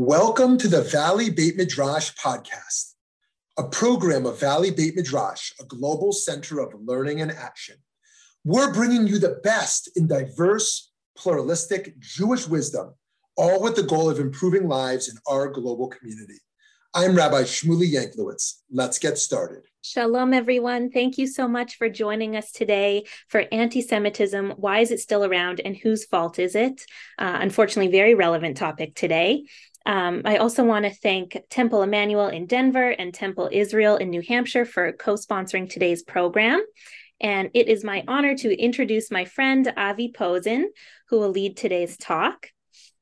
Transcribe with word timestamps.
Welcome 0.00 0.58
to 0.58 0.68
the 0.68 0.82
Valley 0.82 1.28
Beit 1.28 1.56
Midrash 1.56 2.12
podcast, 2.14 2.92
a 3.58 3.64
program 3.64 4.26
of 4.26 4.38
Valley 4.38 4.70
Beit 4.70 4.94
Midrash, 4.94 5.50
a 5.60 5.64
global 5.64 6.12
center 6.12 6.60
of 6.60 6.72
learning 6.80 7.20
and 7.20 7.32
action. 7.32 7.74
We're 8.44 8.72
bringing 8.72 9.08
you 9.08 9.18
the 9.18 9.40
best 9.42 9.90
in 9.96 10.06
diverse, 10.06 10.92
pluralistic 11.16 11.98
Jewish 11.98 12.46
wisdom, 12.46 12.94
all 13.36 13.60
with 13.60 13.74
the 13.74 13.82
goal 13.82 14.08
of 14.08 14.20
improving 14.20 14.68
lives 14.68 15.08
in 15.08 15.16
our 15.26 15.48
global 15.48 15.88
community. 15.88 16.38
I'm 16.94 17.16
Rabbi 17.16 17.42
Shmuly 17.42 17.92
Yanklowitz. 17.92 18.60
Let's 18.70 19.00
get 19.00 19.18
started. 19.18 19.64
Shalom, 19.82 20.34
everyone. 20.34 20.90
Thank 20.90 21.18
you 21.18 21.26
so 21.26 21.46
much 21.46 21.76
for 21.76 21.88
joining 21.88 22.34
us 22.34 22.50
today 22.50 23.04
for 23.28 23.44
Anti 23.52 23.80
Semitism. 23.80 24.54
Why 24.56 24.80
is 24.80 24.90
it 24.90 24.98
still 24.98 25.24
around 25.24 25.60
and 25.64 25.76
whose 25.76 26.04
fault 26.04 26.38
is 26.38 26.54
it? 26.54 26.84
Uh, 27.18 27.38
unfortunately, 27.40 27.90
very 27.90 28.14
relevant 28.14 28.56
topic 28.56 28.94
today. 28.94 29.44
Um, 29.88 30.20
I 30.26 30.36
also 30.36 30.64
want 30.64 30.84
to 30.84 30.92
thank 30.92 31.38
Temple 31.48 31.82
Emanuel 31.82 32.28
in 32.28 32.44
Denver 32.44 32.90
and 32.90 33.12
Temple 33.12 33.48
Israel 33.50 33.96
in 33.96 34.10
New 34.10 34.20
Hampshire 34.20 34.66
for 34.66 34.92
co 34.92 35.14
sponsoring 35.14 35.68
today's 35.68 36.02
program. 36.02 36.62
And 37.22 37.48
it 37.54 37.68
is 37.68 37.82
my 37.82 38.04
honor 38.06 38.36
to 38.36 38.62
introduce 38.62 39.10
my 39.10 39.24
friend 39.24 39.72
Avi 39.78 40.12
Posen, 40.12 40.70
who 41.08 41.18
will 41.18 41.30
lead 41.30 41.56
today's 41.56 41.96
talk. 41.96 42.48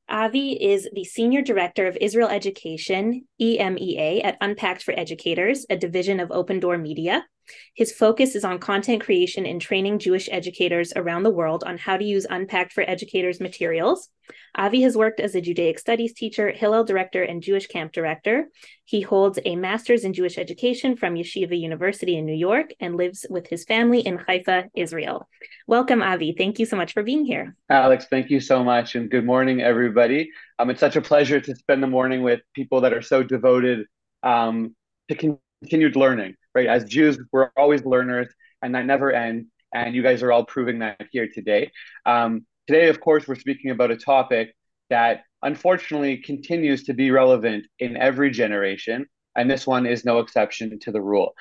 Avi 0.09 0.53
is 0.53 0.87
the 0.93 1.03
Senior 1.03 1.41
Director 1.41 1.87
of 1.87 1.97
Israel 1.99 2.29
Education, 2.29 3.27
EMEA, 3.41 4.23
at 4.23 4.37
Unpacked 4.39 4.83
for 4.83 4.97
Educators, 4.97 5.65
a 5.69 5.75
division 5.75 6.21
of 6.21 6.29
OpenDor 6.29 6.81
Media. 6.81 7.25
His 7.73 7.91
focus 7.91 8.35
is 8.35 8.43
on 8.43 8.59
content 8.59 9.03
creation 9.03 9.45
and 9.45 9.61
training 9.61 9.99
Jewish 9.99 10.29
educators 10.31 10.93
around 10.95 11.23
the 11.23 11.29
world 11.29 11.63
on 11.65 11.77
how 11.77 11.97
to 11.97 12.03
use 12.03 12.25
Unpacked 12.29 12.73
for 12.73 12.83
Educators 12.87 13.39
materials. 13.39 14.09
Avi 14.55 14.81
has 14.81 14.97
worked 14.97 15.19
as 15.19 15.35
a 15.35 15.41
Judaic 15.41 15.79
Studies 15.79 16.13
teacher, 16.13 16.49
Hillel 16.51 16.83
director, 16.83 17.23
and 17.23 17.41
Jewish 17.41 17.67
camp 17.67 17.93
director. 17.93 18.47
He 18.83 19.01
holds 19.01 19.39
a 19.45 19.55
master's 19.55 20.03
in 20.03 20.13
Jewish 20.13 20.37
education 20.37 20.95
from 20.95 21.15
Yeshiva 21.15 21.57
University 21.57 22.17
in 22.17 22.25
New 22.25 22.35
York 22.35 22.71
and 22.79 22.97
lives 22.97 23.25
with 23.29 23.47
his 23.47 23.63
family 23.65 23.99
in 23.99 24.17
Haifa, 24.17 24.65
Israel. 24.75 25.29
Welcome, 25.67 26.01
Avi. 26.01 26.33
Thank 26.37 26.59
you 26.59 26.65
so 26.65 26.75
much 26.75 26.93
for 26.93 27.03
being 27.03 27.25
here. 27.25 27.55
Alex, 27.69 28.07
thank 28.09 28.29
you 28.29 28.39
so 28.39 28.63
much. 28.63 28.95
And 28.95 29.09
good 29.09 29.25
morning, 29.25 29.61
everybody. 29.61 30.31
Um, 30.59 30.69
it's 30.69 30.79
such 30.79 30.95
a 30.95 31.01
pleasure 31.01 31.39
to 31.39 31.55
spend 31.55 31.83
the 31.83 31.87
morning 31.87 32.23
with 32.23 32.41
people 32.53 32.81
that 32.81 32.93
are 32.93 33.01
so 33.01 33.23
devoted 33.23 33.85
um, 34.23 34.75
to 35.09 35.37
continued 35.61 35.95
learning 35.95 36.35
right? 36.57 36.67
As 36.67 36.85
Jews, 36.85 37.19
we're 37.31 37.51
always 37.55 37.85
learners, 37.85 38.33
and 38.63 38.73
that 38.73 38.87
never 38.87 39.11
ends. 39.11 39.47
And 39.75 39.93
you 39.93 40.01
guys 40.01 40.23
are 40.23 40.31
all 40.31 40.43
proving 40.43 40.79
that 40.79 40.99
here 41.11 41.27
today. 41.31 41.71
Um, 42.03 42.47
today, 42.65 42.89
of 42.89 42.99
course, 42.99 43.27
we're 43.27 43.35
speaking 43.35 43.69
about 43.69 43.91
a 43.91 43.95
topic 43.95 44.55
that 44.89 45.21
unfortunately 45.43 46.17
continues 46.17 46.85
to 46.85 46.95
be 46.95 47.11
relevant 47.11 47.67
in 47.77 47.95
every 47.95 48.31
generation, 48.31 49.05
and 49.35 49.51
this 49.51 49.67
one 49.67 49.85
is 49.85 50.03
no 50.03 50.17
exception 50.17 50.79
to 50.79 50.91
the 50.91 51.01
rule. 51.01 51.33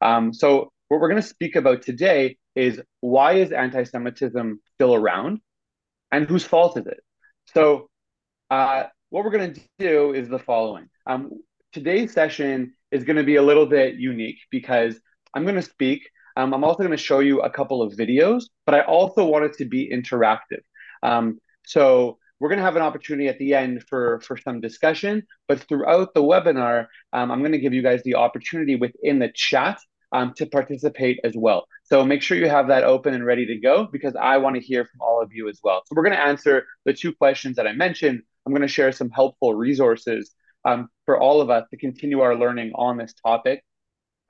Um, 0.00 0.32
so, 0.32 0.70
what 0.86 1.00
we're 1.00 1.08
going 1.08 1.22
to 1.22 1.34
speak 1.36 1.56
about 1.56 1.82
today 1.82 2.36
is 2.54 2.80
why 3.00 3.32
is 3.32 3.50
anti-Semitism 3.50 4.60
still 4.74 4.94
around, 4.94 5.40
and 6.12 6.28
whose 6.28 6.44
fault 6.44 6.78
is 6.78 6.86
it? 6.86 7.00
So, 7.54 7.88
uh, 8.50 8.84
what 9.08 9.24
we're 9.24 9.36
going 9.36 9.54
to 9.54 9.60
do 9.80 10.12
is 10.14 10.28
the 10.28 10.38
following. 10.38 10.88
Um, 11.08 11.42
today's 11.72 12.12
session 12.12 12.74
is 12.90 13.04
going 13.04 13.16
to 13.16 13.24
be 13.24 13.36
a 13.36 13.42
little 13.42 13.66
bit 13.66 13.96
unique 13.96 14.38
because 14.50 14.98
I'm 15.34 15.44
going 15.44 15.56
to 15.56 15.62
speak. 15.62 16.08
Um, 16.36 16.54
I'm 16.54 16.64
also 16.64 16.78
going 16.78 16.90
to 16.90 16.96
show 16.96 17.20
you 17.20 17.40
a 17.40 17.50
couple 17.50 17.82
of 17.82 17.92
videos, 17.94 18.44
but 18.66 18.74
I 18.74 18.80
also 18.82 19.24
want 19.24 19.44
it 19.44 19.54
to 19.54 19.64
be 19.64 19.90
interactive. 19.92 20.62
Um, 21.02 21.38
so 21.64 22.18
we're 22.38 22.48
going 22.48 22.58
to 22.58 22.64
have 22.64 22.76
an 22.76 22.82
opportunity 22.82 23.28
at 23.28 23.38
the 23.38 23.54
end 23.54 23.84
for, 23.88 24.20
for 24.20 24.36
some 24.36 24.60
discussion, 24.60 25.26
but 25.46 25.60
throughout 25.60 26.14
the 26.14 26.22
webinar, 26.22 26.86
um, 27.12 27.30
I'm 27.30 27.40
going 27.40 27.52
to 27.52 27.58
give 27.58 27.74
you 27.74 27.82
guys 27.82 28.02
the 28.02 28.14
opportunity 28.14 28.76
within 28.76 29.18
the 29.18 29.30
chat 29.34 29.78
um, 30.12 30.32
to 30.36 30.46
participate 30.46 31.20
as 31.22 31.34
well. 31.36 31.66
So 31.84 32.04
make 32.04 32.22
sure 32.22 32.36
you 32.36 32.48
have 32.48 32.68
that 32.68 32.84
open 32.84 33.14
and 33.14 33.24
ready 33.24 33.46
to 33.46 33.56
go 33.58 33.86
because 33.90 34.16
I 34.16 34.38
want 34.38 34.56
to 34.56 34.62
hear 34.62 34.84
from 34.84 35.00
all 35.00 35.22
of 35.22 35.32
you 35.32 35.48
as 35.48 35.60
well. 35.62 35.82
So 35.86 35.94
we're 35.94 36.02
going 36.02 36.16
to 36.16 36.24
answer 36.24 36.66
the 36.84 36.94
two 36.94 37.12
questions 37.12 37.56
that 37.56 37.66
I 37.66 37.72
mentioned. 37.72 38.22
I'm 38.46 38.52
going 38.52 38.62
to 38.62 38.68
share 38.68 38.90
some 38.92 39.10
helpful 39.10 39.54
resources 39.54 40.34
um, 40.64 40.88
for 41.10 41.18
all 41.18 41.40
of 41.40 41.50
us 41.50 41.66
to 41.70 41.76
continue 41.76 42.20
our 42.20 42.36
learning 42.36 42.70
on 42.76 42.96
this 42.96 43.12
topic. 43.14 43.64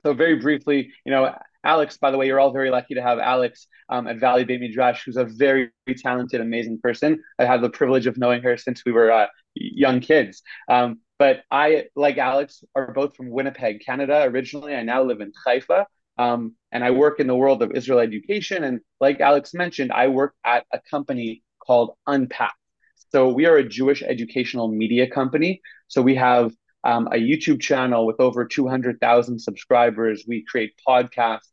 So 0.02 0.14
very 0.14 0.36
briefly, 0.36 0.90
you 1.04 1.12
know, 1.12 1.36
Alex, 1.62 1.98
by 1.98 2.10
the 2.10 2.16
way, 2.16 2.26
you're 2.26 2.40
all 2.40 2.52
very 2.52 2.70
lucky 2.70 2.94
to 2.94 3.02
have 3.02 3.18
Alex 3.18 3.66
um, 3.90 4.06
at 4.06 4.16
Valley 4.16 4.44
Beit 4.44 4.62
Midrash, 4.62 5.04
who's 5.04 5.18
a 5.18 5.26
very, 5.26 5.68
very 5.86 5.98
talented, 5.98 6.40
amazing 6.40 6.78
person. 6.82 7.22
I 7.38 7.44
had 7.44 7.60
the 7.60 7.68
privilege 7.68 8.06
of 8.06 8.16
knowing 8.16 8.40
her 8.44 8.56
since 8.56 8.82
we 8.86 8.92
were 8.92 9.12
uh, 9.12 9.26
young 9.54 10.00
kids. 10.00 10.40
Um, 10.70 11.00
but 11.18 11.42
I, 11.50 11.88
like 11.96 12.16
Alex, 12.16 12.64
are 12.74 12.94
both 12.94 13.14
from 13.14 13.28
Winnipeg, 13.28 13.82
Canada 13.84 14.22
originally. 14.22 14.74
I 14.74 14.82
now 14.82 15.02
live 15.02 15.20
in 15.20 15.32
Haifa. 15.46 15.86
Um, 16.16 16.54
and 16.72 16.82
I 16.82 16.92
work 16.92 17.20
in 17.20 17.26
the 17.26 17.36
world 17.36 17.62
of 17.62 17.72
Israel 17.72 17.98
education. 17.98 18.64
And 18.64 18.80
like 19.02 19.20
Alex 19.20 19.52
mentioned, 19.52 19.92
I 19.92 20.08
work 20.08 20.32
at 20.46 20.64
a 20.72 20.80
company 20.90 21.42
called 21.58 21.90
Unpack. 22.06 22.54
So 23.12 23.28
we 23.28 23.44
are 23.44 23.56
a 23.56 23.68
Jewish 23.68 24.02
educational 24.02 24.68
media 24.68 25.10
company. 25.10 25.60
So 25.88 26.00
we 26.00 26.14
have 26.14 26.52
um, 26.84 27.06
a 27.08 27.16
YouTube 27.16 27.60
channel 27.60 28.06
with 28.06 28.20
over 28.20 28.44
200,000 28.44 29.38
subscribers. 29.38 30.24
We 30.26 30.44
create 30.44 30.72
podcasts, 30.86 31.48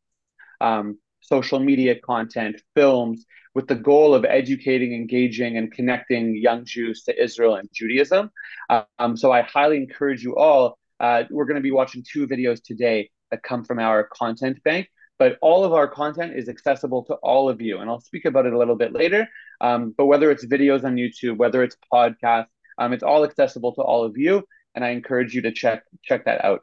um, 0.61 0.97
social 1.21 1.59
media 1.59 1.99
content, 1.99 2.61
films, 2.75 3.25
with 3.53 3.67
the 3.67 3.75
goal 3.75 4.13
of 4.13 4.23
educating, 4.23 4.93
engaging, 4.93 5.57
and 5.57 5.71
connecting 5.71 6.35
young 6.35 6.63
Jews 6.65 7.03
to 7.03 7.23
Israel 7.23 7.55
and 7.55 7.67
Judaism. 7.73 8.29
Um, 8.69 9.17
so 9.17 9.31
I 9.31 9.41
highly 9.41 9.77
encourage 9.77 10.23
you 10.23 10.35
all. 10.35 10.77
Uh, 10.99 11.23
we're 11.29 11.45
going 11.45 11.55
to 11.55 11.61
be 11.61 11.71
watching 11.71 12.03
two 12.09 12.27
videos 12.27 12.61
today 12.63 13.09
that 13.31 13.43
come 13.43 13.63
from 13.63 13.79
our 13.79 14.03
content 14.03 14.63
bank 14.63 14.87
but 15.19 15.37
all 15.41 15.63
of 15.63 15.73
our 15.73 15.87
content 15.87 16.33
is 16.35 16.47
accessible 16.47 17.03
to 17.05 17.13
all 17.15 17.49
of 17.49 17.61
you 17.61 17.79
and 17.79 17.89
i'll 17.89 17.99
speak 17.99 18.25
about 18.25 18.45
it 18.45 18.53
a 18.53 18.57
little 18.57 18.75
bit 18.75 18.93
later 18.93 19.27
um, 19.61 19.93
but 19.97 20.05
whether 20.05 20.31
it's 20.31 20.45
videos 20.45 20.83
on 20.83 20.95
youtube 20.95 21.37
whether 21.37 21.63
it's 21.63 21.77
podcasts 21.93 22.47
um, 22.77 22.93
it's 22.93 23.03
all 23.03 23.23
accessible 23.23 23.73
to 23.73 23.81
all 23.81 24.03
of 24.03 24.17
you 24.17 24.43
and 24.77 24.85
i 24.85 24.89
encourage 24.89 25.33
you 25.33 25.41
to 25.41 25.51
check 25.51 25.83
check 26.03 26.25
that 26.25 26.45
out. 26.45 26.61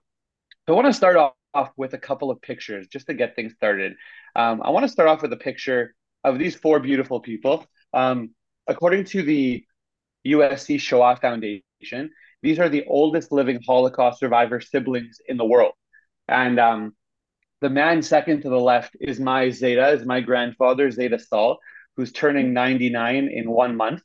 So 0.66 0.72
i 0.72 0.76
want 0.76 0.86
to 0.86 0.92
start 0.92 1.16
off, 1.16 1.32
off 1.52 1.72
with 1.76 1.94
a 1.94 1.98
couple 1.98 2.30
of 2.30 2.40
pictures 2.40 2.86
just 2.86 3.06
to 3.08 3.14
get 3.14 3.34
things 3.34 3.52
started. 3.54 3.94
Um, 4.36 4.62
i 4.62 4.70
want 4.70 4.84
to 4.84 4.88
start 4.96 5.08
off 5.08 5.20
with 5.20 5.32
a 5.32 5.42
picture 5.48 5.94
of 6.22 6.38
these 6.38 6.54
four 6.54 6.78
beautiful 6.78 7.18
people. 7.20 7.66
Um, 7.92 8.30
according 8.68 9.04
to 9.12 9.22
the 9.22 9.64
usc 10.26 10.80
shoah 10.80 11.16
foundation 11.16 12.10
these 12.44 12.58
are 12.58 12.68
the 12.68 12.84
oldest 12.86 13.32
living 13.32 13.58
holocaust 13.66 14.20
survivor 14.20 14.60
siblings 14.60 15.18
in 15.26 15.38
the 15.38 15.46
world. 15.46 15.72
And 16.28 16.60
um, 16.60 16.94
the 17.62 17.70
man 17.70 18.02
second 18.02 18.42
to 18.42 18.50
the 18.50 18.60
left 18.60 18.96
is 19.00 19.18
my 19.18 19.48
Zeta, 19.48 19.88
is 19.88 20.04
my 20.04 20.20
grandfather, 20.20 20.90
Zeta 20.90 21.18
Saul, 21.18 21.58
who's 21.96 22.12
turning 22.12 22.52
99 22.52 23.30
in 23.32 23.50
one 23.50 23.76
month. 23.76 24.02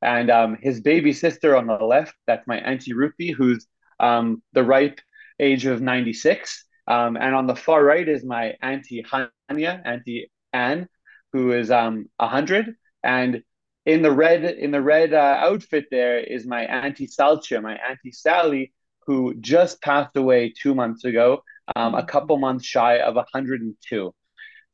And 0.00 0.30
um, 0.30 0.56
his 0.60 0.80
baby 0.80 1.12
sister 1.12 1.56
on 1.56 1.66
the 1.66 1.74
left, 1.74 2.14
that's 2.26 2.46
my 2.46 2.58
Auntie 2.58 2.94
Ruthie, 2.94 3.32
who's 3.32 3.66
um, 3.98 4.42
the 4.52 4.62
ripe 4.62 5.00
age 5.40 5.66
of 5.66 5.80
96. 5.80 6.64
Um, 6.86 7.16
and 7.16 7.34
on 7.34 7.46
the 7.46 7.56
far 7.56 7.84
right 7.84 8.08
is 8.08 8.24
my 8.24 8.54
Auntie 8.62 9.04
Hanya, 9.04 9.82
Auntie 9.84 10.30
Anne, 10.52 10.88
who 11.32 11.52
is 11.52 11.70
um, 11.70 12.06
100. 12.18 12.74
And 13.02 13.42
in 13.86 14.02
the 14.02 14.12
red 14.12 14.44
in 14.44 14.70
the 14.70 14.82
red 14.82 15.14
uh, 15.14 15.36
outfit 15.38 15.86
there 15.90 16.18
is 16.18 16.46
my 16.46 16.64
Auntie 16.66 17.06
Salcha, 17.06 17.62
my 17.62 17.76
Auntie 17.76 18.12
Sally, 18.12 18.72
who 19.06 19.34
just 19.40 19.80
passed 19.80 20.16
away 20.16 20.52
two 20.52 20.74
months 20.74 21.04
ago 21.04 21.42
um, 21.76 21.94
a 21.94 22.04
couple 22.04 22.36
months 22.38 22.64
shy 22.64 22.98
of 22.98 23.14
102. 23.14 24.14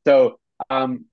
So 0.05 0.39
um, 0.69 1.05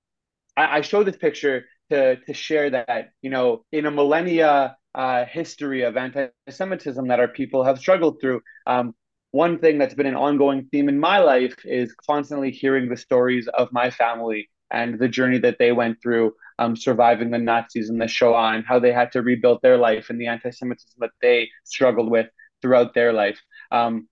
I, 0.55 0.77
I 0.77 0.81
show 0.81 1.03
this 1.03 1.17
picture 1.17 1.65
to, 1.93 2.17
to 2.17 2.33
share 2.33 2.69
that, 2.71 3.11
you 3.21 3.29
know, 3.29 3.63
in 3.71 3.85
a 3.85 3.91
millennia 3.91 4.75
uh, 4.95 5.25
history 5.25 5.83
of 5.83 5.97
anti-Semitism 5.97 7.07
that 7.07 7.19
our 7.19 7.27
people 7.27 7.63
have 7.63 7.79
struggled 7.79 8.19
through, 8.19 8.41
um, 8.67 8.93
one 9.31 9.57
thing 9.59 9.77
that's 9.77 9.95
been 9.95 10.05
an 10.05 10.15
ongoing 10.15 10.67
theme 10.71 10.89
in 10.89 10.99
my 10.99 11.17
life 11.17 11.55
is 11.65 11.95
constantly 12.09 12.51
hearing 12.51 12.89
the 12.89 12.97
stories 12.97 13.47
of 13.47 13.71
my 13.71 13.89
family 13.89 14.49
and 14.69 14.99
the 14.99 15.07
journey 15.07 15.39
that 15.39 15.57
they 15.59 15.71
went 15.71 16.01
through 16.01 16.33
um, 16.59 16.75
surviving 16.75 17.31
the 17.31 17.37
Nazis 17.37 17.89
and 17.89 17.99
the 17.99 18.07
Shoah 18.07 18.53
and 18.53 18.65
how 18.65 18.79
they 18.79 18.91
had 18.91 19.11
to 19.13 19.21
rebuild 19.21 19.61
their 19.61 19.77
life 19.77 20.09
and 20.09 20.19
the 20.19 20.27
anti-Semitism 20.27 20.97
that 20.99 21.11
they 21.21 21.49
struggled 21.63 22.09
with 22.09 22.27
throughout 22.61 22.93
their 22.93 23.13
life. 23.13 23.39
Um, 23.71 24.07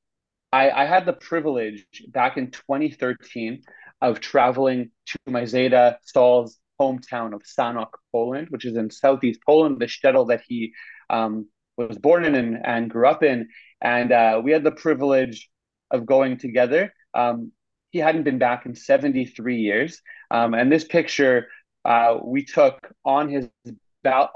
I, 0.51 0.69
I 0.71 0.85
had 0.85 1.05
the 1.05 1.13
privilege 1.13 1.85
back 2.09 2.38
in 2.38 2.51
2013 2.51 3.61
of 4.01 4.19
traveling 4.19 4.91
to 5.05 5.17
my 5.27 5.45
Zeta 5.45 6.00
Saul's 6.03 6.57
hometown 6.81 7.33
of 7.33 7.41
Sanok, 7.43 7.91
Poland, 8.11 8.47
which 8.49 8.65
is 8.65 8.75
in 8.75 8.89
southeast 8.89 9.39
Poland, 9.45 9.79
the 9.79 9.85
shtetl 9.85 10.27
that 10.29 10.41
he 10.47 10.73
um, 11.09 11.47
was 11.77 11.97
born 11.97 12.25
in 12.25 12.35
and, 12.35 12.57
and, 12.65 12.89
grew 12.89 13.07
up 13.07 13.23
in. 13.23 13.49
And 13.81 14.11
uh, 14.11 14.41
we 14.43 14.51
had 14.51 14.63
the 14.63 14.71
privilege 14.85 15.49
of 15.91 16.05
going 16.05 16.37
together. 16.37 16.93
Um, 17.13 17.51
he 17.91 17.99
hadn't 17.99 18.23
been 18.23 18.39
back 18.39 18.65
in 18.65 18.75
73 18.75 19.57
years. 19.57 20.01
Um, 20.29 20.53
and 20.53 20.71
this 20.71 20.85
picture 20.85 21.47
uh, 21.83 22.17
we 22.23 22.45
took 22.45 22.77
on 23.05 23.29
his 23.29 23.47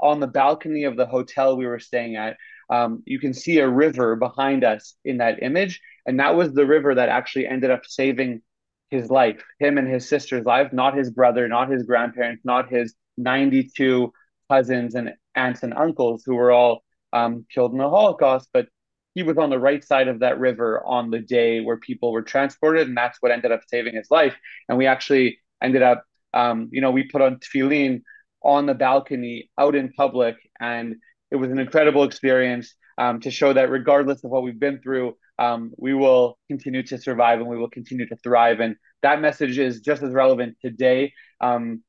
on 0.00 0.20
the 0.20 0.28
balcony 0.28 0.84
of 0.84 0.96
the 0.96 1.06
hotel 1.06 1.56
we 1.56 1.66
were 1.66 1.80
staying 1.80 2.14
at 2.14 2.36
um, 2.70 3.02
you 3.06 3.18
can 3.18 3.32
see 3.32 3.58
a 3.58 3.68
river 3.68 4.16
behind 4.16 4.64
us 4.64 4.94
in 5.04 5.18
that 5.18 5.42
image. 5.42 5.80
And 6.06 6.20
that 6.20 6.34
was 6.34 6.52
the 6.52 6.66
river 6.66 6.94
that 6.94 7.08
actually 7.08 7.46
ended 7.46 7.70
up 7.70 7.86
saving 7.86 8.42
his 8.90 9.10
life, 9.10 9.42
him 9.58 9.78
and 9.78 9.88
his 9.88 10.08
sister's 10.08 10.44
life, 10.44 10.72
not 10.72 10.96
his 10.96 11.10
brother, 11.10 11.48
not 11.48 11.70
his 11.70 11.82
grandparents, 11.82 12.44
not 12.44 12.70
his 12.70 12.94
92 13.16 14.12
cousins 14.50 14.94
and 14.94 15.12
aunts 15.34 15.62
and 15.62 15.74
uncles 15.74 16.22
who 16.24 16.34
were 16.34 16.52
all 16.52 16.82
um, 17.12 17.44
killed 17.52 17.72
in 17.72 17.78
the 17.78 17.88
Holocaust, 17.88 18.48
but 18.52 18.68
he 19.14 19.22
was 19.22 19.38
on 19.38 19.50
the 19.50 19.58
right 19.58 19.82
side 19.82 20.08
of 20.08 20.20
that 20.20 20.38
river 20.38 20.84
on 20.84 21.10
the 21.10 21.18
day 21.18 21.60
where 21.60 21.78
people 21.78 22.12
were 22.12 22.22
transported, 22.22 22.86
and 22.86 22.96
that's 22.96 23.16
what 23.20 23.32
ended 23.32 23.50
up 23.50 23.62
saving 23.66 23.94
his 23.94 24.10
life. 24.10 24.36
And 24.68 24.76
we 24.76 24.86
actually 24.86 25.38
ended 25.62 25.82
up, 25.82 26.04
um, 26.34 26.68
you 26.70 26.82
know, 26.82 26.90
we 26.90 27.04
put 27.04 27.22
on 27.22 27.36
tefillin 27.36 28.02
on 28.42 28.66
the 28.66 28.74
balcony 28.74 29.50
out 29.58 29.74
in 29.74 29.92
public, 29.92 30.36
and 30.60 30.96
it 31.30 31.36
was 31.36 31.50
an 31.50 31.58
incredible 31.58 32.04
experience 32.04 32.74
um, 32.98 33.20
to 33.20 33.30
show 33.30 33.52
that 33.52 33.70
regardless 33.70 34.22
of 34.22 34.30
what 34.30 34.42
we've 34.42 34.60
been 34.60 34.80
through, 34.80 35.16
um, 35.38 35.72
we 35.76 35.94
will 35.94 36.38
continue 36.48 36.82
to 36.84 36.98
survive 36.98 37.40
and 37.40 37.48
we 37.48 37.58
will 37.58 37.70
continue 37.70 38.06
to 38.08 38.16
thrive. 38.16 38.60
And 38.60 38.76
that 39.02 39.20
message 39.20 39.58
is 39.58 39.80
just 39.80 40.02
as 40.02 40.10
relevant 40.10 40.56
today 40.60 41.12
um, 41.40 41.82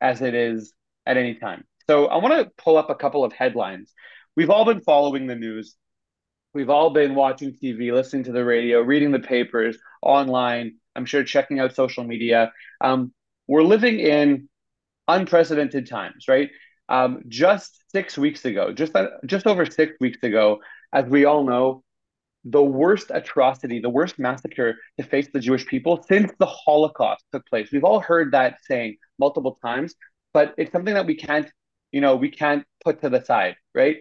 as 0.00 0.22
it 0.22 0.34
is 0.34 0.72
at 1.06 1.16
any 1.16 1.34
time. 1.34 1.64
So 1.86 2.06
I 2.06 2.16
want 2.16 2.34
to 2.34 2.50
pull 2.62 2.76
up 2.78 2.90
a 2.90 2.94
couple 2.94 3.24
of 3.24 3.32
headlines. 3.32 3.92
We've 4.36 4.50
all 4.50 4.64
been 4.64 4.80
following 4.80 5.26
the 5.26 5.36
news. 5.36 5.76
We've 6.54 6.70
all 6.70 6.90
been 6.90 7.14
watching 7.14 7.52
TV, 7.52 7.92
listening 7.92 8.24
to 8.24 8.32
the 8.32 8.44
radio, 8.44 8.80
reading 8.80 9.10
the 9.10 9.18
papers, 9.18 9.76
online. 10.02 10.76
I'm 10.96 11.04
sure 11.04 11.24
checking 11.24 11.58
out 11.58 11.74
social 11.74 12.04
media. 12.04 12.52
Um, 12.80 13.12
we're 13.46 13.62
living 13.62 14.00
in 14.00 14.48
unprecedented 15.08 15.88
times, 15.88 16.26
right? 16.28 16.50
Um, 16.88 17.22
just 17.28 17.82
six 17.92 18.16
weeks 18.16 18.44
ago, 18.44 18.72
just 18.72 18.94
uh, 18.94 19.08
just 19.26 19.46
over 19.46 19.66
six 19.66 19.94
weeks 20.00 20.22
ago, 20.22 20.60
as 20.92 21.06
we 21.06 21.24
all 21.24 21.44
know, 21.44 21.83
the 22.44 22.62
worst 22.62 23.10
atrocity, 23.12 23.80
the 23.80 23.90
worst 23.90 24.18
massacre 24.18 24.76
to 24.98 25.04
face 25.04 25.28
the 25.32 25.40
Jewish 25.40 25.66
people 25.66 26.04
since 26.08 26.32
the 26.38 26.46
Holocaust 26.46 27.24
took 27.32 27.46
place. 27.46 27.70
We've 27.72 27.84
all 27.84 28.00
heard 28.00 28.32
that 28.32 28.58
saying 28.64 28.96
multiple 29.18 29.58
times, 29.62 29.94
but 30.32 30.54
it's 30.58 30.72
something 30.72 30.94
that 30.94 31.06
we 31.06 31.14
can't, 31.14 31.50
you 31.92 32.00
know, 32.00 32.16
we 32.16 32.30
can't 32.30 32.64
put 32.84 33.00
to 33.00 33.08
the 33.08 33.24
side, 33.24 33.56
right? 33.74 33.98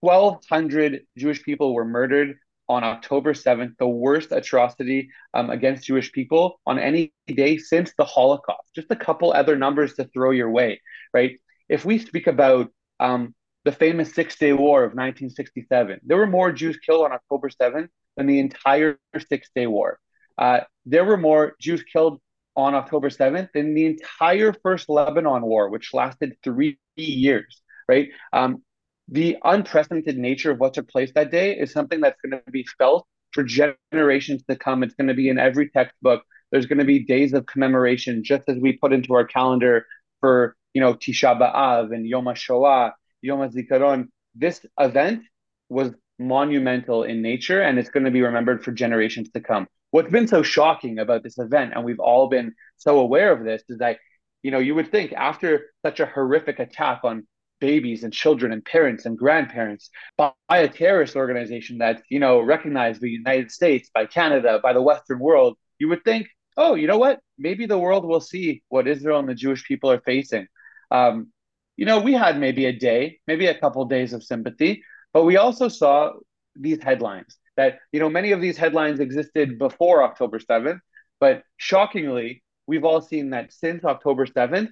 1,200 0.00 1.02
Jewish 1.16 1.42
people 1.42 1.74
were 1.74 1.84
murdered 1.84 2.36
on 2.68 2.84
October 2.84 3.32
7th, 3.32 3.76
the 3.78 3.88
worst 3.88 4.30
atrocity 4.30 5.08
um, 5.32 5.48
against 5.50 5.86
Jewish 5.86 6.12
people 6.12 6.60
on 6.66 6.78
any 6.78 7.12
day 7.26 7.56
since 7.56 7.92
the 7.96 8.04
Holocaust. 8.04 8.74
Just 8.74 8.90
a 8.90 8.96
couple 8.96 9.32
other 9.32 9.56
numbers 9.56 9.94
to 9.94 10.04
throw 10.04 10.32
your 10.32 10.50
way, 10.50 10.80
right? 11.14 11.38
If 11.68 11.84
we 11.84 11.98
speak 11.98 12.26
about 12.26 12.70
um, 13.00 13.34
the 13.64 13.72
famous 13.72 14.14
Six 14.14 14.38
Day 14.38 14.52
War 14.52 14.80
of 14.84 14.90
1967, 14.90 16.00
there 16.04 16.16
were 16.16 16.26
more 16.26 16.52
Jews 16.52 16.78
killed 16.78 17.04
on 17.04 17.12
October 17.12 17.48
7th 17.48 17.88
than 18.16 18.26
the 18.26 18.38
entire 18.40 18.98
Six 19.28 19.48
Day 19.54 19.66
War. 19.66 19.98
Uh, 20.36 20.60
there 20.86 21.04
were 21.04 21.16
more 21.16 21.54
Jews 21.60 21.82
killed 21.82 22.20
on 22.56 22.74
October 22.74 23.08
7th 23.08 23.48
than 23.54 23.74
the 23.74 23.86
entire 23.86 24.52
First 24.62 24.88
Lebanon 24.88 25.42
War, 25.42 25.70
which 25.70 25.94
lasted 25.94 26.36
three 26.42 26.78
years, 26.96 27.62
right? 27.88 28.08
Um, 28.32 28.62
the 29.08 29.36
unprecedented 29.42 30.18
nature 30.18 30.50
of 30.50 30.58
what 30.58 30.74
took 30.74 30.88
place 30.88 31.10
that 31.14 31.30
day 31.30 31.56
is 31.56 31.72
something 31.72 32.00
that's 32.00 32.20
going 32.20 32.42
to 32.44 32.50
be 32.50 32.66
felt 32.78 33.06
for 33.32 33.42
generations 33.42 34.42
to 34.48 34.56
come. 34.56 34.82
It's 34.82 34.94
going 34.94 35.08
to 35.08 35.14
be 35.14 35.28
in 35.28 35.38
every 35.38 35.70
textbook. 35.70 36.22
There's 36.50 36.66
going 36.66 36.78
to 36.78 36.84
be 36.84 37.00
days 37.00 37.32
of 37.32 37.46
commemoration, 37.46 38.24
just 38.24 38.42
as 38.48 38.56
we 38.58 38.72
put 38.72 38.92
into 38.92 39.14
our 39.14 39.24
calendar 39.24 39.86
for, 40.20 40.56
you 40.74 40.80
know, 40.80 40.94
Tisha 40.94 41.38
B'Av 41.38 41.94
and 41.94 42.06
Yom 42.06 42.24
HaShoah, 42.24 42.92
Yom 43.22 43.40
HaZikaron. 43.40 44.08
This 44.34 44.64
event 44.78 45.22
was 45.68 45.92
monumental 46.18 47.04
in 47.04 47.22
nature, 47.22 47.60
and 47.60 47.78
it's 47.78 47.90
going 47.90 48.04
to 48.04 48.10
be 48.10 48.22
remembered 48.22 48.64
for 48.64 48.72
generations 48.72 49.30
to 49.30 49.40
come. 49.40 49.66
What's 49.90 50.10
been 50.10 50.28
so 50.28 50.42
shocking 50.42 50.98
about 50.98 51.22
this 51.22 51.38
event, 51.38 51.72
and 51.74 51.84
we've 51.84 52.00
all 52.00 52.28
been 52.28 52.54
so 52.76 53.00
aware 53.00 53.32
of 53.32 53.44
this, 53.44 53.62
is 53.68 53.78
that, 53.78 53.98
you 54.42 54.50
know, 54.50 54.58
you 54.58 54.74
would 54.74 54.90
think 54.90 55.12
after 55.12 55.66
such 55.84 56.00
a 56.00 56.06
horrific 56.06 56.58
attack 56.58 57.00
on 57.04 57.26
babies 57.60 58.04
and 58.04 58.12
children 58.12 58.52
and 58.52 58.64
parents 58.64 59.04
and 59.04 59.18
grandparents 59.18 59.90
by 60.16 60.32
a 60.50 60.68
terrorist 60.68 61.16
organization 61.16 61.78
that's 61.78 62.00
you 62.08 62.20
know 62.20 62.40
recognized 62.40 63.00
the 63.00 63.10
United 63.10 63.50
States, 63.50 63.90
by 63.92 64.06
Canada, 64.06 64.60
by 64.62 64.72
the 64.72 64.82
Western 64.82 65.18
world, 65.18 65.56
you 65.78 65.88
would 65.88 66.04
think, 66.04 66.28
oh, 66.56 66.74
you 66.74 66.86
know 66.86 66.98
what? 66.98 67.20
Maybe 67.38 67.66
the 67.66 67.78
world 67.78 68.04
will 68.04 68.20
see 68.20 68.62
what 68.68 68.86
Israel 68.86 69.18
and 69.18 69.28
the 69.28 69.34
Jewish 69.34 69.64
people 69.64 69.90
are 69.90 70.00
facing. 70.00 70.46
Um, 70.90 71.32
you 71.78 71.86
know, 71.86 72.00
we 72.00 72.12
had 72.12 72.38
maybe 72.38 72.66
a 72.66 72.72
day, 72.72 73.20
maybe 73.28 73.46
a 73.46 73.58
couple 73.58 73.84
days 73.84 74.12
of 74.12 74.24
sympathy, 74.24 74.82
but 75.14 75.24
we 75.24 75.36
also 75.36 75.68
saw 75.68 76.10
these 76.56 76.82
headlines 76.82 77.38
that 77.56 77.78
you 77.92 78.00
know 78.00 78.10
many 78.10 78.32
of 78.32 78.40
these 78.40 78.58
headlines 78.58 78.98
existed 79.00 79.58
before 79.58 80.02
October 80.02 80.40
seventh, 80.40 80.80
but 81.20 81.44
shockingly, 81.56 82.42
we've 82.66 82.84
all 82.84 83.00
seen 83.00 83.30
that 83.30 83.52
since 83.52 83.84
October 83.84 84.26
seventh, 84.26 84.70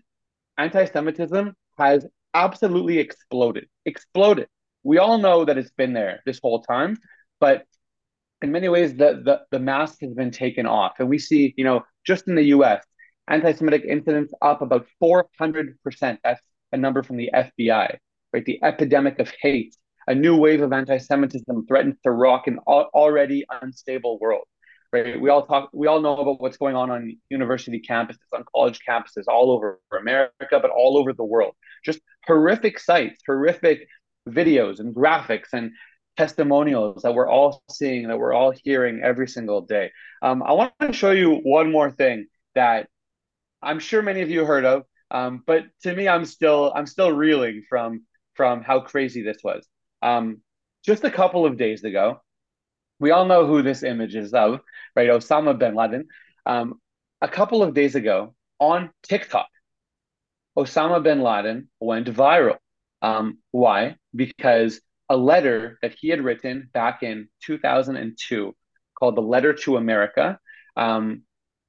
anti-Semitism 0.58 1.54
has 1.78 2.04
absolutely 2.34 2.98
exploded. 2.98 3.66
Exploded. 3.84 4.48
We 4.82 4.98
all 4.98 5.18
know 5.18 5.44
that 5.44 5.58
it's 5.58 5.70
been 5.70 5.92
there 5.92 6.20
this 6.26 6.40
whole 6.42 6.62
time, 6.62 6.96
but 7.40 7.64
in 8.42 8.50
many 8.50 8.68
ways 8.68 8.94
the, 8.94 9.22
the, 9.24 9.42
the 9.50 9.60
mask 9.60 10.00
has 10.00 10.12
been 10.12 10.30
taken 10.30 10.66
off. 10.66 10.94
And 10.98 11.08
we 11.08 11.18
see, 11.18 11.54
you 11.56 11.64
know, 11.64 11.84
just 12.04 12.28
in 12.28 12.34
the 12.34 12.44
US, 12.56 12.84
anti-Semitic 13.28 13.84
incidents 13.84 14.32
up 14.42 14.60
about 14.62 14.86
400%. 15.02 15.74
That's 16.22 16.40
a 16.76 16.80
number 16.80 17.02
from 17.02 17.16
the 17.16 17.30
FBI, 17.34 17.96
right? 18.32 18.44
The 18.44 18.62
epidemic 18.62 19.18
of 19.18 19.32
hate, 19.40 19.74
a 20.06 20.14
new 20.14 20.36
wave 20.36 20.62
of 20.62 20.72
anti-Semitism 20.72 21.66
threatens 21.66 21.96
to 22.04 22.10
rock 22.10 22.46
an 22.46 22.58
already 22.66 23.44
unstable 23.62 24.18
world 24.20 24.44
right? 24.92 25.20
We 25.20 25.30
all 25.30 25.46
talk, 25.46 25.70
we 25.72 25.86
all 25.86 26.00
know 26.00 26.16
about 26.16 26.40
what's 26.40 26.56
going 26.56 26.76
on 26.76 26.90
on 26.90 27.16
university 27.28 27.80
campuses, 27.80 28.18
on 28.32 28.44
college 28.54 28.80
campuses 28.88 29.24
all 29.28 29.50
over 29.50 29.80
America, 29.98 30.32
but 30.50 30.70
all 30.70 30.96
over 30.98 31.12
the 31.12 31.24
world. 31.24 31.54
Just 31.84 32.00
horrific 32.24 32.78
sites, 32.78 33.20
horrific 33.26 33.88
videos 34.28 34.80
and 34.80 34.94
graphics 34.94 35.52
and 35.52 35.72
testimonials 36.16 37.02
that 37.02 37.14
we're 37.14 37.28
all 37.28 37.62
seeing, 37.70 38.08
that 38.08 38.18
we're 38.18 38.32
all 38.32 38.52
hearing 38.64 39.00
every 39.02 39.28
single 39.28 39.60
day. 39.60 39.90
Um, 40.22 40.42
I 40.42 40.52
want 40.52 40.72
to 40.80 40.92
show 40.92 41.10
you 41.10 41.40
one 41.42 41.70
more 41.70 41.90
thing 41.90 42.26
that 42.54 42.88
I'm 43.62 43.78
sure 43.78 44.02
many 44.02 44.22
of 44.22 44.30
you 44.30 44.44
heard 44.44 44.64
of, 44.64 44.84
um, 45.10 45.42
but 45.46 45.64
to 45.82 45.94
me, 45.94 46.08
I'm 46.08 46.24
still 46.24 46.72
I'm 46.74 46.86
still 46.86 47.12
reeling 47.12 47.64
from 47.68 48.04
from 48.34 48.62
how 48.62 48.80
crazy 48.80 49.22
this 49.22 49.38
was. 49.42 49.66
Um, 50.02 50.42
just 50.84 51.04
a 51.04 51.10
couple 51.10 51.46
of 51.46 51.56
days 51.56 51.84
ago, 51.84 52.20
we 53.00 53.10
all 53.10 53.24
know 53.24 53.46
who 53.46 53.62
this 53.62 53.82
image 53.82 54.14
is 54.14 54.32
of, 54.32 54.60
right? 54.94 55.08
Osama 55.08 55.58
bin 55.58 55.74
Laden. 55.74 56.08
Um, 56.44 56.80
a 57.20 57.28
couple 57.28 57.62
of 57.62 57.74
days 57.74 57.94
ago 57.94 58.34
on 58.58 58.90
TikTok, 59.02 59.48
Osama 60.56 61.02
bin 61.02 61.20
Laden 61.20 61.68
went 61.80 62.06
viral. 62.08 62.58
Um, 63.02 63.38
why? 63.50 63.96
Because 64.14 64.80
a 65.08 65.16
letter 65.16 65.78
that 65.82 65.94
he 65.98 66.08
had 66.08 66.22
written 66.22 66.70
back 66.72 67.02
in 67.02 67.28
2002 67.44 68.54
called 68.98 69.16
The 69.16 69.22
Letter 69.22 69.52
to 69.52 69.76
America 69.76 70.38
um, 70.76 71.22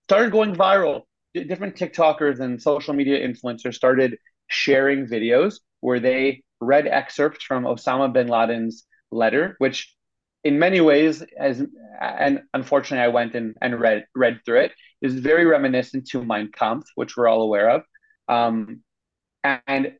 started 0.07 0.31
going 0.31 0.55
viral. 0.55 1.03
Different 1.45 1.75
TikTokers 1.75 2.39
and 2.39 2.61
social 2.61 2.93
media 2.93 3.27
influencers 3.27 3.75
started 3.75 4.17
sharing 4.47 5.07
videos 5.07 5.59
where 5.81 5.99
they 5.99 6.43
read 6.59 6.87
excerpts 6.87 7.43
from 7.43 7.63
Osama 7.63 8.11
bin 8.11 8.27
Laden's 8.27 8.85
letter, 9.11 9.55
which 9.59 9.93
in 10.43 10.59
many 10.59 10.81
ways, 10.81 11.23
as 11.37 11.63
and 11.99 12.41
unfortunately 12.53 13.03
I 13.03 13.09
went 13.09 13.35
and, 13.35 13.55
and 13.61 13.79
read 13.79 14.05
read 14.15 14.39
through 14.45 14.61
it, 14.61 14.71
is 15.01 15.13
very 15.13 15.45
reminiscent 15.45 16.07
to 16.09 16.23
Mein 16.23 16.51
Kampf, 16.51 16.87
which 16.95 17.17
we're 17.17 17.27
all 17.27 17.41
aware 17.41 17.69
of. 17.69 17.83
Um, 18.27 18.81
and 19.43 19.93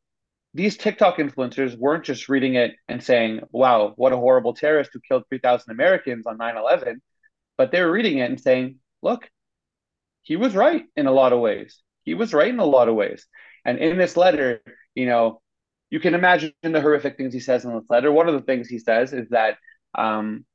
these 0.54 0.78
TikTok 0.78 1.18
influencers 1.18 1.78
weren't 1.78 2.04
just 2.04 2.30
reading 2.30 2.56
it 2.56 2.76
and 2.88 3.04
saying, 3.04 3.42
wow, 3.52 3.94
what 3.96 4.14
a 4.14 4.18
horrible 4.18 4.54
terrorist 4.54 4.92
who 4.94 5.00
killed 5.08 5.24
3,000 5.30 5.72
Americans 5.72 6.26
on 6.26 6.38
9 6.38 6.58
11, 6.58 7.02
but 7.58 7.72
they 7.72 7.82
were 7.82 7.92
reading 7.92 8.18
it 8.20 8.30
and 8.30 8.40
saying, 8.40 8.78
look, 9.02 9.30
he 10.28 10.36
was 10.36 10.54
right 10.54 10.84
in 10.98 11.08
a 11.08 11.12
lot 11.12 11.32
of 11.32 11.40
ways. 11.40 11.82
He 12.04 12.14
was 12.14 12.34
right 12.34 12.50
in 12.50 12.60
a 12.60 12.66
lot 12.66 12.90
of 12.90 12.96
ways. 12.96 13.26
And 13.64 13.80
in 13.80 13.98
this 13.98 14.18
letter, 14.18 14.62
you 14.94 15.06
know, 15.06 15.42
you 15.90 16.02
can 16.02 16.16
imagine 16.16 16.52
the 16.62 16.82
horrific 16.82 17.16
things 17.16 17.34
he 17.34 17.40
says 17.40 17.64
in 17.64 17.74
this 17.74 17.90
letter. 17.90 18.12
One 18.12 18.28
of 18.28 18.34
the 18.34 18.42
things 18.42 18.68
he 18.68 18.80
says 18.80 19.14
is 19.14 19.30
that 19.30 19.56
um, 19.96 20.46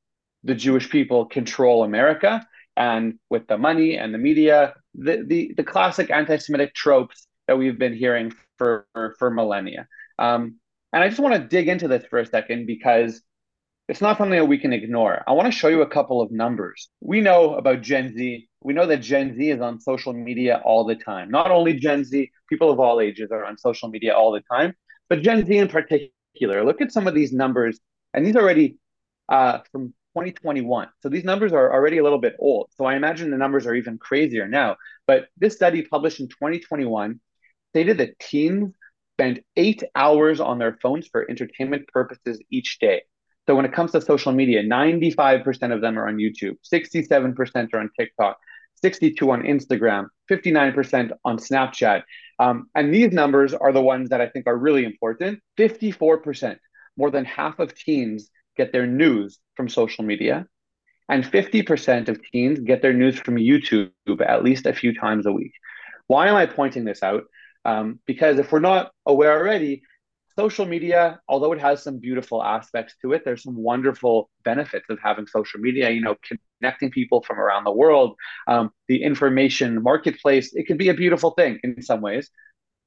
the 0.44 0.54
Jewish 0.54 0.90
people 0.90 1.24
control 1.24 1.84
America, 1.84 2.46
and 2.76 3.18
with 3.30 3.46
the 3.46 3.56
money 3.56 3.96
and 3.96 4.12
the 4.12 4.18
media, 4.18 4.74
the 4.94 5.24
the, 5.26 5.54
the 5.56 5.64
classic 5.64 6.10
anti-Semitic 6.10 6.74
tropes 6.74 7.26
that 7.46 7.56
we've 7.56 7.78
been 7.78 7.94
hearing 7.94 8.32
for 8.58 8.86
for, 9.18 9.30
millennia. 9.30 9.88
Um, 10.18 10.56
and 10.92 11.02
I 11.02 11.08
just 11.08 11.20
want 11.20 11.34
to 11.34 11.48
dig 11.48 11.68
into 11.68 11.88
this 11.88 12.04
for 12.10 12.18
a 12.18 12.26
second 12.26 12.66
because 12.66 13.22
it's 13.88 14.02
not 14.02 14.18
something 14.18 14.38
that 14.38 14.52
we 14.54 14.58
can 14.58 14.74
ignore. 14.74 15.24
I 15.26 15.32
want 15.32 15.50
to 15.50 15.58
show 15.58 15.68
you 15.68 15.80
a 15.80 15.94
couple 15.96 16.20
of 16.20 16.30
numbers. 16.30 16.90
We 17.00 17.22
know 17.22 17.54
about 17.54 17.80
Gen 17.80 18.14
Z. 18.14 18.48
We 18.64 18.74
know 18.74 18.86
that 18.86 18.98
Gen 18.98 19.36
Z 19.36 19.50
is 19.50 19.60
on 19.60 19.80
social 19.80 20.12
media 20.12 20.60
all 20.64 20.84
the 20.84 20.96
time. 20.96 21.30
Not 21.30 21.50
only 21.50 21.74
Gen 21.74 22.04
Z, 22.04 22.30
people 22.48 22.70
of 22.70 22.80
all 22.80 23.00
ages 23.00 23.30
are 23.32 23.44
on 23.44 23.58
social 23.58 23.88
media 23.88 24.14
all 24.14 24.32
the 24.32 24.42
time, 24.50 24.74
but 25.08 25.22
Gen 25.22 25.44
Z 25.46 25.56
in 25.56 25.68
particular. 25.68 26.32
Look 26.32 26.46
at 26.80 26.92
some 26.92 27.06
of 27.06 27.14
these 27.14 27.32
numbers 27.32 27.42
And 28.14 28.24
these 28.26 28.36
are 28.36 28.42
already 28.42 28.50
uh, 29.28 29.58
from 29.70 29.94
2021. 30.12 30.88
So 31.00 31.08
these 31.08 31.24
numbers 31.24 31.52
are 31.52 31.72
already 31.72 31.98
a 31.98 32.02
little 32.02 32.18
bit 32.18 32.34
old. 32.38 32.68
So 32.76 32.84
I 32.84 32.94
imagine 32.96 33.30
the 33.30 33.36
numbers 33.38 33.66
are 33.66 33.74
even 33.74 33.98
crazier 33.98 34.46
now. 34.48 34.76
But 35.06 35.28
this 35.36 35.54
study 35.54 35.82
published 35.82 36.20
in 36.20 36.28
2021 36.28 37.20
stated 37.70 37.98
that 37.98 38.18
teens 38.18 38.74
spend 39.14 39.42
eight 39.56 39.82
hours 39.94 40.40
on 40.40 40.58
their 40.58 40.78
phones 40.82 41.06
for 41.08 41.28
entertainment 41.30 41.88
purposes 41.88 42.40
each 42.50 42.78
day. 42.78 43.02
So 43.46 43.54
when 43.56 43.64
it 43.64 43.72
comes 43.72 43.92
to 43.92 44.00
social 44.00 44.32
media, 44.32 44.62
95% 44.62 45.72
of 45.72 45.80
them 45.80 45.98
are 45.98 46.08
on 46.08 46.16
YouTube, 46.16 46.56
67% 46.62 47.70
are 47.74 47.80
on 47.80 47.90
TikTok, 47.98 48.38
62 48.82 49.30
on 49.30 49.42
Instagram, 49.42 50.08
59% 50.30 51.12
on 51.24 51.38
Snapchat. 51.38 52.02
Um, 52.38 52.68
and 52.74 52.92
these 52.92 53.12
numbers 53.12 53.54
are 53.54 53.72
the 53.72 53.80
ones 53.80 54.10
that 54.10 54.20
I 54.20 54.28
think 54.28 54.46
are 54.46 54.56
really 54.56 54.84
important. 54.84 55.40
54%, 55.58 56.56
more 56.96 57.10
than 57.10 57.24
half 57.24 57.58
of 57.58 57.74
teens 57.74 58.30
get 58.56 58.72
their 58.72 58.86
news 58.86 59.38
from 59.56 59.68
social 59.68 60.04
media. 60.04 60.46
And 61.08 61.24
50% 61.24 62.08
of 62.08 62.20
teens 62.30 62.60
get 62.60 62.82
their 62.82 62.92
news 62.92 63.18
from 63.18 63.36
YouTube 63.36 63.90
at 64.26 64.44
least 64.44 64.66
a 64.66 64.72
few 64.72 64.94
times 64.94 65.26
a 65.26 65.32
week. 65.32 65.52
Why 66.06 66.28
am 66.28 66.36
I 66.36 66.46
pointing 66.46 66.84
this 66.84 67.02
out? 67.02 67.24
Um, 67.64 68.00
because 68.06 68.38
if 68.38 68.50
we're 68.50 68.60
not 68.60 68.92
aware 69.06 69.38
already, 69.38 69.82
social 70.36 70.66
media, 70.66 71.20
although 71.28 71.52
it 71.52 71.60
has 71.60 71.82
some 71.82 71.98
beautiful 71.98 72.42
aspects 72.42 72.94
to 73.02 73.12
it, 73.12 73.22
there's 73.24 73.42
some 73.42 73.56
wonderful 73.56 74.30
benefits 74.44 74.86
of 74.88 74.98
having 75.02 75.26
social 75.26 75.60
media. 75.60 75.90
You 75.90 76.00
know, 76.00 76.16
connecting 76.62 76.90
people 76.90 77.22
from 77.22 77.38
around 77.38 77.64
the 77.64 77.72
world, 77.72 78.16
um, 78.46 78.70
the 78.88 79.02
information 79.02 79.82
marketplace. 79.82 80.54
It 80.54 80.66
can 80.66 80.76
be 80.76 80.88
a 80.88 80.94
beautiful 80.94 81.32
thing 81.32 81.58
in 81.64 81.82
some 81.82 82.00
ways, 82.00 82.30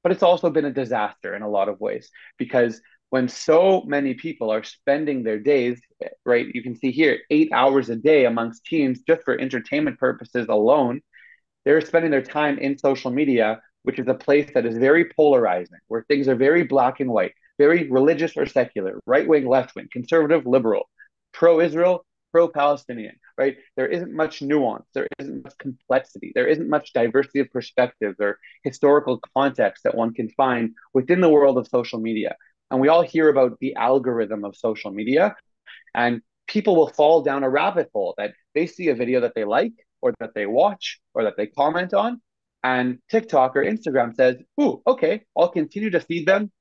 but 0.03 0.11
it's 0.11 0.23
also 0.23 0.49
been 0.49 0.65
a 0.65 0.71
disaster 0.71 1.35
in 1.35 1.41
a 1.41 1.49
lot 1.49 1.67
of 1.69 1.79
ways 1.79 2.09
because 2.37 2.81
when 3.09 3.27
so 3.27 3.83
many 3.85 4.13
people 4.13 4.49
are 4.51 4.63
spending 4.63 5.23
their 5.23 5.39
days, 5.39 5.79
right? 6.25 6.47
You 6.53 6.63
can 6.63 6.75
see 6.75 6.91
here 6.91 7.19
eight 7.29 7.49
hours 7.53 7.89
a 7.89 7.95
day 7.95 8.25
amongst 8.25 8.65
teens 8.65 9.01
just 9.07 9.23
for 9.23 9.39
entertainment 9.39 9.99
purposes 9.99 10.47
alone. 10.49 11.01
They're 11.65 11.81
spending 11.81 12.11
their 12.11 12.21
time 12.21 12.57
in 12.59 12.77
social 12.77 13.11
media 13.11 13.61
which 13.85 13.99
is 13.99 14.07
a 14.07 14.15
place 14.15 14.49
that 14.55 14.65
is 14.65 14.77
very 14.77 15.05
polarizing, 15.15 15.77
where 15.87 16.03
things 16.07 16.27
are 16.27 16.35
very 16.35 16.63
black 16.63 16.99
and 16.99 17.09
white, 17.11 17.33
very 17.59 17.87
religious 17.89 18.35
or 18.35 18.47
secular, 18.47 18.99
right 19.05 19.27
wing, 19.27 19.47
left 19.47 19.75
wing, 19.75 19.87
conservative, 19.91 20.47
liberal, 20.47 20.89
pro 21.31 21.59
Israel, 21.59 22.03
pro 22.35 22.49
Palestinian, 22.49 23.15
right? 23.37 23.55
There 23.77 23.87
isn't 23.87 24.11
much 24.13 24.41
nuance, 24.41 24.87
there 24.93 25.07
isn't 25.19 25.45
much 25.45 25.57
complexity, 25.57 26.33
there 26.35 26.47
isn't 26.47 26.67
much 26.67 26.91
diversity 26.91 27.39
of 27.39 27.49
perspectives 27.49 28.17
or 28.19 28.39
historical 28.61 29.21
context 29.37 29.85
that 29.85 29.95
one 29.95 30.13
can 30.13 30.27
find 30.31 30.71
within 30.93 31.21
the 31.21 31.29
world 31.29 31.57
of 31.57 31.65
social 31.65 31.97
media. 31.97 32.35
And 32.69 32.81
we 32.81 32.89
all 32.89 33.03
hear 33.03 33.29
about 33.29 33.57
the 33.61 33.75
algorithm 33.75 34.43
of 34.43 34.57
social 34.57 34.91
media, 34.91 35.33
and 35.93 36.21
people 36.45 36.75
will 36.75 36.89
fall 36.89 37.21
down 37.21 37.45
a 37.45 37.49
rabbit 37.49 37.89
hole 37.93 38.13
that 38.17 38.33
they 38.53 38.67
see 38.67 38.89
a 38.89 38.95
video 38.95 39.21
that 39.21 39.31
they 39.33 39.45
like 39.45 39.77
or 40.01 40.13
that 40.19 40.33
they 40.35 40.45
watch 40.45 40.99
or 41.13 41.23
that 41.23 41.37
they 41.37 41.47
comment 41.47 41.93
on 41.93 42.21
and 42.65 42.99
TikTok 43.09 43.55
or 43.55 43.63
Instagram 43.63 44.13
says, 44.13 44.35
ooh, 44.59 44.81
okay, 44.85 45.21
I'll 45.37 45.55
continue 45.61 45.91
to 45.91 46.01
feed 46.01 46.25
them 46.27 46.51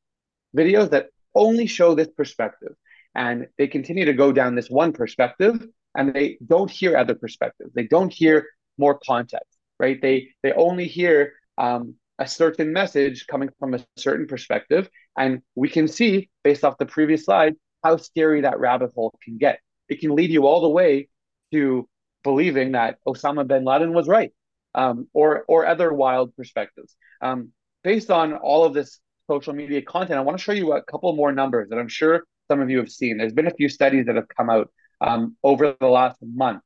videos 0.57 0.91
that 0.91 1.07
only 1.35 1.67
show 1.67 1.97
this 1.97 2.13
perspective. 2.17 2.75
And 3.15 3.47
they 3.59 3.69
continue 3.69 4.07
to 4.07 4.13
go 4.13 4.33
down 4.33 4.55
this 4.55 4.69
one 4.69 4.93
perspective 4.93 5.65
and 5.95 6.13
they 6.13 6.39
don't 6.45 6.71
hear 6.71 6.97
other 6.97 7.15
perspectives. 7.15 7.73
They 7.75 7.87
don't 7.87 8.13
hear 8.13 8.47
more 8.79 8.99
context, 9.07 9.57
right? 9.79 10.01
They 10.01 10.29
they 10.43 10.53
only 10.53 10.89
hear 10.89 11.35
um, 11.59 11.95
a 12.19 12.27
certain 12.27 12.73
message 12.73 13.27
coming 13.27 13.51
from 13.59 13.75
a 13.75 13.85
certain 13.97 14.27
perspective. 14.27 14.89
And 15.17 15.43
we 15.55 15.69
can 15.69 15.87
see, 15.87 16.31
based 16.43 16.65
off 16.65 16.79
the 16.79 16.87
previous 16.87 17.25
slide, 17.25 17.55
how 17.83 17.97
scary 17.99 18.41
that 18.43 18.59
rabbit 18.59 18.93
hole 18.95 19.15
can 19.23 19.39
get. 19.39 19.61
It 19.89 20.01
can 20.01 20.15
lead 20.17 20.31
you 20.31 20.47
all 20.47 20.63
the 20.63 20.69
way 20.69 21.09
to 21.53 21.89
believing 22.25 22.73
that 22.73 22.99
Osama 23.07 23.47
bin 23.47 23.65
Laden 23.65 23.93
was 23.93 24.09
right 24.09 24.33
um, 24.75 25.07
or 25.13 25.45
or 25.47 25.67
other 25.67 25.93
wild 25.93 26.35
perspectives. 26.37 26.97
Um, 27.21 27.53
based 27.83 28.11
on 28.11 28.35
all 28.35 28.65
of 28.65 28.75
this 28.75 28.99
social 29.31 29.53
media 29.55 29.83
content, 29.83 30.19
I 30.19 30.23
want 30.23 30.39
to 30.39 30.43
show 30.43 30.53
you 30.53 30.73
a 30.73 30.83
couple 30.83 31.15
more 31.15 31.33
numbers 31.33 31.69
that 31.71 31.79
I'm 31.79 31.89
sure 31.89 32.25
some 32.51 32.61
of 32.61 32.71
you 32.71 32.79
have 32.79 32.91
seen. 32.91 33.17
There's 33.17 33.33
been 33.33 33.47
a 33.47 33.55
few 33.55 33.69
studies 33.69 34.07
that 34.07 34.17
have 34.17 34.29
come 34.29 34.51
out 34.51 34.71
um, 35.01 35.37
over 35.43 35.77
the 35.81 35.87
last 35.87 36.19
month, 36.23 36.63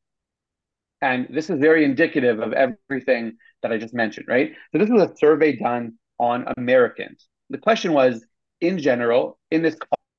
and 1.00 1.26
this 1.30 1.50
is 1.50 1.60
very 1.60 1.84
indicative 1.84 2.40
of 2.40 2.52
everything 2.52 3.36
that 3.62 3.72
I 3.72 3.78
just 3.78 3.94
mentioned. 3.94 4.26
Right. 4.28 4.52
So 4.72 4.78
this 4.78 4.90
was 4.90 5.02
a 5.02 5.16
survey 5.16 5.56
done 5.56 5.94
on 6.18 6.46
Americans. 6.56 7.28
The 7.50 7.58
question 7.58 7.92
was, 7.92 8.24
in 8.60 8.78
general, 8.78 9.38
in 9.50 9.62
this 9.62 9.76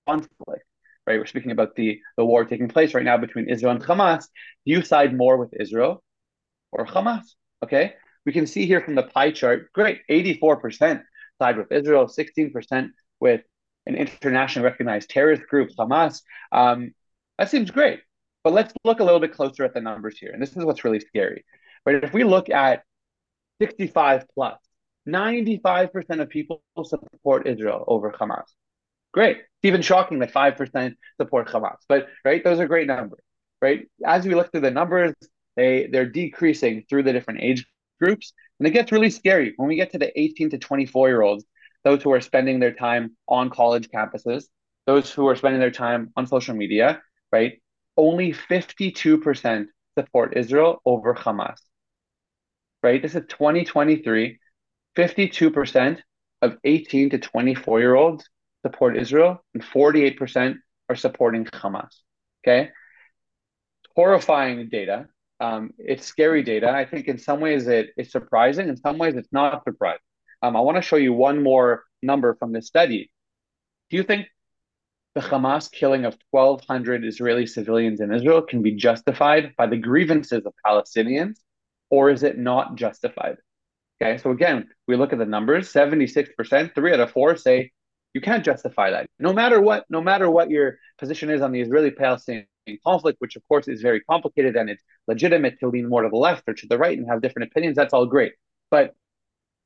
conflict, 0.07 0.65
right? 1.05 1.19
We're 1.19 1.25
speaking 1.25 1.51
about 1.51 1.75
the, 1.75 1.99
the 2.17 2.25
war 2.25 2.45
taking 2.45 2.69
place 2.69 2.93
right 2.93 3.03
now 3.03 3.17
between 3.17 3.49
Israel 3.49 3.73
and 3.73 3.83
Hamas. 3.83 4.25
Do 4.65 4.71
you 4.71 4.81
side 4.81 5.15
more 5.15 5.37
with 5.37 5.53
Israel 5.59 6.03
or 6.71 6.85
Hamas? 6.85 7.23
Okay, 7.63 7.93
we 8.25 8.31
can 8.31 8.47
see 8.47 8.65
here 8.65 8.81
from 8.81 8.95
the 8.95 9.03
pie 9.03 9.31
chart, 9.31 9.71
great, 9.73 10.01
84% 10.09 11.01
side 11.41 11.57
with 11.57 11.71
Israel, 11.71 12.05
16% 12.05 12.89
with 13.19 13.41
an 13.85 13.95
internationally 13.95 14.65
recognized 14.65 15.09
terrorist 15.09 15.43
group, 15.47 15.69
Hamas. 15.77 16.21
Um, 16.51 16.93
that 17.37 17.49
seems 17.49 17.71
great. 17.71 18.01
But 18.43 18.53
let's 18.53 18.73
look 18.83 18.99
a 18.99 19.03
little 19.03 19.19
bit 19.19 19.33
closer 19.33 19.63
at 19.63 19.73
the 19.73 19.81
numbers 19.81 20.17
here. 20.17 20.31
And 20.31 20.41
this 20.41 20.55
is 20.55 20.63
what's 20.63 20.83
really 20.83 20.99
scary. 20.99 21.45
Right? 21.85 22.03
If 22.03 22.13
we 22.13 22.23
look 22.23 22.49
at 22.49 22.83
65 23.61 24.25
plus, 24.33 24.59
95% 25.07 26.21
of 26.21 26.29
people 26.29 26.61
support 26.83 27.47
Israel 27.47 27.83
over 27.87 28.11
Hamas. 28.11 28.45
Great. 29.11 29.37
It's 29.37 29.47
even 29.63 29.81
shocking 29.81 30.19
that 30.19 30.31
5% 30.31 30.95
support 31.19 31.47
Hamas. 31.47 31.77
But 31.87 32.07
right, 32.23 32.43
those 32.43 32.59
are 32.59 32.67
great 32.67 32.87
numbers. 32.87 33.23
Right. 33.61 33.87
As 34.05 34.25
we 34.25 34.35
look 34.35 34.51
through 34.51 34.61
the 34.61 34.71
numbers, 34.71 35.13
they 35.57 35.87
they're 35.91 36.05
decreasing 36.05 36.85
through 36.87 37.03
the 37.03 37.11
different 37.11 37.41
age 37.41 37.65
groups, 37.99 38.31
and 38.59 38.67
it 38.67 38.71
gets 38.71 38.93
really 38.93 39.09
scary 39.09 39.53
when 39.57 39.67
we 39.67 39.75
get 39.75 39.91
to 39.91 39.97
the 39.97 40.17
18 40.17 40.51
to 40.51 40.57
24 40.57 41.09
year 41.09 41.21
olds, 41.21 41.43
those 41.83 42.03
who 42.03 42.11
are 42.11 42.21
spending 42.21 42.59
their 42.59 42.73
time 42.73 43.15
on 43.27 43.49
college 43.49 43.89
campuses, 43.89 44.45
those 44.85 45.11
who 45.11 45.27
are 45.27 45.35
spending 45.35 45.59
their 45.59 45.71
time 45.71 46.11
on 46.15 46.27
social 46.27 46.55
media, 46.55 47.01
right? 47.31 47.61
Only 47.97 48.33
52% 48.33 49.65
support 49.97 50.37
Israel 50.37 50.81
over 50.85 51.13
Hamas. 51.13 51.57
Right? 52.81 53.01
This 53.01 53.15
is 53.15 53.23
2023. 53.27 54.39
52% 54.95 55.99
of 56.41 56.57
18 56.63 57.09
to 57.11 57.19
24 57.19 57.79
year 57.79 57.95
olds 57.95 58.29
support 58.65 58.97
Israel, 58.97 59.43
and 59.53 59.63
48% 59.63 60.55
are 60.89 60.95
supporting 60.95 61.45
Hamas. 61.45 61.89
Okay? 62.43 62.69
Horrifying 63.95 64.69
data 64.69 65.07
um, 65.39 65.71
it's 65.77 66.05
scary 66.05 66.43
data. 66.43 66.69
I 66.69 66.85
think 66.85 67.07
in 67.07 67.17
some 67.17 67.39
ways 67.39 67.67
it, 67.67 67.91
it's 67.97 68.11
surprising. 68.11 68.67
In 68.67 68.77
some 68.77 68.97
ways 68.97 69.15
it's 69.15 69.31
not 69.31 69.63
surprising. 69.63 70.01
Um, 70.41 70.55
I 70.55 70.61
want 70.61 70.77
to 70.77 70.81
show 70.81 70.95
you 70.95 71.13
one 71.13 71.43
more 71.43 71.83
number 72.01 72.35
from 72.35 72.51
this 72.53 72.67
study. 72.67 73.11
Do 73.89 73.97
you 73.97 74.03
think 74.03 74.27
the 75.15 75.21
Hamas 75.21 75.71
killing 75.71 76.05
of 76.05 76.17
1,200 76.31 77.05
Israeli 77.05 77.45
civilians 77.45 77.99
in 77.99 78.13
Israel 78.13 78.41
can 78.41 78.61
be 78.61 78.75
justified 78.75 79.55
by 79.57 79.67
the 79.67 79.77
grievances 79.77 80.45
of 80.45 80.53
Palestinians, 80.65 81.37
or 81.89 82.09
is 82.09 82.23
it 82.23 82.37
not 82.37 82.75
justified? 82.75 83.37
Okay, 84.01 84.17
so 84.17 84.31
again, 84.31 84.69
we 84.87 84.95
look 84.95 85.11
at 85.11 85.19
the 85.19 85.25
numbers 85.25 85.71
76%, 85.73 86.73
three 86.73 86.93
out 86.93 86.99
of 87.01 87.11
four 87.11 87.35
say 87.35 87.71
you 88.13 88.21
can't 88.21 88.45
justify 88.45 88.91
that. 88.91 89.09
No 89.19 89.33
matter 89.33 89.59
what, 89.61 89.85
no 89.89 90.01
matter 90.01 90.29
what 90.29 90.49
your 90.49 90.77
position 90.97 91.29
is 91.29 91.41
on 91.41 91.51
the 91.51 91.61
Israeli 91.61 91.91
Palestinian 91.91 92.47
conflict, 92.85 93.19
which 93.19 93.35
of 93.35 93.47
course 93.47 93.67
is 93.67 93.81
very 93.81 94.01
complicated 94.01 94.55
and 94.55 94.69
it's 94.69 94.83
legitimate 95.07 95.59
to 95.59 95.67
lean 95.67 95.89
more 95.89 96.03
to 96.03 96.09
the 96.09 96.15
left 96.15 96.47
or 96.47 96.53
to 96.53 96.67
the 96.67 96.77
right 96.77 96.97
and 96.97 97.07
have 97.09 97.21
different 97.21 97.51
opinions, 97.51 97.75
that's 97.75 97.93
all 97.93 98.05
great. 98.05 98.33
But 98.71 98.95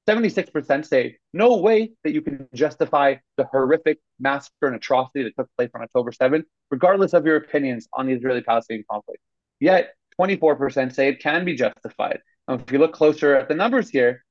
76% 0.08 0.86
say 0.86 1.18
no 1.34 1.58
way 1.58 1.92
that 2.04 2.14
you 2.14 2.22
can 2.22 2.48
justify 2.54 3.16
the 3.38 3.46
horrific 3.46 4.00
massacre 4.20 4.68
and 4.68 4.76
atrocity 4.76 5.24
that 5.24 5.36
took 5.38 5.50
place 5.58 5.70
on 5.74 5.82
October 5.82 6.12
7th, 6.12 6.44
regardless 6.72 7.14
of 7.14 7.26
your 7.26 7.38
opinions 7.38 7.88
on 7.94 8.08
the 8.08 8.14
Israeli 8.14 8.42
Palestinian 8.42 8.84
conflict. 8.90 9.22
Yet 9.60 9.94
24% 10.20 10.94
say 10.94 11.08
it 11.08 11.22
can 11.22 11.46
be 11.46 11.56
justified. 11.56 12.20
Now, 12.48 12.56
if 12.56 12.72
you 12.72 12.80
look 12.80 12.94
closer 12.94 13.36
at 13.36 13.48
the 13.48 13.56
numbers 13.56 13.90
here, 13.90 14.26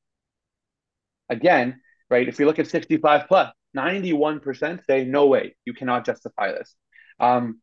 again, 1.30 1.80
right, 2.10 2.28
if 2.28 2.38
you 2.38 2.46
look 2.46 2.58
at 2.58 2.68
65 2.68 3.26
plus, 3.26 3.50
91% 3.74 4.84
say 4.84 5.04
no 5.04 5.26
way, 5.26 5.56
you 5.64 5.72
cannot 5.72 6.04
justify 6.04 6.52
this. 6.52 6.74
Um, 7.18 7.60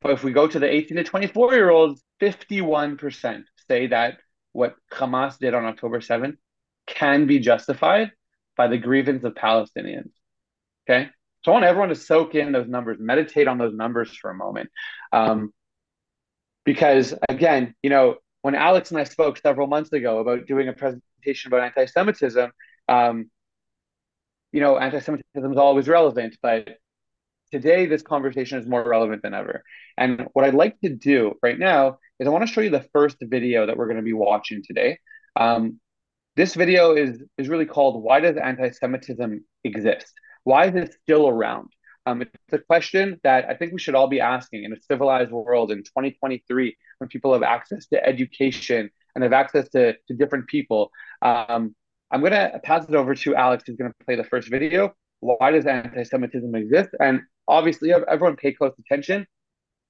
but 0.00 0.12
if 0.12 0.24
we 0.24 0.32
go 0.32 0.46
to 0.46 0.58
the 0.58 0.72
18 0.72 0.96
to 0.96 1.04
24 1.04 1.54
year 1.54 1.68
olds, 1.68 2.02
51% 2.22 3.42
say 3.68 3.88
that 3.88 4.18
what 4.52 4.76
Hamas 4.92 5.38
did 5.38 5.54
on 5.54 5.66
October 5.66 6.00
7th 6.00 6.36
can 6.88 7.26
be 7.26 7.38
justified 7.38 8.10
by 8.56 8.66
the 8.66 8.78
grievance 8.78 9.24
of 9.24 9.34
Palestinians. 9.34 10.10
Okay. 10.88 11.08
So 11.44 11.52
I 11.52 11.54
want 11.54 11.64
everyone 11.64 11.90
to 11.90 11.94
soak 11.94 12.34
in 12.34 12.52
those 12.52 12.66
numbers, 12.66 12.98
meditate 12.98 13.46
on 13.46 13.58
those 13.58 13.74
numbers 13.74 14.10
for 14.16 14.30
a 14.30 14.34
moment. 14.34 14.70
Um, 15.12 15.52
because 16.64 17.14
again, 17.28 17.74
you 17.82 17.90
know, 17.90 18.16
when 18.42 18.54
Alex 18.54 18.90
and 18.90 19.00
I 19.00 19.04
spoke 19.04 19.38
several 19.38 19.66
months 19.66 19.92
ago 19.92 20.18
about 20.18 20.46
doing 20.46 20.68
a 20.68 20.72
presentation 20.72 21.48
about 21.48 21.62
anti 21.62 21.86
Semitism, 21.86 22.50
um, 22.88 23.30
you 24.52 24.60
know, 24.60 24.78
anti 24.78 24.98
Semitism 24.98 25.52
is 25.52 25.58
always 25.58 25.88
relevant, 25.88 26.36
but 26.42 26.68
today 27.52 27.86
this 27.86 28.02
conversation 28.02 28.58
is 28.58 28.66
more 28.66 28.86
relevant 28.86 29.22
than 29.22 29.34
ever. 29.34 29.62
And 29.96 30.28
what 30.32 30.44
I'd 30.44 30.54
like 30.54 30.80
to 30.80 30.90
do 30.90 31.34
right 31.42 31.58
now 31.58 31.98
is 32.18 32.26
I 32.26 32.30
want 32.30 32.46
to 32.46 32.52
show 32.52 32.60
you 32.60 32.70
the 32.70 32.86
first 32.92 33.16
video 33.20 33.66
that 33.66 33.76
we're 33.76 33.86
going 33.86 33.96
to 33.96 34.02
be 34.02 34.12
watching 34.12 34.62
today. 34.62 34.98
Um, 35.36 35.80
this 36.38 36.54
video 36.54 36.94
is 36.94 37.20
is 37.36 37.48
really 37.48 37.66
called 37.66 38.00
"Why 38.00 38.20
Does 38.20 38.36
Anti-Semitism 38.36 39.44
Exist?" 39.64 40.14
Why 40.44 40.66
is 40.68 40.74
it 40.76 40.94
still 41.02 41.28
around? 41.28 41.70
Um, 42.06 42.22
it's 42.22 42.52
a 42.52 42.58
question 42.58 43.20
that 43.24 43.46
I 43.50 43.54
think 43.54 43.72
we 43.72 43.80
should 43.80 43.96
all 43.96 44.06
be 44.06 44.20
asking 44.20 44.62
in 44.62 44.72
a 44.72 44.80
civilized 44.80 45.32
world 45.32 45.72
in 45.72 45.78
2023 45.78 46.76
when 46.98 47.08
people 47.08 47.32
have 47.32 47.42
access 47.42 47.86
to 47.88 48.02
education 48.06 48.88
and 49.14 49.24
have 49.24 49.32
access 49.32 49.68
to, 49.70 49.94
to 50.06 50.14
different 50.14 50.46
people. 50.46 50.92
Um, 51.22 51.74
I'm 52.12 52.20
going 52.20 52.32
to 52.32 52.60
pass 52.62 52.88
it 52.88 52.94
over 52.94 53.16
to 53.16 53.34
Alex, 53.34 53.64
who's 53.66 53.76
going 53.76 53.90
to 53.90 54.04
play 54.06 54.14
the 54.14 54.24
first 54.24 54.48
video. 54.48 54.94
Why 55.18 55.50
does 55.50 55.66
anti 55.66 56.04
Semitism 56.04 56.54
exist? 56.54 56.90
And 57.00 57.22
obviously, 57.48 57.92
everyone 57.92 58.36
pay 58.36 58.52
close 58.52 58.74
attention 58.78 59.26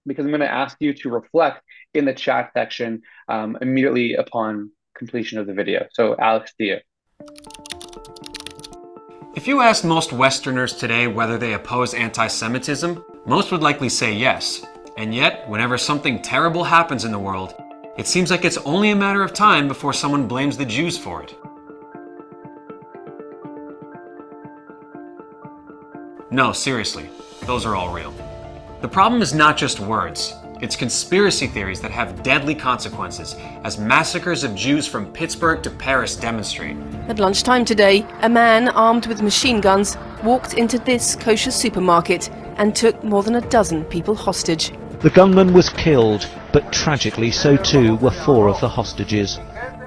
because 0.07 0.25
I'm 0.25 0.31
going 0.31 0.41
to 0.41 0.51
ask 0.51 0.79
you 0.81 0.95
to 0.95 1.11
reflect 1.11 1.61
in 1.93 2.07
the 2.07 2.15
chat 2.15 2.53
section 2.55 3.03
um, 3.29 3.59
immediately 3.61 4.15
upon 4.15 4.71
completion 4.99 5.39
of 5.39 5.47
the 5.47 5.55
video. 5.55 5.87
So, 5.93 6.17
Alex, 6.19 6.53
to 6.59 6.65
you. 6.65 6.77
If 9.35 9.47
you 9.47 9.61
ask 9.61 9.85
most 9.85 10.13
Westerners 10.13 10.75
today 10.75 11.07
whether 11.07 11.39
they 11.39 11.55
oppose 11.55 11.95
anti 11.95 12.27
Semitism, 12.27 13.05
most 13.25 13.53
would 13.53 13.63
likely 13.63 13.89
say 13.89 14.13
yes. 14.13 14.67
And 14.97 15.15
yet, 15.15 15.49
whenever 15.49 15.79
something 15.79 16.21
terrible 16.21 16.65
happens 16.65 17.05
in 17.05 17.13
the 17.13 17.19
world, 17.19 17.55
it 17.97 18.07
seems 18.07 18.31
like 18.31 18.45
it's 18.45 18.59
only 18.59 18.91
a 18.91 18.97
matter 18.97 19.23
of 19.23 19.33
time 19.33 19.69
before 19.69 19.93
someone 19.93 20.27
blames 20.27 20.57
the 20.57 20.65
Jews 20.65 20.99
for 20.99 21.23
it. 21.23 21.35
No, 26.31 26.53
seriously, 26.53 27.09
those 27.47 27.65
are 27.65 27.75
all 27.75 27.93
real. 27.93 28.13
The 28.83 28.89
problem 28.89 29.23
is 29.23 29.33
not 29.35 29.57
just 29.57 29.81
words, 29.81 30.35
it's 30.61 30.75
conspiracy 30.75 31.47
theories 31.47 31.81
that 31.81 31.91
have 31.93 32.23
deadly 32.23 32.55
consequences, 32.55 33.37
as 33.63 33.79
massacres 33.79 34.43
of 34.43 34.55
Jews 34.55 34.89
from 34.89 35.13
Pittsburgh 35.13 35.63
to 35.63 35.71
Paris 35.71 36.17
demonstrate. 36.17 36.77
At 37.09 37.21
lunchtime 37.21 37.65
today, 37.65 38.05
a 38.23 38.29
man 38.29 38.69
armed 38.71 39.07
with 39.07 39.23
machine 39.23 39.61
guns 39.61 39.97
walked 40.25 40.55
into 40.55 40.79
this 40.79 41.15
kosher 41.15 41.53
supermarket 41.53 42.29
and 42.57 42.75
took 42.75 43.03
more 43.05 43.23
than 43.23 43.37
a 43.37 43.41
dozen 43.41 43.85
people 43.85 44.17
hostage. 44.17 44.73
The 45.01 45.11
gunman 45.11 45.53
was 45.53 45.69
killed, 45.71 46.29
but 46.53 46.73
tragically, 46.73 47.31
so 47.31 47.57
too 47.57 47.95
were 47.97 48.11
four 48.11 48.49
of 48.49 48.61
the 48.61 48.69
hostages. 48.69 49.39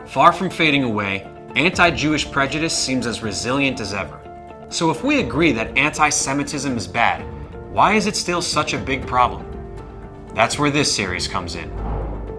Far 0.05 0.31
from 0.31 0.49
fading 0.49 0.83
away, 0.83 1.27
anti 1.57 1.91
Jewish 1.91 2.31
prejudice 2.31 2.77
seems 2.77 3.05
as 3.05 3.21
resilient 3.21 3.81
as 3.81 3.93
ever. 3.93 4.19
So, 4.69 4.89
if 4.89 5.03
we 5.03 5.19
agree 5.19 5.51
that 5.51 5.77
anti 5.77 6.07
Semitism 6.07 6.77
is 6.77 6.87
bad, 6.87 7.25
why 7.73 7.95
is 7.95 8.07
it 8.07 8.15
still 8.15 8.41
such 8.41 8.73
a 8.73 8.77
big 8.77 9.05
problem? 9.05 9.50
That's 10.33 10.57
where 10.57 10.71
this 10.71 10.93
series 10.93 11.27
comes 11.27 11.55
in. 11.55 11.69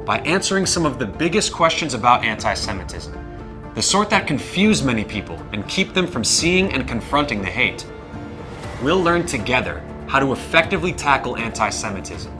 By 0.06 0.20
answering 0.20 0.64
some 0.64 0.86
of 0.86 0.98
the 0.98 1.06
biggest 1.06 1.52
questions 1.52 1.92
about 1.92 2.24
anti 2.24 2.54
Semitism, 2.54 3.72
the 3.74 3.82
sort 3.82 4.08
that 4.10 4.26
confuse 4.26 4.82
many 4.82 5.04
people 5.04 5.38
and 5.52 5.66
keep 5.68 5.92
them 5.92 6.06
from 6.06 6.24
seeing 6.24 6.72
and 6.72 6.88
confronting 6.88 7.42
the 7.42 7.48
hate. 7.48 7.86
We'll 8.82 9.00
learn 9.02 9.26
together 9.26 9.84
how 10.08 10.20
to 10.20 10.32
effectively 10.32 10.92
tackle 10.92 11.36
anti 11.36 11.68
Semitism, 11.68 12.32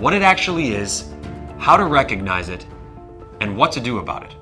what 0.00 0.14
it 0.14 0.22
actually 0.22 0.72
is, 0.74 1.12
how 1.58 1.76
to 1.76 1.84
recognize 1.84 2.48
it, 2.48 2.64
and 3.40 3.56
what 3.56 3.72
to 3.72 3.80
do 3.80 3.98
about 3.98 4.22
it. 4.24 4.36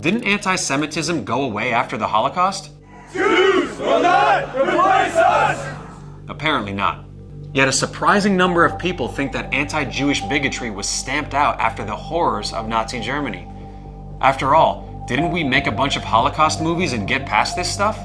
Didn't 0.00 0.24
anti 0.24 0.56
Semitism 0.56 1.24
go 1.24 1.42
away 1.42 1.72
after 1.72 1.98
the 1.98 2.06
Holocaust? 2.06 2.70
Jews 3.12 3.78
will 3.78 4.00
not 4.00 4.54
replace 4.56 5.16
us! 5.16 5.78
Apparently 6.28 6.72
not. 6.72 7.07
Yet 7.54 7.66
a 7.66 7.72
surprising 7.72 8.36
number 8.36 8.64
of 8.64 8.78
people 8.78 9.08
think 9.08 9.32
that 9.32 9.52
anti 9.54 9.84
Jewish 9.84 10.20
bigotry 10.22 10.70
was 10.70 10.86
stamped 10.86 11.32
out 11.32 11.58
after 11.58 11.84
the 11.84 11.96
horrors 11.96 12.52
of 12.52 12.68
Nazi 12.68 13.00
Germany. 13.00 13.48
After 14.20 14.54
all, 14.54 15.04
didn't 15.08 15.32
we 15.32 15.42
make 15.42 15.66
a 15.66 15.72
bunch 15.72 15.96
of 15.96 16.04
Holocaust 16.04 16.60
movies 16.60 16.92
and 16.92 17.08
get 17.08 17.24
past 17.24 17.56
this 17.56 17.72
stuff? 17.72 17.96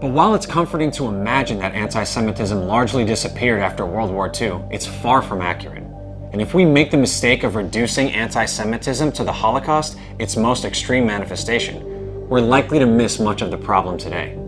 But 0.00 0.12
while 0.12 0.34
it's 0.34 0.46
comforting 0.46 0.90
to 0.92 1.06
imagine 1.06 1.58
that 1.60 1.74
anti 1.74 2.04
Semitism 2.04 2.66
largely 2.66 3.04
disappeared 3.04 3.62
after 3.62 3.86
World 3.86 4.10
War 4.10 4.30
II, 4.30 4.60
it's 4.70 4.86
far 4.86 5.22
from 5.22 5.40
accurate. 5.40 5.84
And 6.32 6.42
if 6.42 6.52
we 6.52 6.66
make 6.66 6.90
the 6.90 6.98
mistake 6.98 7.44
of 7.44 7.54
reducing 7.54 8.10
anti 8.10 8.44
Semitism 8.44 9.12
to 9.12 9.24
the 9.24 9.32
Holocaust, 9.32 9.96
its 10.18 10.36
most 10.36 10.66
extreme 10.66 11.06
manifestation, 11.06 12.28
we're 12.28 12.40
likely 12.40 12.78
to 12.78 12.86
miss 12.86 13.18
much 13.18 13.40
of 13.40 13.50
the 13.50 13.58
problem 13.58 13.96
today. 13.96 14.38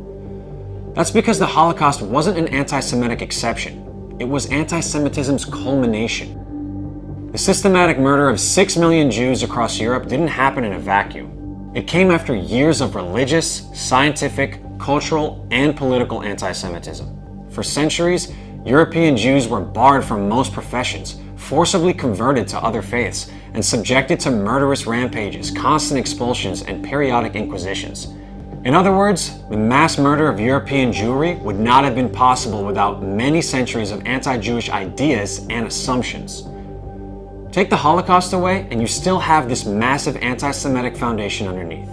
That's 0.95 1.11
because 1.11 1.39
the 1.39 1.47
Holocaust 1.47 2.03
wasn't 2.03 2.37
an 2.37 2.49
anti 2.49 2.81
Semitic 2.81 3.23
exception, 3.23 4.17
it 4.21 4.27
was 4.27 4.47
anti 4.47 4.81
Semitism's 4.81 5.47
culmination. 5.47 7.31
The 7.33 7.39
systematic 7.39 7.99
murder 7.99 8.29
of 8.29 8.39
6 8.39 8.77
million 8.77 9.11
Jews 9.11 9.43
across 9.43 9.81
Europe 9.81 10.07
didn't 10.07 10.29
happen 10.29 10.65
in 10.65 10.75
a 10.75 10.79
vacuum. 10.79 11.71
It 11.75 11.87
came 11.87 12.11
after 12.11 12.35
years 12.35 12.83
of 12.83 12.95
religious, 12.95 13.67
scientific, 13.73 14.61
cultural, 14.79 15.49
and 15.51 15.75
political 15.75 16.23
anti 16.23 16.53
Semitism. 16.53 17.51
For 17.51 17.63
centuries, 17.63 18.31
European 18.67 19.17
Jews 19.17 19.49
were 19.49 19.61
barred 19.61 20.05
from 20.05 20.29
most 20.29 20.53
professions, 20.53 21.17
forcibly 21.37 21.95
converted 21.95 22.47
to 22.49 22.59
other 22.59 22.83
faiths, 22.83 23.31
and 23.55 23.65
subjected 23.65 24.21
to 24.21 24.31
murderous 24.31 24.87
rampages, 24.87 25.51
constant 25.51 25.99
expulsions, 25.99 26.63
and 26.63 26.85
periodic 26.85 27.35
inquisitions. 27.35 28.09
In 28.65 28.77
other 28.77 28.95
words, 28.95 29.43
the 29.49 29.57
mass 29.57 29.99
murder 29.99 30.29
of 30.29 30.39
European 30.39 30.93
Jewry 30.93 31.41
would 31.43 31.59
not 31.59 31.83
have 31.83 31.97
been 31.97 32.09
possible 32.09 32.65
without 32.65 33.03
many 33.03 33.43
centuries 33.43 33.91
of 33.91 34.07
anti 34.07 34.39
Jewish 34.39 34.71
ideas 34.71 35.45
and 35.51 35.67
assumptions. 35.67 36.45
Take 37.53 37.71
the 37.71 37.77
Holocaust 37.77 38.33
away, 38.33 38.69
and 38.71 38.81
you 38.81 38.87
still 38.87 39.19
have 39.19 39.49
this 39.49 39.65
massive 39.65 40.17
anti 40.19 40.53
Semitic 40.53 40.97
foundation 40.97 41.49
underneath. 41.49 41.89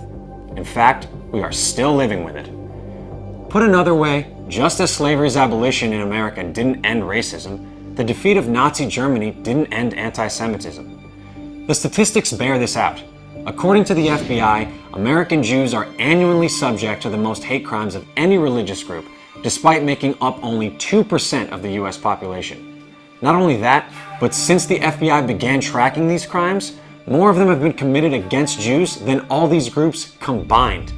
In 0.56 0.64
fact, 0.64 1.08
we 1.32 1.42
are 1.42 1.52
still 1.52 1.96
living 1.96 2.24
with 2.24 2.36
it. 2.36 3.50
Put 3.50 3.64
another 3.64 3.96
way, 3.96 4.32
just 4.48 4.80
as 4.80 4.92
slavery's 4.92 5.38
abolition 5.38 5.92
in 5.92 6.02
America 6.02 6.44
didn't 6.44 6.86
end 6.86 7.02
racism, 7.02 7.96
the 7.96 8.04
defeat 8.04 8.38
of 8.38 8.48
Nazi 8.48 8.86
Germany 8.86 9.32
didn't 9.32 9.74
end 9.74 9.96
anti 9.96 10.28
Semitism. 10.28 11.66
The 11.66 11.74
statistics 11.74 12.32
bear 12.32 12.60
this 12.60 12.78
out. 12.78 13.04
According 13.50 13.86
to 13.86 13.96
the 13.96 14.06
FBI, 14.10 14.72
American 14.94 15.42
Jews 15.42 15.74
are 15.74 15.88
annually 15.98 16.48
subject 16.48 17.02
to 17.02 17.10
the 17.10 17.18
most 17.18 17.44
hate 17.44 17.66
crimes 17.66 17.96
of 17.96 18.06
any 18.16 18.38
religious 18.38 18.84
group, 18.84 19.08
despite 19.42 19.84
making 19.84 20.14
up 20.22 20.38
only 20.44 20.70
2% 20.70 21.50
of 21.50 21.64
the 21.64 21.72
US 21.82 21.98
population. 21.98 22.86
Not 23.24 23.34
only 23.34 23.58
that, 23.58 23.92
but 24.20 24.36
since 24.36 24.68
the 24.68 24.78
FBI 24.78 25.26
began 25.26 25.60
tracking 25.60 26.08
these 26.08 26.28
crimes, 26.28 26.78
more 27.08 27.32
of 27.32 27.38
them 27.38 27.48
have 27.48 27.60
been 27.60 27.74
committed 27.74 28.14
against 28.14 28.60
Jews 28.60 28.98
than 28.98 29.26
all 29.32 29.48
these 29.48 29.68
groups 29.68 30.16
combined. 30.20 30.94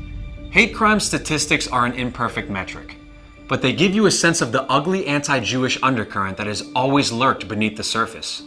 Hate 0.49 0.75
crime 0.75 0.99
statistics 0.99 1.69
are 1.69 1.85
an 1.85 1.93
imperfect 1.93 2.49
metric, 2.49 2.97
but 3.47 3.61
they 3.61 3.71
give 3.71 3.95
you 3.95 4.07
a 4.07 4.11
sense 4.11 4.41
of 4.41 4.51
the 4.51 4.63
ugly 4.63 5.07
anti 5.07 5.39
Jewish 5.39 5.81
undercurrent 5.81 6.35
that 6.35 6.47
has 6.47 6.69
always 6.75 7.13
lurked 7.13 7.47
beneath 7.47 7.77
the 7.77 7.83
surface. 7.85 8.43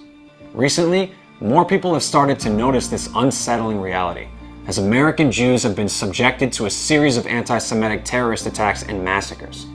Recently, 0.52 1.14
more 1.44 1.64
people 1.66 1.92
have 1.92 2.02
started 2.02 2.40
to 2.40 2.48
notice 2.48 2.88
this 2.88 3.10
unsettling 3.14 3.78
reality, 3.78 4.28
as 4.66 4.78
American 4.78 5.30
Jews 5.30 5.62
have 5.62 5.76
been 5.76 5.90
subjected 5.90 6.50
to 6.54 6.64
a 6.64 6.70
series 6.70 7.18
of 7.18 7.26
anti 7.26 7.58
Semitic 7.58 8.02
terrorist 8.02 8.46
attacks 8.46 8.82
and 8.82 9.04
massacres. 9.04 9.66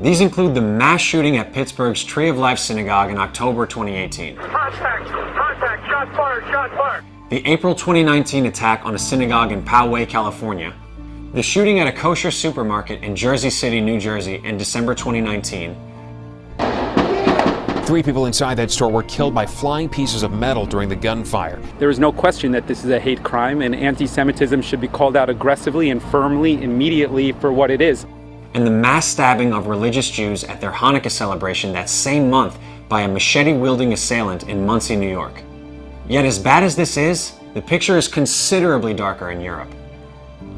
These 0.00 0.22
include 0.22 0.54
the 0.54 0.62
mass 0.62 1.02
shooting 1.02 1.36
at 1.36 1.52
Pittsburgh's 1.52 2.02
Tree 2.02 2.30
of 2.30 2.38
Life 2.38 2.58
Synagogue 2.58 3.10
in 3.10 3.18
October 3.18 3.66
2018. 3.66 4.36
Contact! 4.36 5.06
Contact! 5.06 5.86
Shot 5.86 6.16
fired! 6.16 6.44
Shot 6.44 6.70
fired! 6.70 7.04
The 7.28 7.46
April 7.46 7.74
2019 7.74 8.46
attack 8.46 8.86
on 8.86 8.94
a 8.94 8.98
synagogue 8.98 9.52
in 9.52 9.62
Poway, 9.62 10.08
California. 10.08 10.72
The 11.34 11.42
shooting 11.42 11.78
at 11.78 11.86
a 11.86 11.92
kosher 11.92 12.30
supermarket 12.30 13.02
in 13.02 13.14
Jersey 13.14 13.50
City, 13.50 13.82
New 13.82 14.00
Jersey 14.00 14.40
in 14.42 14.56
December 14.56 14.94
2019 14.94 15.76
Three 17.86 18.02
people 18.02 18.26
inside 18.26 18.56
that 18.56 18.72
store 18.72 18.90
were 18.90 19.04
killed 19.04 19.32
by 19.32 19.46
flying 19.46 19.88
pieces 19.88 20.24
of 20.24 20.32
metal 20.32 20.66
during 20.66 20.88
the 20.88 20.96
gunfire. 20.96 21.62
There 21.78 21.88
is 21.88 22.00
no 22.00 22.10
question 22.10 22.50
that 22.50 22.66
this 22.66 22.84
is 22.84 22.90
a 22.90 22.98
hate 22.98 23.22
crime, 23.22 23.62
and 23.62 23.76
anti 23.76 24.08
Semitism 24.08 24.60
should 24.60 24.80
be 24.80 24.88
called 24.88 25.16
out 25.16 25.30
aggressively 25.30 25.90
and 25.90 26.02
firmly, 26.02 26.60
immediately, 26.64 27.30
for 27.30 27.52
what 27.52 27.70
it 27.70 27.80
is. 27.80 28.04
And 28.54 28.66
the 28.66 28.72
mass 28.72 29.06
stabbing 29.06 29.52
of 29.52 29.68
religious 29.68 30.10
Jews 30.10 30.42
at 30.42 30.60
their 30.60 30.72
Hanukkah 30.72 31.12
celebration 31.12 31.72
that 31.74 31.88
same 31.88 32.28
month 32.28 32.58
by 32.88 33.02
a 33.02 33.08
machete 33.08 33.52
wielding 33.52 33.92
assailant 33.92 34.48
in 34.48 34.66
Monsey, 34.66 34.96
New 34.96 35.08
York. 35.08 35.40
Yet, 36.08 36.24
as 36.24 36.40
bad 36.40 36.64
as 36.64 36.74
this 36.74 36.96
is, 36.96 37.34
the 37.54 37.62
picture 37.62 37.96
is 37.96 38.08
considerably 38.08 38.94
darker 38.94 39.30
in 39.30 39.40
Europe. 39.40 39.70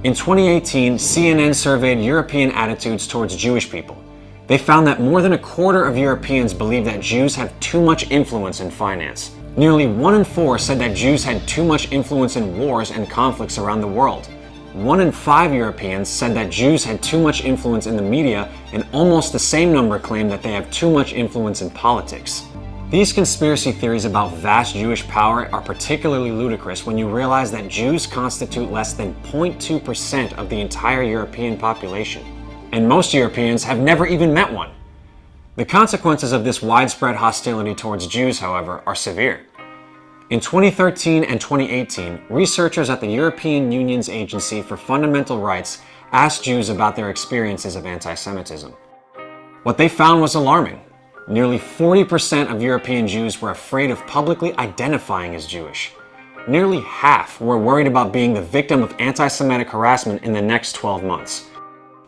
In 0.02 0.14
2018, 0.14 0.94
CNN 0.94 1.54
surveyed 1.54 2.02
European 2.02 2.52
attitudes 2.52 3.06
towards 3.06 3.36
Jewish 3.36 3.70
people. 3.70 4.02
They 4.48 4.56
found 4.56 4.86
that 4.86 4.98
more 4.98 5.20
than 5.20 5.34
a 5.34 5.38
quarter 5.38 5.84
of 5.84 5.98
Europeans 5.98 6.54
believe 6.54 6.86
that 6.86 7.00
Jews 7.00 7.34
have 7.34 7.52
too 7.60 7.82
much 7.82 8.10
influence 8.10 8.60
in 8.60 8.70
finance. 8.70 9.32
Nearly 9.58 9.86
one 9.86 10.14
in 10.14 10.24
four 10.24 10.56
said 10.56 10.78
that 10.78 10.96
Jews 10.96 11.22
had 11.22 11.46
too 11.46 11.62
much 11.62 11.92
influence 11.92 12.36
in 12.36 12.56
wars 12.56 12.90
and 12.90 13.10
conflicts 13.10 13.58
around 13.58 13.82
the 13.82 13.86
world. 13.86 14.26
one 14.72 15.00
in 15.00 15.12
five 15.12 15.52
Europeans 15.52 16.08
said 16.08 16.34
that 16.34 16.50
Jews 16.50 16.84
had 16.84 17.02
too 17.02 17.20
much 17.20 17.44
influence 17.44 17.86
in 17.86 17.96
the 17.96 18.02
media, 18.02 18.48
and 18.72 18.86
almost 18.92 19.32
the 19.32 19.38
same 19.38 19.72
number 19.72 19.98
claimed 19.98 20.30
that 20.30 20.42
they 20.42 20.52
have 20.52 20.70
too 20.70 20.90
much 20.90 21.12
influence 21.12 21.60
in 21.60 21.70
politics. 21.70 22.44
These 22.90 23.12
conspiracy 23.12 23.72
theories 23.72 24.06
about 24.06 24.32
vast 24.34 24.74
Jewish 24.74 25.06
power 25.08 25.48
are 25.52 25.60
particularly 25.60 26.30
ludicrous 26.30 26.86
when 26.86 26.96
you 26.96 27.08
realize 27.08 27.50
that 27.50 27.68
Jews 27.68 28.06
constitute 28.06 28.70
less 28.70 28.94
than 28.94 29.14
0.2% 29.24 30.32
of 30.38 30.48
the 30.48 30.60
entire 30.60 31.02
European 31.02 31.58
population. 31.58 32.37
And 32.72 32.88
most 32.88 33.14
Europeans 33.14 33.64
have 33.64 33.78
never 33.78 34.06
even 34.06 34.34
met 34.34 34.52
one. 34.52 34.70
The 35.56 35.64
consequences 35.64 36.32
of 36.32 36.44
this 36.44 36.62
widespread 36.62 37.16
hostility 37.16 37.74
towards 37.74 38.06
Jews, 38.06 38.38
however, 38.38 38.82
are 38.86 38.94
severe. 38.94 39.40
In 40.30 40.40
2013 40.40 41.24
and 41.24 41.40
2018, 41.40 42.20
researchers 42.28 42.90
at 42.90 43.00
the 43.00 43.08
European 43.08 43.72
Union's 43.72 44.10
Agency 44.10 44.60
for 44.60 44.76
Fundamental 44.76 45.40
Rights 45.40 45.80
asked 46.12 46.44
Jews 46.44 46.68
about 46.68 46.94
their 46.94 47.08
experiences 47.08 47.76
of 47.76 47.86
anti 47.86 48.14
Semitism. 48.14 48.72
What 49.62 49.78
they 49.78 49.88
found 49.88 50.20
was 50.20 50.34
alarming. 50.34 50.80
Nearly 51.26 51.58
40% 51.58 52.54
of 52.54 52.62
European 52.62 53.08
Jews 53.08 53.40
were 53.40 53.50
afraid 53.50 53.90
of 53.90 54.06
publicly 54.06 54.54
identifying 54.58 55.34
as 55.34 55.46
Jewish. 55.46 55.92
Nearly 56.46 56.80
half 56.80 57.40
were 57.40 57.58
worried 57.58 57.86
about 57.86 58.12
being 58.12 58.32
the 58.34 58.42
victim 58.42 58.82
of 58.82 58.94
anti 58.98 59.28
Semitic 59.28 59.70
harassment 59.70 60.22
in 60.22 60.32
the 60.32 60.40
next 60.42 60.74
12 60.74 61.02
months. 61.02 61.47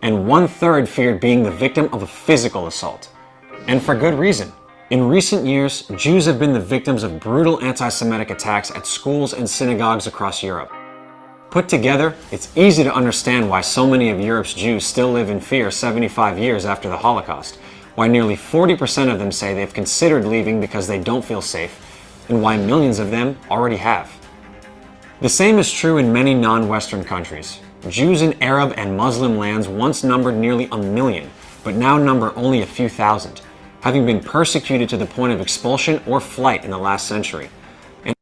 And 0.03 0.27
one 0.27 0.49
third 0.49 0.89
feared 0.89 1.21
being 1.21 1.43
the 1.43 1.51
victim 1.51 1.93
of 1.93 2.03
a 2.03 2.07
physical 2.07 2.67
assault. 2.67 3.11
And 3.67 3.83
for 3.83 3.95
good 3.95 4.19
reason. 4.19 4.53
In 4.91 5.07
recent 5.09 5.47
years, 5.47 5.83
Jews 5.97 6.25
have 6.25 6.39
been 6.39 6.53
the 6.53 6.59
victims 6.59 7.03
of 7.03 7.21
brutal 7.21 7.63
anti 7.63 7.89
Semitic 7.89 8.31
attacks 8.31 8.71
at 8.73 8.87
schools 8.87 9.35
and 9.35 9.49
synagogues 9.49 10.07
across 10.07 10.43
Europe. 10.43 10.73
Put 11.51 11.69
together, 11.69 12.15
it's 12.33 12.57
easy 12.57 12.83
to 12.83 12.95
understand 12.95 13.51
why 13.51 13.61
so 13.61 13.87
many 13.87 14.11
of 14.11 14.21
Europe's 14.21 14.55
Jews 14.55 14.87
still 14.87 15.13
live 15.13 15.31
in 15.31 15.41
fear 15.41 15.71
75 15.71 16.39
years 16.39 16.65
after 16.65 16.89
the 16.89 16.97
Holocaust, 16.97 17.57
why 17.95 18.09
nearly 18.09 18.37
40% 18.37 19.13
of 19.13 19.19
them 19.19 19.31
say 19.31 19.53
they've 19.53 19.73
considered 19.73 20.25
leaving 20.25 20.61
because 20.61 20.87
they 20.87 20.99
don't 20.99 21.25
feel 21.25 21.43
safe, 21.43 22.27
and 22.29 22.41
why 22.41 22.57
millions 22.57 22.99
of 22.99 23.11
them 23.11 23.39
already 23.51 23.77
have. 23.77 24.11
The 25.21 25.29
same 25.29 25.59
is 25.59 25.71
true 25.71 25.99
in 25.99 26.13
many 26.13 26.35
non 26.35 26.67
Western 26.67 27.05
countries. 27.05 27.61
Jews 27.89 28.23
in 28.23 28.41
Arab 28.43 28.75
and 28.77 28.97
Muslim 28.97 29.39
lands 29.39 29.67
once 29.67 30.05
numbered 30.05 30.37
nearly 30.37 30.69
a 30.71 30.77
million, 30.77 31.31
but 31.65 31.75
now 31.75 31.97
number 31.97 32.33
only 32.37 32.63
a 32.63 32.67
few 32.67 32.89
thousand 32.89 33.41
having 33.81 34.05
been 34.05 34.21
persecuted 34.21 34.89
to 34.91 34.97
the 34.97 35.07
point 35.07 35.33
of 35.33 35.41
expulsion 35.41 36.03
or 36.07 36.21
flight 36.21 36.65
in 36.65 36.71
the 36.71 36.79
last 36.79 37.07
century. 37.07 37.49
And 38.05 38.15